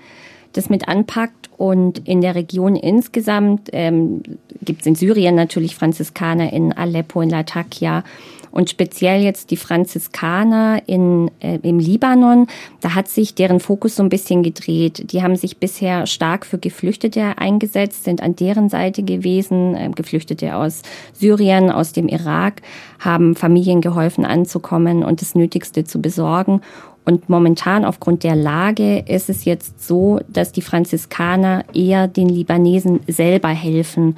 das 0.52 0.70
mit 0.70 0.88
anpackt. 0.88 1.50
Und 1.56 2.06
in 2.08 2.20
der 2.20 2.34
Region 2.34 2.76
insgesamt 2.76 3.68
ähm, 3.72 4.22
gibt 4.62 4.80
es 4.80 4.86
in 4.86 4.94
Syrien 4.94 5.34
natürlich 5.34 5.76
Franziskaner, 5.76 6.52
in 6.52 6.72
Aleppo, 6.72 7.20
in 7.20 7.30
Latakia 7.30 8.04
und 8.52 8.70
speziell 8.70 9.22
jetzt 9.22 9.50
die 9.50 9.56
Franziskaner 9.56 10.82
in, 10.86 11.30
äh, 11.40 11.58
im 11.62 11.78
Libanon, 11.78 12.46
da 12.80 12.94
hat 12.94 13.08
sich 13.08 13.34
deren 13.34 13.58
Fokus 13.58 13.96
so 13.96 14.02
ein 14.02 14.08
bisschen 14.08 14.42
gedreht. 14.42 15.10
Die 15.12 15.22
haben 15.22 15.36
sich 15.36 15.56
bisher 15.56 16.06
stark 16.06 16.46
für 16.46 16.58
Geflüchtete 16.58 17.38
eingesetzt, 17.38 18.04
sind 18.04 18.22
an 18.22 18.36
deren 18.36 18.68
Seite 18.68 19.02
gewesen, 19.02 19.74
äh, 19.74 19.90
Geflüchtete 19.94 20.54
aus 20.54 20.82
Syrien, 21.12 21.70
aus 21.70 21.92
dem 21.92 22.08
Irak, 22.08 22.62
haben 23.00 23.34
Familien 23.34 23.80
geholfen 23.80 24.24
anzukommen 24.24 25.02
und 25.02 25.22
das 25.22 25.34
Nötigste 25.34 25.84
zu 25.84 26.00
besorgen. 26.00 26.60
Und 27.04 27.28
momentan 27.28 27.84
aufgrund 27.84 28.22
der 28.22 28.36
Lage 28.36 29.00
ist 29.00 29.28
es 29.28 29.44
jetzt 29.44 29.84
so, 29.84 30.20
dass 30.28 30.52
die 30.52 30.62
Franziskaner 30.62 31.64
eher 31.74 32.06
den 32.06 32.28
Libanesen 32.28 33.00
selber 33.08 33.48
helfen 33.48 34.16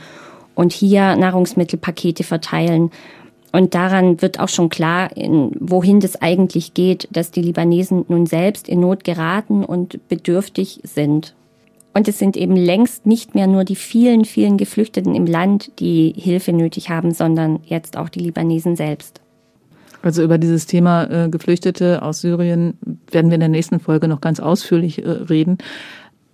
und 0.55 0.73
hier 0.73 1.17
Nahrungsmittelpakete 1.17 2.25
verteilen. 2.25 2.91
Und 3.55 3.77
daran 3.77 4.21
wird 4.21 4.41
auch 4.41 4.49
schon 4.49 4.69
klar, 4.69 5.17
in, 5.17 5.53
wohin 5.61 6.01
das 6.01 6.21
eigentlich 6.21 6.75
geht, 6.75 7.07
dass 7.13 7.31
die 7.31 7.41
Libanesen 7.41 8.05
nun 8.09 8.27
selbst 8.27 8.69
in 8.69 8.81
Not 8.81 9.05
geraten 9.05 9.65
und 9.65 10.09
bedürftig 10.09 10.81
sind. 10.83 11.37
Und 11.93 12.09
es 12.09 12.19
sind 12.19 12.37
eben 12.37 12.57
längst 12.57 13.07
nicht 13.07 13.37
mehr 13.37 13.47
nur 13.47 13.63
die 13.63 13.77
vielen, 13.77 14.25
vielen 14.25 14.57
Geflüchteten 14.57 15.15
im 15.15 15.27
Land, 15.27 15.71
die 15.79 16.13
Hilfe 16.17 16.53
nötig 16.53 16.91
haben, 16.91 17.13
sondern 17.13 17.61
jetzt 17.65 17.97
auch 17.97 18.09
die 18.09 18.19
Libanesen 18.19 18.75
selbst. 18.75 19.21
Also 20.03 20.25
über 20.25 20.39
dieses 20.39 20.67
Thema 20.67 21.05
äh, 21.05 21.29
Geflüchtete 21.29 22.03
aus 22.03 22.23
Syrien 22.23 22.77
werden 23.09 23.31
wir 23.31 23.37
in 23.37 23.41
der 23.41 23.49
nächsten 23.49 23.79
Folge 23.79 24.09
noch 24.09 24.21
ganz 24.21 24.41
ausführlich 24.41 25.05
äh, 25.05 25.09
reden. 25.09 25.59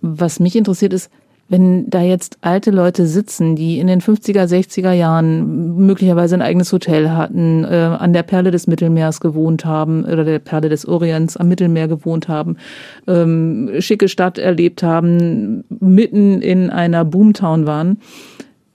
Was 0.01 0.39
mich 0.39 0.55
interessiert 0.55 0.93
ist, 0.93 1.11
wenn 1.51 1.89
da 1.89 2.01
jetzt 2.01 2.37
alte 2.39 2.71
Leute 2.71 3.05
sitzen, 3.05 3.57
die 3.57 3.79
in 3.79 3.87
den 3.87 3.99
50er, 3.99 4.45
60er 4.45 4.93
Jahren 4.93 5.75
möglicherweise 5.75 6.33
ein 6.35 6.41
eigenes 6.41 6.71
Hotel 6.71 7.11
hatten, 7.11 7.65
äh, 7.65 7.67
an 7.99 8.13
der 8.13 8.23
Perle 8.23 8.51
des 8.51 8.67
Mittelmeers 8.67 9.19
gewohnt 9.19 9.65
haben 9.65 10.05
oder 10.05 10.23
der 10.23 10.39
Perle 10.39 10.69
des 10.69 10.87
Orients 10.87 11.35
am 11.35 11.49
Mittelmeer 11.49 11.89
gewohnt 11.89 12.29
haben, 12.29 12.55
ähm, 13.05 13.69
schicke 13.79 14.07
Stadt 14.07 14.37
erlebt 14.37 14.81
haben, 14.81 15.65
mitten 15.81 16.41
in 16.41 16.69
einer 16.69 17.03
Boomtown 17.03 17.67
waren 17.67 17.97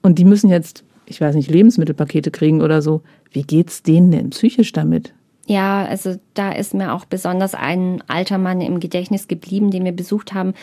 und 0.03 0.19
die 0.19 0.25
müssen 0.25 0.51
jetzt, 0.51 0.83
ich 1.07 1.19
weiß 1.19 1.33
nicht, 1.33 1.49
Lebensmittelpakete 1.49 2.29
kriegen 2.29 2.61
oder 2.61 2.83
so. 2.83 3.01
Wie 3.31 3.41
geht's 3.41 3.81
denen 3.81 4.11
denn 4.11 4.29
psychisch 4.29 4.71
damit? 4.71 5.15
Ja, 5.47 5.85
also 5.85 6.15
da 6.33 6.51
ist 6.51 6.73
mir 6.73 6.93
auch 6.93 7.05
besonders 7.05 7.55
ein 7.55 8.03
alter 8.07 8.37
Mann 8.37 8.59
im 8.59 8.81
Gedächtnis 8.81 9.29
geblieben, 9.29 9.71
den 9.71 9.85
wir 9.85 9.93
besucht 9.93 10.33
haben. 10.33 10.53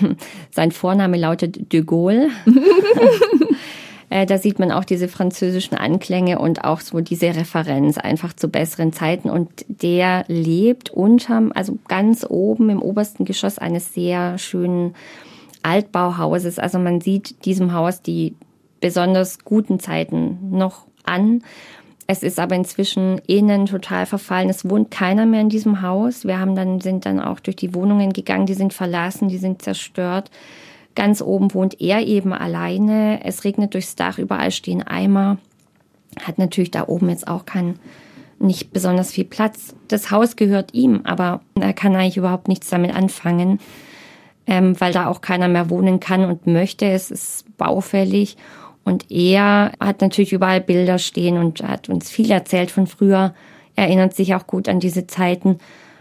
Sein 0.50 0.72
Vorname 0.72 1.18
lautet 1.18 1.72
de 1.72 1.82
Gaulle. 1.82 2.30
Äh, 4.12 4.26
da 4.26 4.36
sieht 4.36 4.58
man 4.58 4.72
auch 4.72 4.84
diese 4.84 5.08
französischen 5.08 5.74
Anklänge 5.74 6.38
und 6.38 6.64
auch 6.64 6.80
so 6.80 7.00
diese 7.00 7.34
Referenz 7.34 7.96
einfach 7.96 8.34
zu 8.34 8.48
besseren 8.48 8.92
Zeiten. 8.92 9.30
Und 9.30 9.64
der 9.68 10.26
lebt 10.28 10.90
unterm, 10.90 11.50
also 11.54 11.78
ganz 11.88 12.26
oben 12.28 12.68
im 12.68 12.82
obersten 12.82 13.24
Geschoss 13.24 13.58
eines 13.58 13.94
sehr 13.94 14.36
schönen 14.36 14.94
Altbauhauses. 15.62 16.58
Also 16.58 16.78
man 16.78 17.00
sieht 17.00 17.46
diesem 17.46 17.72
Haus 17.72 18.02
die 18.02 18.34
besonders 18.82 19.38
guten 19.46 19.80
Zeiten 19.80 20.50
noch 20.50 20.84
an. 21.04 21.42
Es 22.12 22.22
ist 22.22 22.38
aber 22.38 22.54
inzwischen 22.54 23.22
innen 23.26 23.64
total 23.64 24.04
verfallen. 24.04 24.50
Es 24.50 24.68
wohnt 24.68 24.90
keiner 24.90 25.24
mehr 25.24 25.40
in 25.40 25.48
diesem 25.48 25.80
Haus. 25.80 26.26
Wir 26.26 26.38
haben 26.38 26.54
dann, 26.54 26.78
sind 26.78 27.06
dann 27.06 27.18
auch 27.18 27.40
durch 27.40 27.56
die 27.56 27.74
Wohnungen 27.74 28.12
gegangen, 28.12 28.44
die 28.44 28.52
sind 28.52 28.74
verlassen, 28.74 29.28
die 29.28 29.38
sind 29.38 29.62
zerstört. 29.62 30.30
Ganz 30.94 31.22
oben 31.22 31.54
wohnt 31.54 31.80
er 31.80 32.06
eben 32.06 32.34
alleine. 32.34 33.24
Es 33.24 33.44
regnet 33.44 33.72
durchs 33.72 33.96
Dach, 33.96 34.18
überall 34.18 34.50
stehen 34.50 34.82
Eimer. 34.82 35.38
Hat 36.22 36.36
natürlich 36.36 36.70
da 36.70 36.86
oben 36.86 37.08
jetzt 37.08 37.28
auch 37.28 37.46
kein, 37.46 37.78
nicht 38.38 38.74
besonders 38.74 39.10
viel 39.10 39.24
Platz. 39.24 39.74
Das 39.88 40.10
Haus 40.10 40.36
gehört 40.36 40.74
ihm, 40.74 41.00
aber 41.04 41.40
er 41.58 41.72
kann 41.72 41.96
eigentlich 41.96 42.18
überhaupt 42.18 42.46
nichts 42.46 42.68
damit 42.68 42.94
anfangen, 42.94 43.58
ähm, 44.46 44.78
weil 44.78 44.92
da 44.92 45.06
auch 45.06 45.22
keiner 45.22 45.48
mehr 45.48 45.70
wohnen 45.70 45.98
kann 45.98 46.26
und 46.26 46.46
möchte. 46.46 46.84
Es 46.84 47.10
ist 47.10 47.56
baufällig. 47.56 48.36
Und 48.84 49.10
er 49.10 49.72
hat 49.80 50.00
natürlich 50.00 50.32
überall 50.32 50.60
Bilder 50.60 50.98
stehen 50.98 51.38
und 51.38 51.62
hat 51.62 51.88
uns 51.88 52.10
viel 52.10 52.30
erzählt 52.30 52.70
von 52.70 52.86
früher, 52.86 53.34
erinnert 53.76 54.14
sich 54.14 54.34
auch 54.34 54.46
gut 54.46 54.68
an 54.68 54.80
diese 54.80 55.06
Zeiten. 55.06 55.58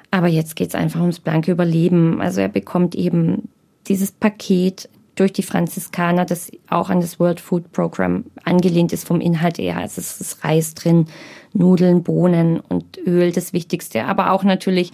Aber 0.10 0.28
jetzt 0.28 0.56
geht's 0.56 0.76
einfach 0.76 1.00
ums 1.00 1.20
blanke 1.20 1.52
Überleben. 1.52 2.22
Also 2.22 2.42
er 2.42 2.50
bekommt 2.50 2.96
eben 2.96 3.50
dieses 3.88 4.12
Paket 4.12 4.90
durch 5.16 5.34
die 5.34 5.44
Franziskaner, 5.44 6.26
das 6.26 6.52
auch 6.70 6.90
an 6.90 7.02
das 7.02 7.20
World 7.20 7.40
Food 7.40 7.72
Program 7.72 8.26
angelehnt 8.44 8.94
ist 8.94 9.06
vom 9.08 9.22
Inhalt 9.22 9.58
her. 9.58 9.78
Also 9.78 10.02
es 10.02 10.20
ist 10.20 10.44
Reis 10.44 10.74
drin, 10.74 11.06
Nudeln, 11.54 12.04
Bohnen 12.04 12.60
und 12.60 12.98
Öl, 13.06 13.32
das 13.32 13.54
Wichtigste. 13.54 14.06
Aber 14.06 14.32
auch 14.32 14.44
natürlich 14.44 14.92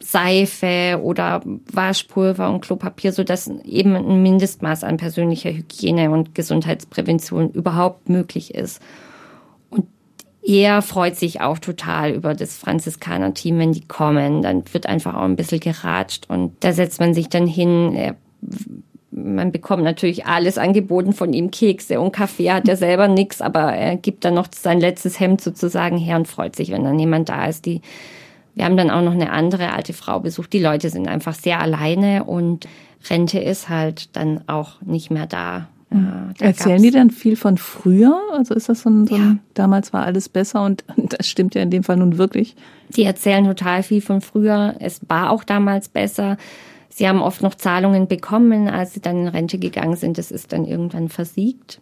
Seife 0.00 1.00
oder 1.02 1.42
Waschpulver 1.72 2.50
und 2.50 2.60
Klopapier, 2.62 3.12
so 3.12 3.22
dass 3.22 3.48
eben 3.64 3.94
ein 3.94 4.22
Mindestmaß 4.22 4.84
an 4.84 4.96
persönlicher 4.96 5.50
Hygiene 5.50 6.10
und 6.10 6.34
Gesundheitsprävention 6.34 7.50
überhaupt 7.50 8.08
möglich 8.08 8.54
ist. 8.54 8.82
Und 9.70 9.86
er 10.42 10.82
freut 10.82 11.16
sich 11.16 11.40
auch 11.40 11.58
total 11.58 12.12
über 12.12 12.34
das 12.34 12.56
Franziskaner-Team, 12.56 13.58
wenn 13.58 13.72
die 13.72 13.86
kommen. 13.86 14.42
Dann 14.42 14.64
wird 14.72 14.86
einfach 14.86 15.14
auch 15.14 15.22
ein 15.22 15.36
bisschen 15.36 15.60
geratscht 15.60 16.26
und 16.28 16.52
da 16.60 16.72
setzt 16.72 16.98
man 16.98 17.14
sich 17.14 17.28
dann 17.28 17.46
hin. 17.46 18.14
Man 19.12 19.52
bekommt 19.52 19.84
natürlich 19.84 20.26
alles 20.26 20.56
angeboten 20.56 21.12
von 21.12 21.32
ihm, 21.32 21.50
Kekse 21.50 22.00
und 22.00 22.12
Kaffee, 22.12 22.52
hat 22.52 22.68
er 22.68 22.76
selber 22.76 23.08
nichts, 23.08 23.42
aber 23.42 23.72
er 23.72 23.96
gibt 23.96 24.24
dann 24.24 24.34
noch 24.34 24.48
sein 24.54 24.80
letztes 24.80 25.20
Hemd 25.20 25.40
sozusagen 25.40 25.98
her 25.98 26.16
und 26.16 26.28
freut 26.28 26.56
sich, 26.56 26.70
wenn 26.70 26.84
dann 26.84 26.98
jemand 26.98 27.28
da 27.28 27.46
ist, 27.46 27.66
die 27.66 27.82
wir 28.60 28.66
haben 28.66 28.76
dann 28.76 28.90
auch 28.90 29.00
noch 29.00 29.14
eine 29.14 29.32
andere 29.32 29.72
alte 29.72 29.94
Frau 29.94 30.20
besucht. 30.20 30.52
Die 30.52 30.58
Leute 30.58 30.90
sind 30.90 31.08
einfach 31.08 31.32
sehr 31.32 31.62
alleine 31.62 32.24
und 32.24 32.68
Rente 33.08 33.38
ist 33.38 33.70
halt 33.70 34.14
dann 34.14 34.42
auch 34.48 34.82
nicht 34.82 35.10
mehr 35.10 35.26
da. 35.26 35.68
Mhm. 35.88 36.34
Da 36.36 36.44
Erzählen 36.44 36.82
die 36.82 36.90
dann 36.90 37.10
viel 37.10 37.36
von 37.36 37.56
früher? 37.56 38.20
Also 38.34 38.52
ist 38.52 38.68
das 38.68 38.82
so 38.82 38.90
ein, 38.90 39.06
so 39.06 39.14
ein 39.14 39.20
ja. 39.22 39.36
damals 39.54 39.94
war 39.94 40.04
alles 40.04 40.28
besser 40.28 40.62
und 40.62 40.84
das 40.98 41.26
stimmt 41.26 41.54
ja 41.54 41.62
in 41.62 41.70
dem 41.70 41.84
Fall 41.84 41.96
nun 41.96 42.18
wirklich. 42.18 42.54
Die 42.94 43.04
erzählen 43.04 43.46
total 43.46 43.82
viel 43.82 44.02
von 44.02 44.20
früher. 44.20 44.74
Es 44.78 45.00
war 45.08 45.30
auch 45.30 45.42
damals 45.42 45.88
besser. 45.88 46.36
Sie 46.90 47.08
haben 47.08 47.22
oft 47.22 47.40
noch 47.40 47.54
Zahlungen 47.54 48.08
bekommen, 48.08 48.68
als 48.68 48.92
sie 48.92 49.00
dann 49.00 49.22
in 49.22 49.28
Rente 49.28 49.58
gegangen 49.58 49.96
sind. 49.96 50.18
Das 50.18 50.30
ist 50.30 50.52
dann 50.52 50.66
irgendwann 50.66 51.08
versiegt. 51.08 51.80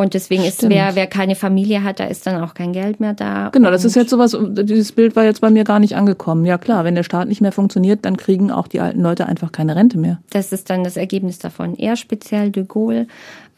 Und 0.00 0.14
deswegen 0.14 0.42
Stimmt. 0.42 0.62
ist, 0.62 0.68
wer, 0.70 0.94
wer 0.94 1.08
keine 1.08 1.34
Familie 1.34 1.82
hat, 1.82 1.98
da 1.98 2.04
ist 2.04 2.24
dann 2.24 2.40
auch 2.40 2.54
kein 2.54 2.72
Geld 2.72 3.00
mehr 3.00 3.14
da. 3.14 3.48
Genau, 3.48 3.68
das 3.72 3.84
ist 3.84 3.96
jetzt 3.96 4.10
sowas, 4.10 4.38
dieses 4.40 4.92
Bild 4.92 5.16
war 5.16 5.24
jetzt 5.24 5.40
bei 5.40 5.50
mir 5.50 5.64
gar 5.64 5.80
nicht 5.80 5.96
angekommen. 5.96 6.44
Ja 6.44 6.56
klar, 6.56 6.84
wenn 6.84 6.94
der 6.94 7.02
Staat 7.02 7.26
nicht 7.26 7.40
mehr 7.40 7.50
funktioniert, 7.50 8.04
dann 8.04 8.16
kriegen 8.16 8.52
auch 8.52 8.68
die 8.68 8.78
alten 8.78 9.02
Leute 9.02 9.26
einfach 9.26 9.50
keine 9.50 9.74
Rente 9.74 9.98
mehr. 9.98 10.20
Das 10.30 10.52
ist 10.52 10.70
dann 10.70 10.84
das 10.84 10.96
Ergebnis 10.96 11.40
davon. 11.40 11.74
Er 11.76 11.96
speziell, 11.96 12.52
de 12.52 12.64
Gaulle, 12.64 13.08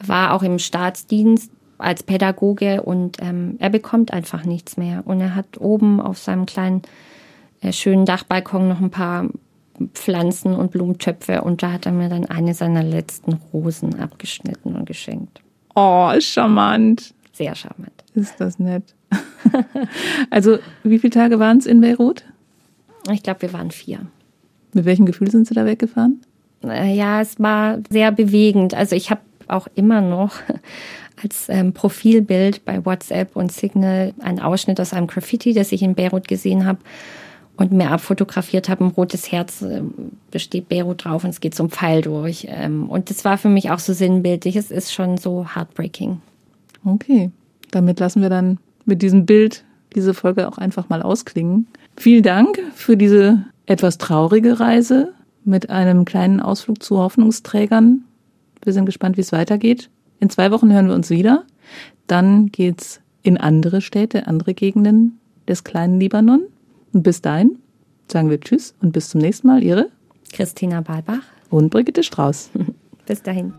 war 0.03 0.33
auch 0.33 0.41
im 0.41 0.57
Staatsdienst 0.57 1.51
als 1.77 2.01
Pädagoge 2.01 2.81
und 2.81 3.17
ähm, 3.21 3.57
er 3.59 3.69
bekommt 3.69 4.11
einfach 4.11 4.43
nichts 4.43 4.77
mehr. 4.77 5.03
Und 5.05 5.21
er 5.21 5.35
hat 5.35 5.59
oben 5.59 6.01
auf 6.01 6.17
seinem 6.17 6.47
kleinen, 6.47 6.81
äh, 7.61 7.71
schönen 7.71 8.07
Dachbalkon 8.07 8.67
noch 8.67 8.81
ein 8.81 8.89
paar 8.89 9.27
Pflanzen 9.93 10.55
und 10.55 10.71
Blumentöpfe 10.71 11.41
und 11.43 11.61
da 11.61 11.71
hat 11.71 11.85
er 11.85 11.91
mir 11.91 12.09
dann 12.09 12.25
eine 12.25 12.55
seiner 12.55 12.81
letzten 12.81 13.33
Rosen 13.53 13.99
abgeschnitten 13.99 14.75
und 14.75 14.87
geschenkt. 14.87 15.41
Oh, 15.75 16.11
charmant. 16.19 17.13
Sehr 17.33 17.55
charmant. 17.55 18.03
Ist 18.13 18.39
das 18.39 18.59
nett. 18.59 18.83
also, 20.29 20.59
wie 20.83 20.99
viele 20.99 21.11
Tage 21.11 21.39
waren 21.39 21.57
es 21.57 21.65
in 21.65 21.81
Beirut? 21.81 22.23
Ich 23.11 23.23
glaube, 23.23 23.41
wir 23.43 23.53
waren 23.53 23.71
vier. 23.71 23.99
Mit 24.73 24.85
welchem 24.85 25.05
Gefühl 25.05 25.31
sind 25.31 25.47
Sie 25.47 25.53
da 25.53 25.65
weggefahren? 25.65 26.21
Ja, 26.63 27.21
es 27.21 27.39
war 27.39 27.79
sehr 27.89 28.11
bewegend. 28.11 28.73
Also 28.73 28.95
ich 28.95 29.09
habe 29.09 29.21
auch 29.47 29.67
immer 29.75 30.01
noch 30.01 30.35
als 31.21 31.49
ähm, 31.49 31.73
Profilbild 31.73 32.63
bei 32.65 32.85
WhatsApp 32.85 33.35
und 33.35 33.51
Signal 33.51 34.13
einen 34.19 34.39
Ausschnitt 34.39 34.79
aus 34.79 34.93
einem 34.93 35.07
Graffiti, 35.07 35.53
das 35.53 35.71
ich 35.71 35.81
in 35.81 35.95
Beirut 35.95 36.27
gesehen 36.27 36.65
habe 36.65 36.79
und 37.61 37.71
mir 37.71 37.91
abfotografiert 37.91 38.69
habe. 38.69 38.85
Ein 38.85 38.91
rotes 38.91 39.31
Herz 39.31 39.61
äh, 39.61 39.83
besteht 40.31 40.67
Beirut 40.67 41.05
drauf 41.05 41.23
und 41.23 41.29
es 41.29 41.41
geht 41.41 41.53
zum 41.53 41.69
Pfeil 41.69 42.01
durch. 42.01 42.47
Ähm, 42.49 42.89
und 42.89 43.11
das 43.11 43.23
war 43.23 43.37
für 43.37 43.49
mich 43.49 43.69
auch 43.69 43.77
so 43.77 43.93
sinnbildlich. 43.93 44.55
Es 44.55 44.71
ist 44.71 44.91
schon 44.91 45.19
so 45.19 45.45
heartbreaking. 45.55 46.19
Okay, 46.83 47.29
damit 47.69 47.99
lassen 47.99 48.23
wir 48.23 48.29
dann 48.29 48.57
mit 48.85 49.03
diesem 49.03 49.27
Bild 49.27 49.63
diese 49.95 50.15
Folge 50.15 50.47
auch 50.47 50.57
einfach 50.57 50.89
mal 50.89 51.03
ausklingen. 51.03 51.67
Vielen 51.95 52.23
Dank 52.23 52.59
für 52.73 52.97
diese 52.97 53.45
etwas 53.67 53.99
traurige 53.99 54.59
Reise 54.59 55.13
mit 55.45 55.69
einem 55.69 56.03
kleinen 56.03 56.39
Ausflug 56.39 56.81
zu 56.81 56.97
Hoffnungsträgern. 56.97 58.05
Wir 58.63 58.73
sind 58.73 58.87
gespannt, 58.87 59.17
wie 59.17 59.21
es 59.21 59.31
weitergeht. 59.31 59.91
In 60.19 60.31
zwei 60.31 60.49
Wochen 60.49 60.73
hören 60.73 60.87
wir 60.87 60.95
uns 60.95 61.11
wieder. 61.11 61.43
Dann 62.07 62.47
geht's 62.47 63.01
in 63.21 63.37
andere 63.37 63.81
Städte, 63.81 64.25
andere 64.25 64.55
Gegenden 64.55 65.19
des 65.47 65.63
kleinen 65.63 65.99
Libanon. 65.99 66.41
Und 66.93 67.03
bis 67.03 67.21
dahin 67.21 67.57
sagen 68.11 68.29
wir 68.29 68.39
Tschüss 68.39 68.75
und 68.81 68.91
bis 68.91 69.09
zum 69.09 69.21
nächsten 69.21 69.47
Mal. 69.47 69.63
Ihre 69.63 69.89
Christina 70.33 70.81
Balbach 70.81 71.23
und 71.49 71.69
Brigitte 71.69 72.03
Strauß. 72.03 72.51
bis 73.05 73.21
dahin. 73.21 73.53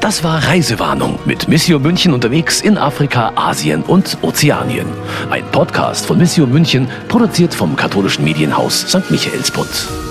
Das 0.00 0.24
war 0.24 0.42
Reisewarnung 0.42 1.18
mit 1.26 1.46
Missio 1.46 1.78
München 1.78 2.14
unterwegs 2.14 2.62
in 2.62 2.78
Afrika, 2.78 3.32
Asien 3.36 3.82
und 3.82 4.16
Ozeanien. 4.22 4.86
Ein 5.28 5.44
Podcast 5.52 6.06
von 6.06 6.16
Missio 6.16 6.46
München, 6.46 6.88
produziert 7.08 7.52
vom 7.52 7.76
katholischen 7.76 8.24
Medienhaus 8.24 8.80
St. 8.80 9.10
Michaelsbund. 9.10 10.09